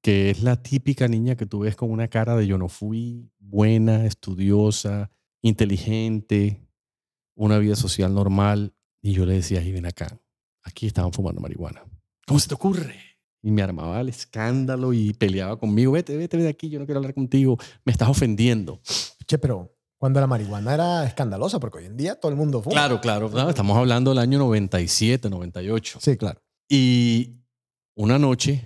que 0.01 0.29
es 0.29 0.43
la 0.43 0.61
típica 0.61 1.07
niña 1.07 1.35
que 1.35 1.45
tú 1.45 1.59
ves 1.59 1.75
con 1.75 1.91
una 1.91 2.07
cara 2.07 2.35
de 2.35 2.47
yo 2.47 2.57
no 2.57 2.69
fui, 2.69 3.29
buena, 3.37 4.05
estudiosa, 4.05 5.11
inteligente, 5.41 6.65
una 7.35 7.57
vida 7.57 7.75
social 7.75 8.13
normal. 8.13 8.73
Y 9.01 9.13
yo 9.13 9.25
le 9.25 9.35
decía, 9.35 9.61
y 9.61 9.71
ven 9.71 9.85
acá, 9.85 10.19
aquí 10.63 10.87
estaban 10.87 11.11
fumando 11.13 11.41
marihuana. 11.41 11.83
¿Cómo 12.25 12.39
se 12.39 12.47
te 12.47 12.53
ocurre? 12.53 12.95
Y 13.41 13.51
me 13.51 13.61
armaba 13.61 14.01
el 14.01 14.09
escándalo 14.09 14.93
y 14.93 15.13
peleaba 15.13 15.57
conmigo, 15.57 15.93
vete, 15.93 16.15
vete 16.17 16.37
de 16.37 16.49
aquí, 16.49 16.69
yo 16.69 16.79
no 16.79 16.85
quiero 16.85 16.99
hablar 16.99 17.13
contigo, 17.13 17.57
me 17.85 17.91
estás 17.91 18.09
ofendiendo. 18.09 18.81
Che, 19.25 19.37
pero 19.37 19.73
cuando 19.97 20.19
la 20.19 20.27
marihuana 20.27 20.73
era 20.73 21.05
escandalosa, 21.05 21.59
porque 21.59 21.79
hoy 21.79 21.85
en 21.85 21.95
día 21.95 22.15
todo 22.15 22.31
el 22.31 22.37
mundo 22.37 22.61
fuma. 22.61 22.73
Claro, 22.73 22.99
claro, 22.99 23.29
¿no? 23.29 23.49
estamos 23.49 23.77
hablando 23.77 24.11
del 24.11 24.19
año 24.19 24.39
97, 24.39 25.29
98. 25.29 25.99
Sí, 26.01 26.17
claro. 26.17 26.41
Y 26.67 27.38
una 27.99 28.17
noche 28.17 28.65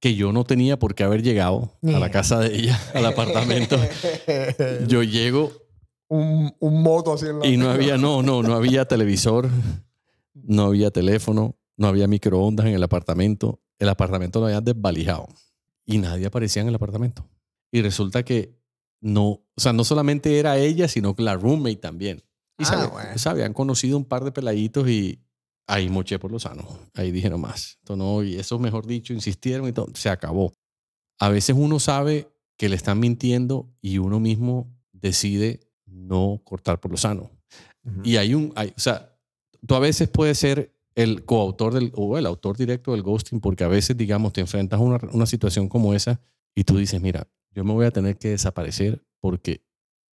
que 0.00 0.14
yo 0.14 0.32
no 0.32 0.44
tenía 0.44 0.78
por 0.78 0.94
qué 0.94 1.04
haber 1.04 1.22
llegado 1.22 1.78
a 1.82 1.98
la 1.98 2.10
casa 2.10 2.38
de 2.40 2.54
ella, 2.56 2.80
al 2.94 3.06
apartamento, 3.06 3.76
yo 4.86 5.02
llego 5.02 5.52
un, 6.08 6.54
un 6.60 6.82
moto 6.82 7.12
así 7.14 7.26
en 7.26 7.38
la 7.40 7.46
y 7.46 7.56
no 7.56 7.70
había, 7.70 7.96
no, 7.98 8.22
no, 8.22 8.42
no 8.42 8.54
había 8.54 8.86
televisor, 8.86 9.48
no 10.34 10.64
había 10.64 10.90
teléfono, 10.90 11.56
no 11.76 11.88
había 11.88 12.06
microondas 12.06 12.66
en 12.66 12.74
el 12.74 12.82
apartamento. 12.82 13.60
El 13.78 13.88
apartamento 13.88 14.40
lo 14.40 14.46
habían 14.46 14.64
desvalijado 14.64 15.26
y 15.84 15.98
nadie 15.98 16.26
aparecía 16.26 16.62
en 16.62 16.68
el 16.68 16.74
apartamento. 16.74 17.28
Y 17.72 17.82
resulta 17.82 18.22
que 18.24 18.58
no, 19.00 19.24
o 19.28 19.44
sea, 19.56 19.72
no 19.72 19.84
solamente 19.84 20.38
era 20.38 20.56
ella, 20.58 20.86
sino 20.88 21.14
que 21.14 21.22
la 21.22 21.34
roommate 21.34 21.76
también. 21.76 22.22
Y 22.58 22.64
Ah, 22.64 22.66
se, 22.66 22.86
bueno. 22.88 23.18
se 23.18 23.28
habían 23.28 23.52
conocido 23.52 23.96
un 23.96 24.04
par 24.04 24.22
de 24.24 24.32
peladitos 24.32 24.88
y 24.88 25.23
ahí 25.66 25.88
moché 25.88 26.18
por 26.18 26.30
lo 26.30 26.38
sano. 26.38 26.66
Ahí 26.94 27.10
dije 27.10 27.30
nomás. 27.30 27.78
Esto 27.80 27.96
no, 27.96 28.22
y 28.22 28.36
eso, 28.36 28.58
mejor 28.58 28.86
dicho, 28.86 29.12
insistieron 29.12 29.68
y 29.68 29.72
todo. 29.72 29.88
Se 29.94 30.08
acabó. 30.08 30.52
A 31.18 31.28
veces 31.28 31.56
uno 31.58 31.78
sabe 31.78 32.28
que 32.56 32.68
le 32.68 32.76
están 32.76 33.00
mintiendo 33.00 33.72
y 33.80 33.98
uno 33.98 34.20
mismo 34.20 34.72
decide 34.92 35.60
no 35.86 36.40
cortar 36.44 36.80
por 36.80 36.90
lo 36.90 36.96
sano. 36.96 37.30
Ujú. 37.84 38.00
Y 38.04 38.16
hay 38.16 38.34
un, 38.34 38.52
hay, 38.56 38.68
o 38.76 38.80
sea, 38.80 39.16
tú 39.66 39.74
a 39.74 39.80
veces 39.80 40.08
puedes 40.08 40.38
ser 40.38 40.74
el 40.94 41.24
coautor 41.24 41.74
del, 41.74 41.92
o 41.94 42.18
el 42.18 42.26
autor 42.26 42.56
directo 42.56 42.92
del 42.92 43.02
ghosting, 43.02 43.40
porque 43.40 43.64
a 43.64 43.68
veces, 43.68 43.96
digamos, 43.96 44.32
te 44.32 44.40
enfrentas 44.40 44.78
a 44.78 44.82
una, 44.82 44.98
una 45.12 45.26
situación 45.26 45.68
como 45.68 45.94
esa 45.94 46.20
y 46.54 46.64
tú 46.64 46.76
dices, 46.76 47.00
mira, 47.00 47.26
yo 47.50 47.64
me 47.64 47.72
voy 47.72 47.86
a 47.86 47.90
tener 47.90 48.16
que 48.16 48.30
desaparecer 48.30 49.02
porque 49.20 49.64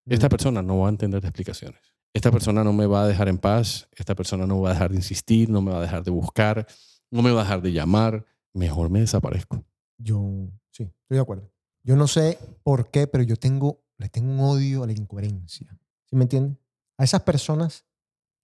esta 0.06 0.28
persona 0.28 0.62
no 0.62 0.78
va 0.78 0.86
a 0.86 0.90
entender 0.90 1.20
de 1.20 1.28
explicaciones. 1.28 1.80
Esta 2.12 2.30
persona 2.32 2.64
no 2.64 2.72
me 2.72 2.86
va 2.86 3.04
a 3.04 3.06
dejar 3.06 3.28
en 3.28 3.38
paz, 3.38 3.88
esta 3.92 4.14
persona 4.14 4.46
no 4.46 4.60
va 4.60 4.70
a 4.70 4.72
dejar 4.72 4.90
de 4.90 4.96
insistir, 4.96 5.48
no 5.48 5.62
me 5.62 5.70
va 5.70 5.78
a 5.78 5.82
dejar 5.82 6.02
de 6.02 6.10
buscar, 6.10 6.66
no 7.10 7.22
me 7.22 7.30
va 7.30 7.40
a 7.42 7.44
dejar 7.44 7.62
de 7.62 7.72
llamar, 7.72 8.26
mejor 8.52 8.90
me 8.90 9.00
desaparezco. 9.00 9.64
Yo, 9.96 10.48
sí, 10.70 10.82
estoy 10.84 11.16
de 11.16 11.20
acuerdo. 11.20 11.52
Yo 11.84 11.94
no 11.96 12.08
sé 12.08 12.38
por 12.64 12.90
qué, 12.90 13.06
pero 13.06 13.22
yo 13.22 13.36
tengo, 13.36 13.84
le 13.96 14.08
tengo 14.08 14.32
un 14.32 14.40
odio 14.40 14.82
a 14.82 14.86
la 14.86 14.92
incoherencia. 14.92 15.78
¿Sí 16.06 16.16
me 16.16 16.24
entiendes? 16.24 16.58
A 16.98 17.04
esas 17.04 17.22
personas 17.22 17.86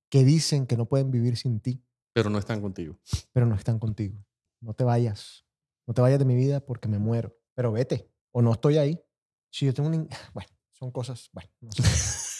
que 0.09 0.25
dicen 0.25 0.67
que 0.67 0.77
no 0.77 0.87
pueden 0.87 1.11
vivir 1.11 1.37
sin 1.37 1.61
ti, 1.61 1.83
Pero 2.13 2.31
no 2.31 2.39
están 2.39 2.61
contigo. 2.63 2.97
pero 3.33 3.47
no 3.47 3.57
están 3.57 3.79
contigo. 3.79 4.25
No 4.61 4.75
te 4.75 4.85
vayas. 4.85 5.45
No 5.87 5.93
te 5.93 6.01
vayas 6.01 6.19
de 6.19 6.25
mi 6.25 6.35
vida 6.37 6.61
porque 6.61 6.89
me 6.89 6.99
muero. 6.99 7.37
Pero 7.55 7.73
vete. 7.73 8.11
O 8.33 8.41
no 8.43 8.53
estoy 8.53 8.79
ahí. 8.79 8.99
Si 9.51 9.67
yo 9.67 9.75
tengo 9.75 9.89
un... 9.91 10.09
Bueno, 10.33 10.49
son 10.71 10.91
cosas... 10.93 11.29
Bueno, 11.33 11.51
no 11.61 11.73
sé. 11.73 11.83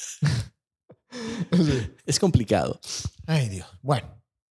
Sí. 1.53 1.95
Es 2.05 2.19
complicado. 2.19 2.79
Ay, 3.27 3.49
Dios. 3.49 3.67
Bueno, 3.83 4.09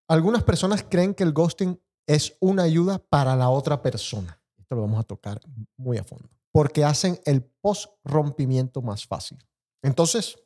algunas 0.08 0.44
personas 0.44 0.84
creen 0.88 1.14
que 1.14 1.24
el 1.24 1.34
ghosting 1.34 1.80
es 2.08 2.36
una 2.40 2.64
ayuda 2.64 3.00
para 3.00 3.36
la 3.36 3.50
otra 3.50 3.82
persona. 3.82 4.40
Esto 4.58 4.76
lo 4.76 4.82
vamos 4.82 5.00
a 5.00 5.04
tocar 5.04 5.40
muy 5.78 5.98
a 5.98 6.04
fondo. 6.04 6.30
Porque 6.52 6.84
hacen 6.84 7.20
el 7.26 7.44
post-rompimiento 7.44 8.82
más 8.82 9.06
fácil. 9.06 9.38
Entonces, 9.82 10.38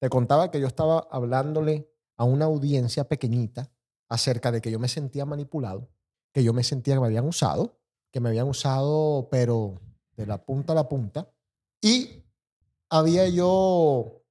te 0.00 0.08
contaba 0.08 0.50
que 0.50 0.60
yo 0.60 0.66
estaba 0.66 1.06
hablándole 1.10 1.88
a 2.16 2.24
una 2.24 2.46
audiencia 2.46 3.04
pequeñita 3.04 3.70
acerca 4.08 4.50
de 4.50 4.60
que 4.60 4.70
yo 4.70 4.78
me 4.78 4.88
sentía 4.88 5.24
manipulado, 5.24 5.88
que 6.32 6.42
yo 6.42 6.52
me 6.52 6.64
sentía 6.64 6.94
que 6.94 7.00
me 7.00 7.06
habían 7.06 7.26
usado, 7.26 7.78
que 8.10 8.20
me 8.20 8.28
habían 8.28 8.48
usado, 8.48 9.28
pero 9.30 9.80
de 10.16 10.26
la 10.26 10.44
punta 10.44 10.72
a 10.72 10.76
la 10.76 10.88
punta. 10.88 11.30
Y 11.80 12.24
había 12.90 13.28
yo 13.28 14.21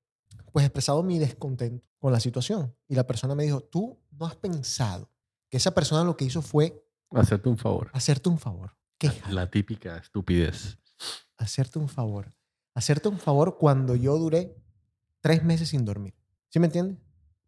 pues 0.52 0.66
expresado 0.66 1.02
mi 1.04 1.20
descontento 1.20 1.86
con 2.00 2.12
la 2.12 2.20
situación. 2.20 2.76
Y 2.88 2.96
la 2.96 3.06
persona 3.08 3.36
me 3.36 3.44
dijo, 3.44 3.62
tú 3.62 4.00
no 4.12 4.26
has 4.26 4.36
pensado 4.36 5.10
que 5.50 5.58
esa 5.58 5.72
persona 5.74 6.04
lo 6.04 6.16
que 6.18 6.26
hizo 6.26 6.42
fue 6.42 6.84
Hacerte 7.12 7.50
un 7.50 7.58
favor. 7.58 7.90
hacerte 7.94 8.30
un 8.30 8.40
favor. 8.40 8.76
¿Qué? 8.98 9.12
La 9.30 9.50
típica 9.50 9.98
estupidez. 9.98 10.78
Hacerte 11.38 11.80
un 11.80 11.90
favor. 11.90 12.32
Hacerte 12.74 13.10
un 13.10 13.18
favor 13.20 13.58
cuando 13.58 13.96
yo 13.96 14.18
duré 14.18 14.56
tres 15.20 15.44
meses 15.44 15.70
sin 15.70 15.84
dormir. 15.84 16.14
¿Sí 16.50 16.60
me 16.60 16.68
entiendes? 16.68 16.98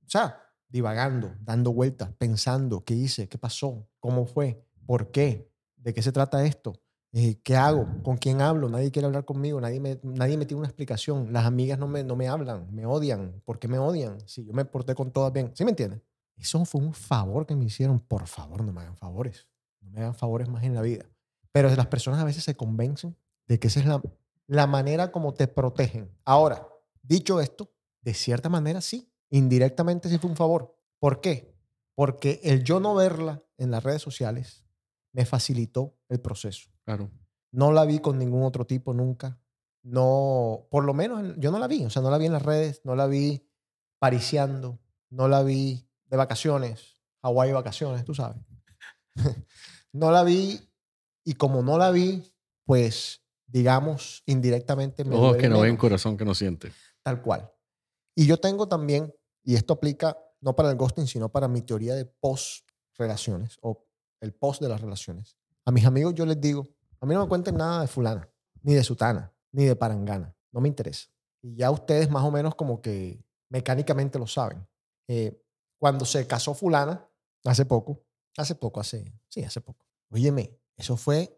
O 0.06 0.10
sea, 0.10 0.42
divagando, 0.68 1.34
dando 1.40 1.72
vueltas, 1.72 2.12
pensando, 2.18 2.84
¿qué 2.84 2.94
hice? 2.94 3.30
¿Qué 3.30 3.38
pasó? 3.38 3.88
¿Cómo 4.00 4.26
fue? 4.26 4.66
¿Por 4.86 5.12
qué? 5.12 5.50
¿De 5.78 5.94
qué 5.94 6.02
se 6.02 6.12
trata 6.12 6.44
esto? 6.46 6.74
Eh, 7.16 7.40
¿Qué 7.44 7.56
hago? 7.56 8.02
¿Con 8.02 8.18
quién 8.18 8.42
hablo? 8.42 8.70
Nadie 8.70 8.90
quiere 8.90 9.06
hablar 9.06 9.24
conmigo, 9.24 9.62
nadie 9.62 9.80
me, 9.80 10.00
nadie 10.02 10.36
me 10.36 10.46
tiene 10.48 10.60
una 10.62 10.68
explicación. 10.68 11.32
Las 11.32 11.46
amigas 11.46 11.78
no 11.78 11.88
me, 11.88 12.04
no 12.04 12.16
me 12.16 12.28
hablan, 12.28 12.74
me 12.74 12.88
odian. 12.88 13.40
¿Por 13.46 13.60
qué 13.60 13.68
me 13.68 13.78
odian? 13.78 14.18
Si 14.28 14.44
yo 14.44 14.52
me 14.52 14.66
porté 14.66 14.96
con 14.96 15.12
todas 15.12 15.32
bien. 15.32 15.52
¿Sí 15.54 15.64
me 15.64 15.70
entiendes? 15.70 16.02
Eso 16.36 16.66
fue 16.66 16.82
un 16.82 16.94
favor 16.94 17.46
que 17.46 17.56
me 17.56 17.66
hicieron. 17.66 18.00
Por 18.00 18.26
favor, 18.26 18.64
no 18.64 18.74
me 18.74 18.82
hagan 18.82 18.98
favores. 18.98 19.48
No 19.80 19.92
me 19.92 20.00
hagan 20.00 20.16
favores 20.16 20.50
más 20.50 20.64
en 20.64 20.74
la 20.74 20.82
vida. 20.82 21.06
Pero 21.52 21.70
las 21.76 21.86
personas 21.86 22.20
a 22.20 22.24
veces 22.24 22.44
se 22.44 22.56
convencen 22.56 23.16
de 23.48 23.60
que 23.60 23.68
esa 23.68 23.80
es 23.80 23.86
la, 23.86 24.02
la 24.48 24.66
manera 24.66 25.12
como 25.12 25.36
te 25.36 25.48
protegen. 25.48 26.10
Ahora, 26.26 26.68
dicho 27.04 27.40
esto, 27.40 27.72
de 28.02 28.16
cierta 28.16 28.50
manera 28.50 28.82
sí, 28.82 29.08
indirectamente 29.30 30.10
sí 30.10 30.18
fue 30.18 30.32
un 30.32 30.36
favor. 30.36 30.76
¿Por 30.98 31.22
qué? 31.22 31.54
Porque 31.94 32.40
el 32.44 32.64
yo 32.64 32.80
no 32.80 32.96
verla 32.96 33.44
en 33.58 33.70
las 33.70 33.84
redes 33.84 34.02
sociales 34.02 34.66
me 35.12 35.26
facilitó 35.26 35.96
el 36.10 36.20
proceso. 36.20 36.73
Claro. 36.86 37.12
No 37.52 37.72
la 37.72 37.86
vi 37.86 38.00
con 38.00 38.18
ningún 38.18 38.44
otro 38.44 38.66
tipo 38.66 38.94
nunca. 38.94 39.40
No, 39.84 40.68
por 40.72 40.86
lo 40.86 40.94
menos 40.94 41.20
en- 41.20 41.40
yo 41.42 41.52
no 41.52 41.60
la 41.60 41.68
vi. 41.68 41.84
O 41.86 41.90
sea, 41.90 42.02
no 42.02 42.10
la 42.10 42.18
vi 42.18 42.26
en 42.28 42.34
las 42.34 42.44
redes, 42.44 42.82
no 42.84 42.96
la 42.96 43.08
vi 43.08 43.46
pariciando, 44.00 44.80
no 45.10 45.28
la 45.28 45.44
vi 45.44 45.88
de 46.06 46.18
vacaciones, 46.18 46.98
Hawái 47.22 47.52
vacaciones, 47.54 48.04
tú 48.04 48.14
sabes. 48.14 48.42
no 49.94 50.12
la 50.12 50.24
vi 50.24 50.60
y 51.24 51.34
como 51.36 51.62
no 51.62 51.78
la 51.78 51.92
vi, 51.92 52.24
pues 52.66 53.22
digamos 53.46 54.24
indirectamente 54.26 55.04
me 55.06 55.16
Ojos 55.16 55.28
duele 55.30 55.42
que 55.44 55.50
no 55.50 55.62
ven, 55.62 55.78
corazón 55.78 56.18
que 56.18 56.26
no 56.26 56.34
siente. 56.36 56.72
Tal 57.04 57.22
cual. 57.22 57.52
Y 58.16 58.26
yo 58.26 58.38
tengo 58.40 58.68
también, 58.68 59.14
y 59.44 59.56
esto 59.56 59.74
aplica 59.74 60.18
no 60.42 60.56
para 60.56 60.70
el 60.72 60.76
ghosting, 60.76 61.08
sino 61.08 61.32
para 61.32 61.48
mi 61.48 61.62
teoría 61.62 61.96
de 61.96 62.06
post-relaciones 62.06 63.58
o 63.62 63.86
el 64.20 64.34
post 64.34 64.62
de 64.62 64.70
las 64.70 64.82
relaciones. 64.82 65.38
A 65.66 65.72
mis 65.72 65.86
amigos 65.86 66.14
yo 66.16 66.26
les 66.26 66.40
digo, 66.40 66.68
a 67.04 67.06
mí 67.06 67.14
no 67.16 67.24
me 67.24 67.28
cuenten 67.28 67.58
nada 67.58 67.82
de 67.82 67.88
fulana, 67.88 68.30
ni 68.62 68.76
de 68.76 68.82
sutana, 68.82 69.30
ni 69.52 69.66
de 69.66 69.76
parangana. 69.76 70.34
No 70.54 70.62
me 70.62 70.70
interesa. 70.70 71.10
Y 71.42 71.54
ya 71.54 71.70
ustedes 71.70 72.10
más 72.10 72.24
o 72.24 72.32
menos 72.32 72.56
como 72.56 72.82
que 72.82 73.22
mecánicamente 73.50 74.18
lo 74.18 74.26
saben. 74.26 74.66
Eh, 75.10 75.38
cuando 75.78 76.06
se 76.06 76.26
casó 76.28 76.54
fulana, 76.54 77.06
hace 77.44 77.66
poco, 77.66 78.06
hace 78.38 78.56
poco, 78.56 78.80
hace, 78.80 79.14
sí, 79.28 79.44
hace 79.44 79.60
poco. 79.60 79.86
Óyeme, 80.12 80.58
eso 80.78 80.96
fue, 80.96 81.38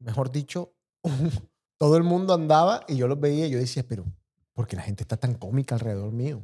mejor 0.00 0.32
dicho, 0.32 0.74
todo 1.78 1.96
el 1.96 2.02
mundo 2.02 2.34
andaba 2.34 2.80
y 2.88 2.96
yo 2.96 3.06
los 3.06 3.20
veía 3.20 3.46
y 3.46 3.50
yo 3.50 3.58
decía, 3.60 3.84
pero 3.86 4.04
porque 4.54 4.74
la 4.74 4.82
gente 4.82 5.04
está 5.04 5.16
tan 5.16 5.34
cómica 5.34 5.76
alrededor 5.76 6.10
mío. 6.10 6.42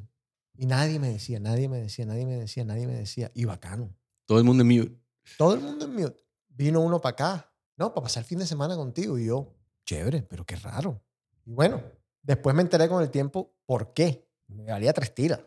Y 0.54 0.66
nadie 0.66 1.00
me 1.00 1.08
decía, 1.08 1.40
nadie 1.40 1.68
me 1.68 1.78
decía, 1.78 2.06
nadie 2.06 2.24
me 2.24 2.36
decía, 2.36 2.64
nadie 2.64 2.86
me 2.86 2.94
decía. 2.94 3.28
Y 3.34 3.44
bacano. 3.44 3.92
Todo 4.24 4.38
el 4.38 4.44
mundo 4.44 4.62
en 4.62 4.68
mute. 4.68 5.00
Todo 5.36 5.54
el 5.54 5.60
mundo 5.62 5.86
en 5.86 5.94
mute. 5.96 6.24
Vino 6.46 6.80
uno 6.80 7.00
para 7.00 7.12
acá. 7.12 7.52
No, 7.76 7.92
para 7.92 8.04
pasar 8.04 8.22
el 8.22 8.26
fin 8.26 8.38
de 8.38 8.46
semana 8.46 8.76
contigo. 8.76 9.18
Y 9.18 9.26
yo, 9.26 9.54
chévere, 9.84 10.22
pero 10.22 10.44
qué 10.44 10.56
raro. 10.56 11.02
Y 11.44 11.52
bueno, 11.52 11.82
después 12.22 12.54
me 12.54 12.62
enteré 12.62 12.88
con 12.88 13.02
el 13.02 13.10
tiempo 13.10 13.54
por 13.66 13.92
qué. 13.92 14.28
Me 14.48 14.64
valía 14.64 14.92
tres 14.92 15.14
tiras. 15.14 15.40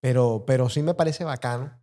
Pero, 0.00 0.44
pero 0.46 0.68
sí 0.68 0.82
me 0.82 0.94
parece 0.94 1.24
bacano 1.24 1.80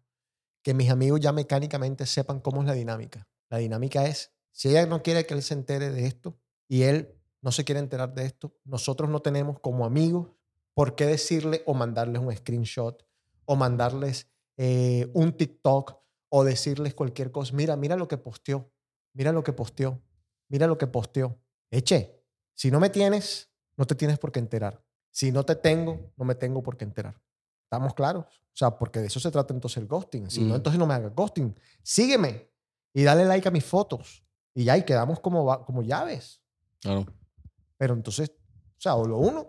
que 0.64 0.74
mis 0.74 0.90
amigos 0.90 1.20
ya 1.20 1.32
mecánicamente 1.32 2.06
sepan 2.06 2.40
cómo 2.40 2.62
es 2.62 2.68
la 2.68 2.74
dinámica. 2.74 3.28
La 3.50 3.58
dinámica 3.58 4.06
es, 4.06 4.32
si 4.52 4.70
ella 4.70 4.86
no 4.86 5.04
quiere 5.04 5.26
que 5.26 5.34
él 5.34 5.44
se 5.44 5.54
entere 5.54 5.92
de 5.92 6.06
esto 6.06 6.40
y 6.68 6.84
él 6.84 7.20
no 7.42 7.52
se 7.52 7.66
quiere 7.66 7.80
enterar 7.80 8.14
de 8.14 8.26
esto, 8.26 8.56
nosotros 8.64 9.10
no 9.10 9.22
tenemos 9.22 9.60
como 9.60 9.86
amigos 9.86 10.32
por 10.74 10.96
qué 10.96 11.06
decirle 11.06 11.62
o 11.66 11.74
mandarles 11.74 12.22
un 12.22 12.34
screenshot 12.34 13.06
o 13.46 13.56
mandarles 13.56 14.32
eh, 14.58 15.12
un 15.14 15.34
TikTok 15.34 16.00
o 16.30 16.44
decirles 16.44 16.94
cualquier 16.94 17.32
cosa. 17.32 17.54
Mira, 17.54 17.76
mira 17.76 17.96
lo 17.96 18.08
que 18.08 18.18
posteó, 18.18 18.72
mira 19.14 19.32
lo 19.32 19.44
que 19.44 19.54
posteó, 19.54 20.02
mira 20.50 20.68
lo 20.68 20.78
que 20.78 20.88
posteó. 20.88 21.38
Eche, 21.72 22.24
si 22.54 22.70
no 22.72 22.80
me 22.80 22.90
tienes, 22.90 23.50
no 23.78 23.86
te 23.86 23.96
tienes 23.96 24.20
por 24.20 24.32
qué 24.32 24.40
enterar. 24.40 24.84
Si 25.10 25.32
no 25.32 25.44
te 25.44 25.56
tengo, 25.56 26.12
no 26.18 26.26
me 26.26 26.36
tengo 26.36 26.62
por 26.64 26.78
qué 26.78 26.86
enterar. 26.86 27.20
¿Estamos 27.64 27.94
claros? 27.94 28.26
O 28.26 28.56
sea, 28.56 28.78
porque 28.78 29.00
de 29.00 29.08
eso 29.08 29.20
se 29.20 29.32
trata 29.32 29.54
entonces 29.54 29.78
el 29.78 29.88
ghosting. 29.88 30.30
Si 30.30 30.42
no, 30.42 30.54
Mm. 30.54 30.58
entonces 30.58 30.80
no 30.80 30.86
me 30.86 30.94
hagas 30.94 31.14
ghosting. 31.16 31.56
Sígueme 31.82 32.52
y 32.94 33.04
dale 33.04 33.26
like 33.26 33.48
a 33.48 33.52
mis 33.52 33.66
fotos. 33.66 34.24
Y 34.54 34.66
ya, 34.66 34.78
y 34.78 34.84
quedamos 34.84 35.20
como, 35.20 35.64
como 35.66 35.82
llaves. 35.82 36.42
Claro. 36.80 37.06
Pero 37.78 37.94
entonces, 37.96 38.32
o 38.78 38.82
sea, 38.82 38.96
o 38.96 39.06
lo 39.08 39.18
uno 39.18 39.48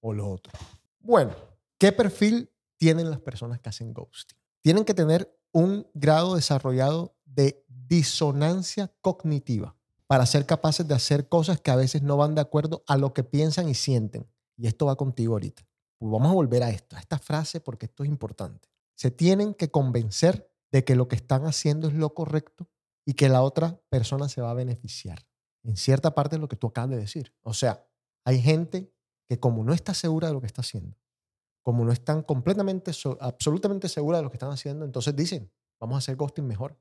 o 0.00 0.12
lo 0.12 0.28
otro. 0.30 0.52
Bueno, 0.98 1.32
¿qué 1.78 1.92
perfil 1.92 2.50
tienen 2.76 3.08
las 3.10 3.20
personas 3.20 3.60
que 3.60 3.68
hacen 3.68 3.92
ghosting? 3.92 4.36
Tienen 4.60 4.84
que 4.84 4.94
tener 4.94 5.32
un 5.52 5.86
grado 5.94 6.34
desarrollado 6.34 7.14
de 7.40 7.64
disonancia 7.66 8.92
cognitiva 9.00 9.76
para 10.06 10.26
ser 10.26 10.46
capaces 10.46 10.86
de 10.86 10.94
hacer 10.94 11.28
cosas 11.28 11.60
que 11.60 11.70
a 11.70 11.76
veces 11.76 12.02
no 12.02 12.16
van 12.16 12.34
de 12.34 12.40
acuerdo 12.40 12.82
a 12.86 12.96
lo 12.96 13.12
que 13.14 13.22
piensan 13.24 13.68
y 13.68 13.74
sienten. 13.74 14.26
Y 14.56 14.66
esto 14.66 14.86
va 14.86 14.96
contigo 14.96 15.34
ahorita. 15.34 15.66
Pues 15.98 16.10
vamos 16.10 16.30
a 16.30 16.34
volver 16.34 16.62
a 16.62 16.70
esto, 16.70 16.96
a 16.96 16.98
esta 17.00 17.18
frase, 17.18 17.60
porque 17.60 17.86
esto 17.86 18.02
es 18.02 18.08
importante. 18.08 18.68
Se 18.94 19.10
tienen 19.10 19.54
que 19.54 19.70
convencer 19.70 20.50
de 20.72 20.84
que 20.84 20.96
lo 20.96 21.08
que 21.08 21.16
están 21.16 21.46
haciendo 21.46 21.88
es 21.88 21.94
lo 21.94 22.14
correcto 22.14 22.68
y 23.06 23.14
que 23.14 23.28
la 23.28 23.42
otra 23.42 23.80
persona 23.88 24.28
se 24.28 24.40
va 24.40 24.50
a 24.50 24.54
beneficiar 24.54 25.26
en 25.62 25.76
cierta 25.76 26.14
parte 26.14 26.36
de 26.36 26.40
lo 26.40 26.48
que 26.48 26.56
tú 26.56 26.66
acabas 26.68 26.90
de 26.90 26.96
decir. 26.98 27.32
O 27.42 27.54
sea, 27.54 27.86
hay 28.24 28.40
gente 28.40 28.92
que 29.28 29.38
como 29.38 29.64
no 29.64 29.72
está 29.72 29.94
segura 29.94 30.28
de 30.28 30.34
lo 30.34 30.40
que 30.40 30.46
está 30.46 30.62
haciendo, 30.62 30.96
como 31.62 31.84
no 31.84 31.92
están 31.92 32.22
completamente, 32.22 32.92
so- 32.92 33.18
absolutamente 33.20 33.88
segura 33.88 34.18
de 34.18 34.24
lo 34.24 34.30
que 34.30 34.36
están 34.36 34.50
haciendo, 34.50 34.84
entonces 34.84 35.14
dicen, 35.14 35.50
vamos 35.78 35.94
a 35.96 35.98
hacer 35.98 36.16
ghosting 36.16 36.46
mejor, 36.46 36.76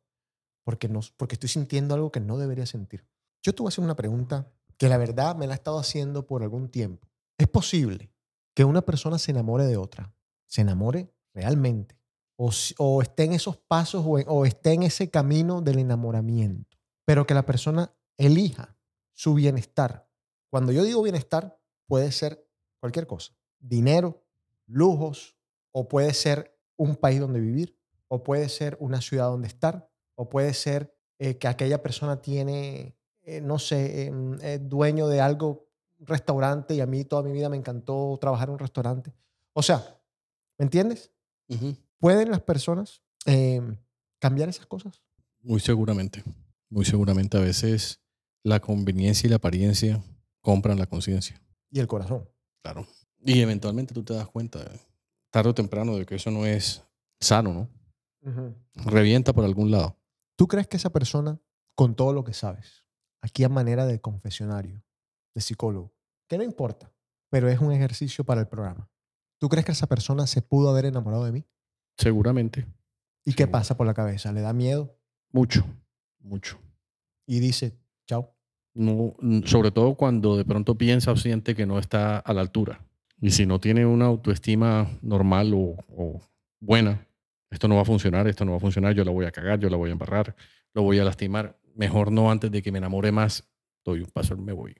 porque, 0.69 0.87
no, 0.87 0.99
porque 1.17 1.33
estoy 1.33 1.49
sintiendo 1.49 1.95
algo 1.95 2.11
que 2.11 2.19
no 2.19 2.37
debería 2.37 2.67
sentir. 2.67 3.03
Yo 3.41 3.55
te 3.55 3.63
voy 3.63 3.69
a 3.69 3.71
hacer 3.73 3.83
una 3.83 3.95
pregunta 3.95 4.53
que 4.77 4.87
la 4.87 4.99
verdad 4.99 5.35
me 5.35 5.47
la 5.47 5.53
he 5.53 5.55
estado 5.55 5.79
haciendo 5.79 6.27
por 6.27 6.43
algún 6.43 6.69
tiempo. 6.69 7.09
¿Es 7.39 7.47
posible 7.47 8.11
que 8.53 8.65
una 8.65 8.83
persona 8.83 9.17
se 9.17 9.31
enamore 9.31 9.63
de 9.63 9.77
otra? 9.77 10.13
Se 10.45 10.61
enamore 10.61 11.11
realmente. 11.33 11.99
O, 12.37 12.51
o 12.77 13.01
esté 13.01 13.23
en 13.23 13.33
esos 13.33 13.57
pasos 13.57 14.05
o, 14.05 14.11
o 14.11 14.45
esté 14.45 14.73
en 14.73 14.83
ese 14.83 15.09
camino 15.09 15.63
del 15.63 15.79
enamoramiento. 15.79 16.77
Pero 17.03 17.25
que 17.25 17.33
la 17.33 17.47
persona 17.47 17.91
elija 18.15 18.77
su 19.15 19.33
bienestar. 19.33 20.07
Cuando 20.51 20.71
yo 20.71 20.83
digo 20.83 21.01
bienestar, 21.01 21.59
puede 21.87 22.11
ser 22.11 22.47
cualquier 22.79 23.07
cosa. 23.07 23.33
Dinero, 23.57 24.23
lujos, 24.67 25.35
o 25.71 25.87
puede 25.87 26.13
ser 26.13 26.55
un 26.77 26.95
país 26.95 27.19
donde 27.19 27.39
vivir, 27.39 27.75
o 28.07 28.21
puede 28.21 28.49
ser 28.49 28.77
una 28.79 29.01
ciudad 29.01 29.29
donde 29.29 29.47
estar, 29.47 29.88
o 30.19 30.27
puede 30.27 30.53
ser 30.53 30.93
eh, 31.17 31.37
que 31.37 31.47
aquella 31.47 31.81
persona 31.81 32.21
tiene, 32.21 32.93
eh, 33.21 33.39
no 33.39 33.57
sé, 33.57 34.07
em, 34.07 34.33
es 34.41 34.67
dueño 34.67 35.07
de 35.07 35.21
algo, 35.21 35.69
restaurante, 35.99 36.75
y 36.75 36.81
a 36.81 36.85
mí 36.85 37.05
toda 37.05 37.23
mi 37.23 37.31
vida 37.31 37.47
me 37.47 37.55
encantó 37.55 38.17
trabajar 38.19 38.49
en 38.49 38.53
un 38.53 38.59
restaurante. 38.59 39.13
O 39.53 39.61
sea, 39.61 39.97
¿me 40.57 40.65
entiendes? 40.65 41.11
Ujú. 41.47 41.73
¿Pueden 41.99 42.31
las 42.31 42.41
personas 42.41 43.01
em, 43.25 43.77
cambiar 44.19 44.49
esas 44.49 44.65
cosas? 44.65 45.01
Muy 45.41 45.61
seguramente. 45.61 46.21
Muy 46.69 46.83
seguramente 46.83 47.37
a 47.37 47.41
veces 47.41 48.01
la 48.43 48.59
conveniencia 48.59 49.25
y 49.25 49.29
la 49.29 49.37
apariencia 49.37 50.03
compran 50.41 50.77
la 50.77 50.85
conciencia. 50.85 51.41
Y 51.71 51.79
el 51.79 51.87
corazón. 51.87 52.27
Claro. 52.61 52.85
Y 53.23 53.39
eventualmente 53.39 53.93
tú 53.93 54.03
te 54.03 54.13
das 54.13 54.27
cuenta. 54.27 54.59
tarde 55.29 55.51
o 55.51 55.53
temprano 55.53 55.95
de 55.95 56.05
que 56.05 56.15
eso 56.15 56.29
no 56.29 56.45
es 56.45 56.83
sano, 57.21 57.53
¿no? 57.53 57.69
Revienta 58.73 59.31
por 59.31 59.45
algún 59.45 59.71
lado. 59.71 59.95
¿Tú 60.39 60.47
crees 60.47 60.69
que 60.69 60.77
esa 60.77 60.89
persona, 60.89 61.37
con 61.75 61.95
todo 61.95 62.13
lo 62.13 62.23
que 62.23 62.31
sabes, 62.31 62.85
aquí 63.19 63.43
a 63.43 63.49
manera 63.49 63.85
de 63.85 63.99
confesionario, 63.99 64.81
de 65.35 65.41
psicólogo, 65.41 65.93
que 66.29 66.37
no 66.37 66.45
importa, 66.45 66.93
pero 67.29 67.49
es 67.49 67.59
un 67.59 67.73
ejercicio 67.73 68.23
para 68.23 68.39
el 68.39 68.47
programa, 68.47 68.89
¿tú 69.37 69.49
crees 69.49 69.65
que 69.65 69.73
esa 69.73 69.87
persona 69.87 70.27
se 70.27 70.41
pudo 70.41 70.69
haber 70.69 70.85
enamorado 70.85 71.25
de 71.25 71.33
mí? 71.33 71.45
Seguramente. 71.97 72.65
¿Y 73.25 73.33
qué 73.33 73.47
pasa 73.47 73.75
por 73.75 73.85
la 73.85 73.93
cabeza? 73.93 74.31
¿Le 74.31 74.39
da 74.39 74.53
miedo? 74.53 74.97
Mucho, 75.33 75.65
mucho. 76.19 76.57
Y 77.27 77.41
dice, 77.41 77.77
chao. 78.07 78.33
No, 78.73 79.15
sobre 79.43 79.71
todo 79.71 79.95
cuando 79.95 80.37
de 80.37 80.45
pronto 80.45 80.77
piensa 80.77 81.11
o 81.11 81.17
siente 81.17 81.53
que 81.53 81.65
no 81.65 81.79
está 81.79 82.17
a 82.17 82.33
la 82.33 82.39
altura. 82.39 82.87
Y 83.19 83.31
si 83.31 83.45
no 83.45 83.59
tiene 83.59 83.85
una 83.85 84.05
autoestima 84.05 84.87
normal 85.01 85.53
o, 85.53 85.75
o 85.89 86.21
buena, 86.61 87.08
esto 87.49 87.67
no 87.67 87.75
va 87.75 87.81
a 87.81 87.85
funcionar, 87.85 88.27
esto 88.27 88.45
no 88.45 88.51
va 88.51 88.57
a 88.57 88.61
funcionar, 88.61 88.93
yo 88.93 89.03
la 89.03 89.11
voy 89.11 89.25
a 89.25 89.31
cagar, 89.31 89.59
yo 89.59 89.69
la 89.69 89.77
voy 89.77 89.89
a 89.89 89.93
embarrar, 89.93 90.35
lo 90.73 90.83
voy 90.83 90.99
a 90.99 91.03
lastimar. 91.03 91.59
Mejor 91.75 92.11
no 92.11 92.29
antes 92.31 92.51
de 92.51 92.61
que 92.61 92.71
me 92.71 92.77
enamore 92.77 93.11
más, 93.11 93.47
doy 93.83 94.01
un 94.01 94.09
paso, 94.09 94.35
me 94.37 94.53
voy. 94.53 94.75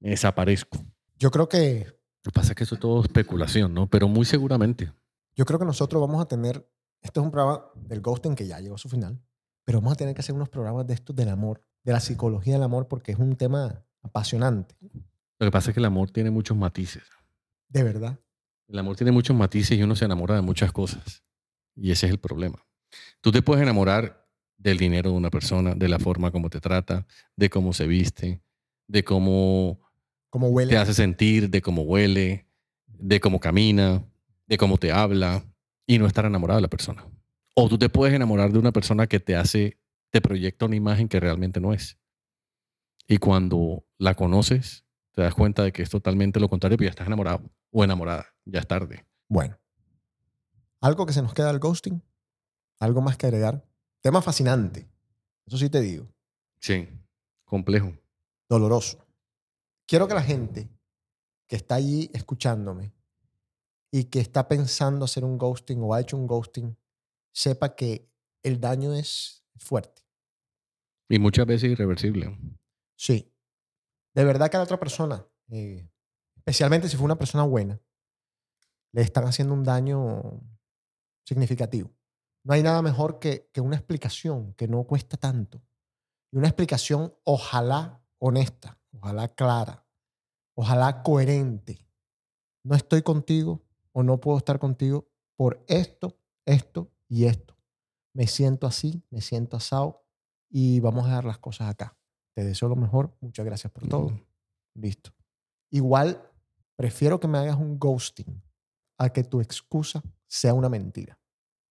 Me 0.00 0.10
desaparezco. 0.10 0.78
Yo 1.18 1.30
creo 1.30 1.48
que, 1.48 1.86
Lo 2.24 2.30
que 2.30 2.34
pasa 2.34 2.52
es 2.52 2.56
que 2.56 2.64
eso 2.64 2.74
es 2.76 2.80
todo 2.80 3.02
especulación, 3.02 3.74
¿no? 3.74 3.88
Pero 3.88 4.08
muy 4.08 4.24
seguramente. 4.24 4.92
yo 5.34 5.44
creo 5.44 5.58
que 5.58 5.64
nosotros 5.64 6.00
vamos 6.00 6.22
a 6.22 6.26
tener, 6.26 6.68
esto 7.00 7.20
es 7.20 7.24
un 7.24 7.30
programa 7.30 7.64
del 7.74 8.00
ghosting 8.00 8.34
que 8.34 8.46
ya 8.46 8.60
llegó 8.60 8.74
a 8.76 8.78
su 8.78 8.88
final, 8.88 9.20
pero 9.64 9.78
vamos 9.80 9.92
a 9.94 9.96
tener 9.96 10.14
que 10.14 10.20
hacer 10.20 10.34
unos 10.34 10.48
programas 10.48 10.86
de 10.86 10.94
estos 10.94 11.14
del 11.14 11.28
amor, 11.28 11.62
de 11.84 11.92
la 11.92 12.00
psicología 12.00 12.54
del 12.54 12.62
amor, 12.62 12.88
porque 12.88 13.12
es 13.12 13.18
un 13.18 13.36
tema 13.36 13.84
apasionante, 14.02 14.74
Lo 15.38 15.46
que 15.46 15.50
pasa 15.50 15.70
es 15.70 15.74
que 15.74 15.80
el 15.80 15.84
amor 15.86 16.10
tiene 16.10 16.30
muchos 16.30 16.56
matices. 16.56 17.02
de 17.68 17.82
verdad. 17.82 18.18
El 18.68 18.78
amor 18.78 18.96
tiene 18.96 19.12
muchos 19.12 19.36
matices 19.36 19.76
y 19.78 19.82
uno 19.82 19.94
se 19.96 20.04
enamora 20.04 20.34
de 20.34 20.40
muchas 20.42 20.72
cosas. 20.72 21.22
Y 21.74 21.90
ese 21.90 22.06
es 22.06 22.12
el 22.12 22.18
problema. 22.18 22.64
Tú 23.20 23.32
te 23.32 23.42
puedes 23.42 23.62
enamorar 23.62 24.28
del 24.56 24.78
dinero 24.78 25.10
de 25.10 25.16
una 25.16 25.30
persona, 25.30 25.74
de 25.74 25.88
la 25.88 25.98
forma 25.98 26.30
como 26.30 26.50
te 26.50 26.60
trata, 26.60 27.06
de 27.36 27.50
cómo 27.50 27.72
se 27.72 27.86
viste, 27.86 28.42
de 28.86 29.04
cómo 29.04 29.78
huele. 30.32 30.70
te 30.70 30.76
hace 30.76 30.94
sentir, 30.94 31.50
de 31.50 31.62
cómo 31.62 31.82
huele, 31.82 32.46
de 32.86 33.20
cómo 33.20 33.40
camina, 33.40 34.04
de 34.46 34.58
cómo 34.58 34.78
te 34.78 34.92
habla 34.92 35.44
y 35.86 35.98
no 35.98 36.06
estar 36.06 36.24
enamorado 36.24 36.58
de 36.58 36.62
la 36.62 36.68
persona. 36.68 37.06
O 37.54 37.68
tú 37.68 37.78
te 37.78 37.88
puedes 37.88 38.14
enamorar 38.14 38.52
de 38.52 38.58
una 38.58 38.72
persona 38.72 39.06
que 39.06 39.20
te 39.20 39.34
hace, 39.34 39.78
te 40.10 40.20
proyecta 40.20 40.66
una 40.66 40.76
imagen 40.76 41.08
que 41.08 41.20
realmente 41.20 41.60
no 41.60 41.72
es. 41.72 41.98
Y 43.08 43.18
cuando 43.18 43.84
la 43.98 44.14
conoces, 44.14 44.84
te 45.12 45.22
das 45.22 45.34
cuenta 45.34 45.64
de 45.64 45.72
que 45.72 45.82
es 45.82 45.90
totalmente 45.90 46.38
lo 46.40 46.48
contrario, 46.48 46.78
pero 46.78 46.86
ya 46.86 46.90
estás 46.90 47.06
enamorado 47.06 47.42
o 47.70 47.82
enamorada, 47.84 48.26
ya 48.44 48.60
es 48.60 48.66
tarde. 48.66 49.04
Bueno, 49.28 49.58
algo 50.82 51.06
que 51.06 51.12
se 51.14 51.22
nos 51.22 51.32
queda 51.32 51.46
del 51.48 51.58
ghosting, 51.60 52.02
algo 52.80 53.00
más 53.00 53.16
que 53.16 53.26
agregar. 53.26 53.64
Tema 54.02 54.20
fascinante, 54.20 54.88
eso 55.46 55.56
sí 55.56 55.70
te 55.70 55.80
digo, 55.80 56.06
Sí, 56.60 56.88
complejo. 57.44 57.92
doloroso. 58.48 58.98
Quiero 59.86 60.06
que 60.08 60.14
la 60.14 60.22
gente 60.22 60.68
que 61.48 61.56
está 61.56 61.76
allí 61.76 62.10
escuchándome 62.12 62.92
y 63.90 64.04
que 64.04 64.20
está 64.20 64.48
pensando 64.48 65.04
hacer 65.04 65.24
un 65.24 65.38
ghosting 65.38 65.80
o 65.82 65.94
ha 65.94 66.00
hecho 66.00 66.16
un 66.16 66.26
ghosting, 66.26 66.76
sepa 67.32 67.74
que 67.74 68.08
el 68.42 68.60
daño 68.60 68.92
es 68.94 69.44
fuerte. 69.56 70.02
Y 71.08 71.18
muchas 71.18 71.46
veces 71.46 71.70
irreversible. 71.70 72.36
Sí. 72.96 73.30
De 74.14 74.24
verdad 74.24 74.50
que 74.50 74.56
a 74.56 74.60
la 74.60 74.64
otra 74.64 74.78
persona, 74.78 75.26
eh, 75.50 75.88
especialmente 76.36 76.88
si 76.88 76.96
fue 76.96 77.04
una 77.04 77.18
persona 77.18 77.44
buena, 77.44 77.80
le 78.92 79.02
están 79.02 79.24
haciendo 79.24 79.54
un 79.54 79.62
daño 79.64 80.40
significativo. 81.24 81.90
No 82.44 82.54
hay 82.54 82.62
nada 82.62 82.82
mejor 82.82 83.18
que, 83.18 83.48
que 83.52 83.60
una 83.60 83.76
explicación 83.76 84.54
que 84.54 84.68
no 84.68 84.84
cuesta 84.84 85.16
tanto. 85.16 85.62
Y 86.32 86.38
una 86.38 86.48
explicación 86.48 87.14
ojalá 87.24 88.02
honesta, 88.18 88.78
ojalá 88.92 89.28
clara, 89.28 89.86
ojalá 90.54 91.02
coherente. 91.02 91.86
No 92.64 92.74
estoy 92.74 93.02
contigo 93.02 93.62
o 93.92 94.02
no 94.02 94.20
puedo 94.20 94.38
estar 94.38 94.58
contigo 94.58 95.08
por 95.36 95.64
esto, 95.68 96.16
esto 96.46 96.90
y 97.08 97.26
esto. 97.26 97.56
Me 98.14 98.26
siento 98.26 98.66
así, 98.66 99.02
me 99.10 99.20
siento 99.20 99.56
asado 99.56 100.04
y 100.50 100.80
vamos 100.80 101.04
a 101.04 101.08
dejar 101.08 101.24
las 101.24 101.38
cosas 101.38 101.68
acá. 101.68 101.96
Te 102.34 102.44
deseo 102.44 102.68
lo 102.68 102.76
mejor. 102.76 103.14
Muchas 103.20 103.44
gracias 103.44 103.72
por 103.72 103.88
todo. 103.88 104.12
Listo. 104.74 105.12
Igual, 105.70 106.22
prefiero 106.76 107.20
que 107.20 107.28
me 107.28 107.38
hagas 107.38 107.56
un 107.56 107.78
ghosting 107.78 108.42
a 108.98 109.10
que 109.10 109.24
tu 109.24 109.40
excusa 109.40 110.02
sea 110.32 110.54
una 110.54 110.70
mentira. 110.70 111.20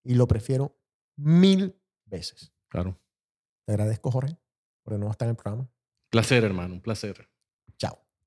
Y 0.04 0.14
lo 0.14 0.28
prefiero 0.28 0.80
mil 1.18 1.82
veces. 2.06 2.54
Claro. 2.70 3.02
Te 3.66 3.74
agradezco, 3.74 4.12
Jorge, 4.12 4.38
por 4.84 5.00
no 5.00 5.10
estar 5.10 5.26
en 5.26 5.32
el 5.32 5.36
programa. 5.36 5.72
Placer, 6.12 6.44
hermano, 6.44 6.76
un 6.76 6.82
placer. 6.82 7.31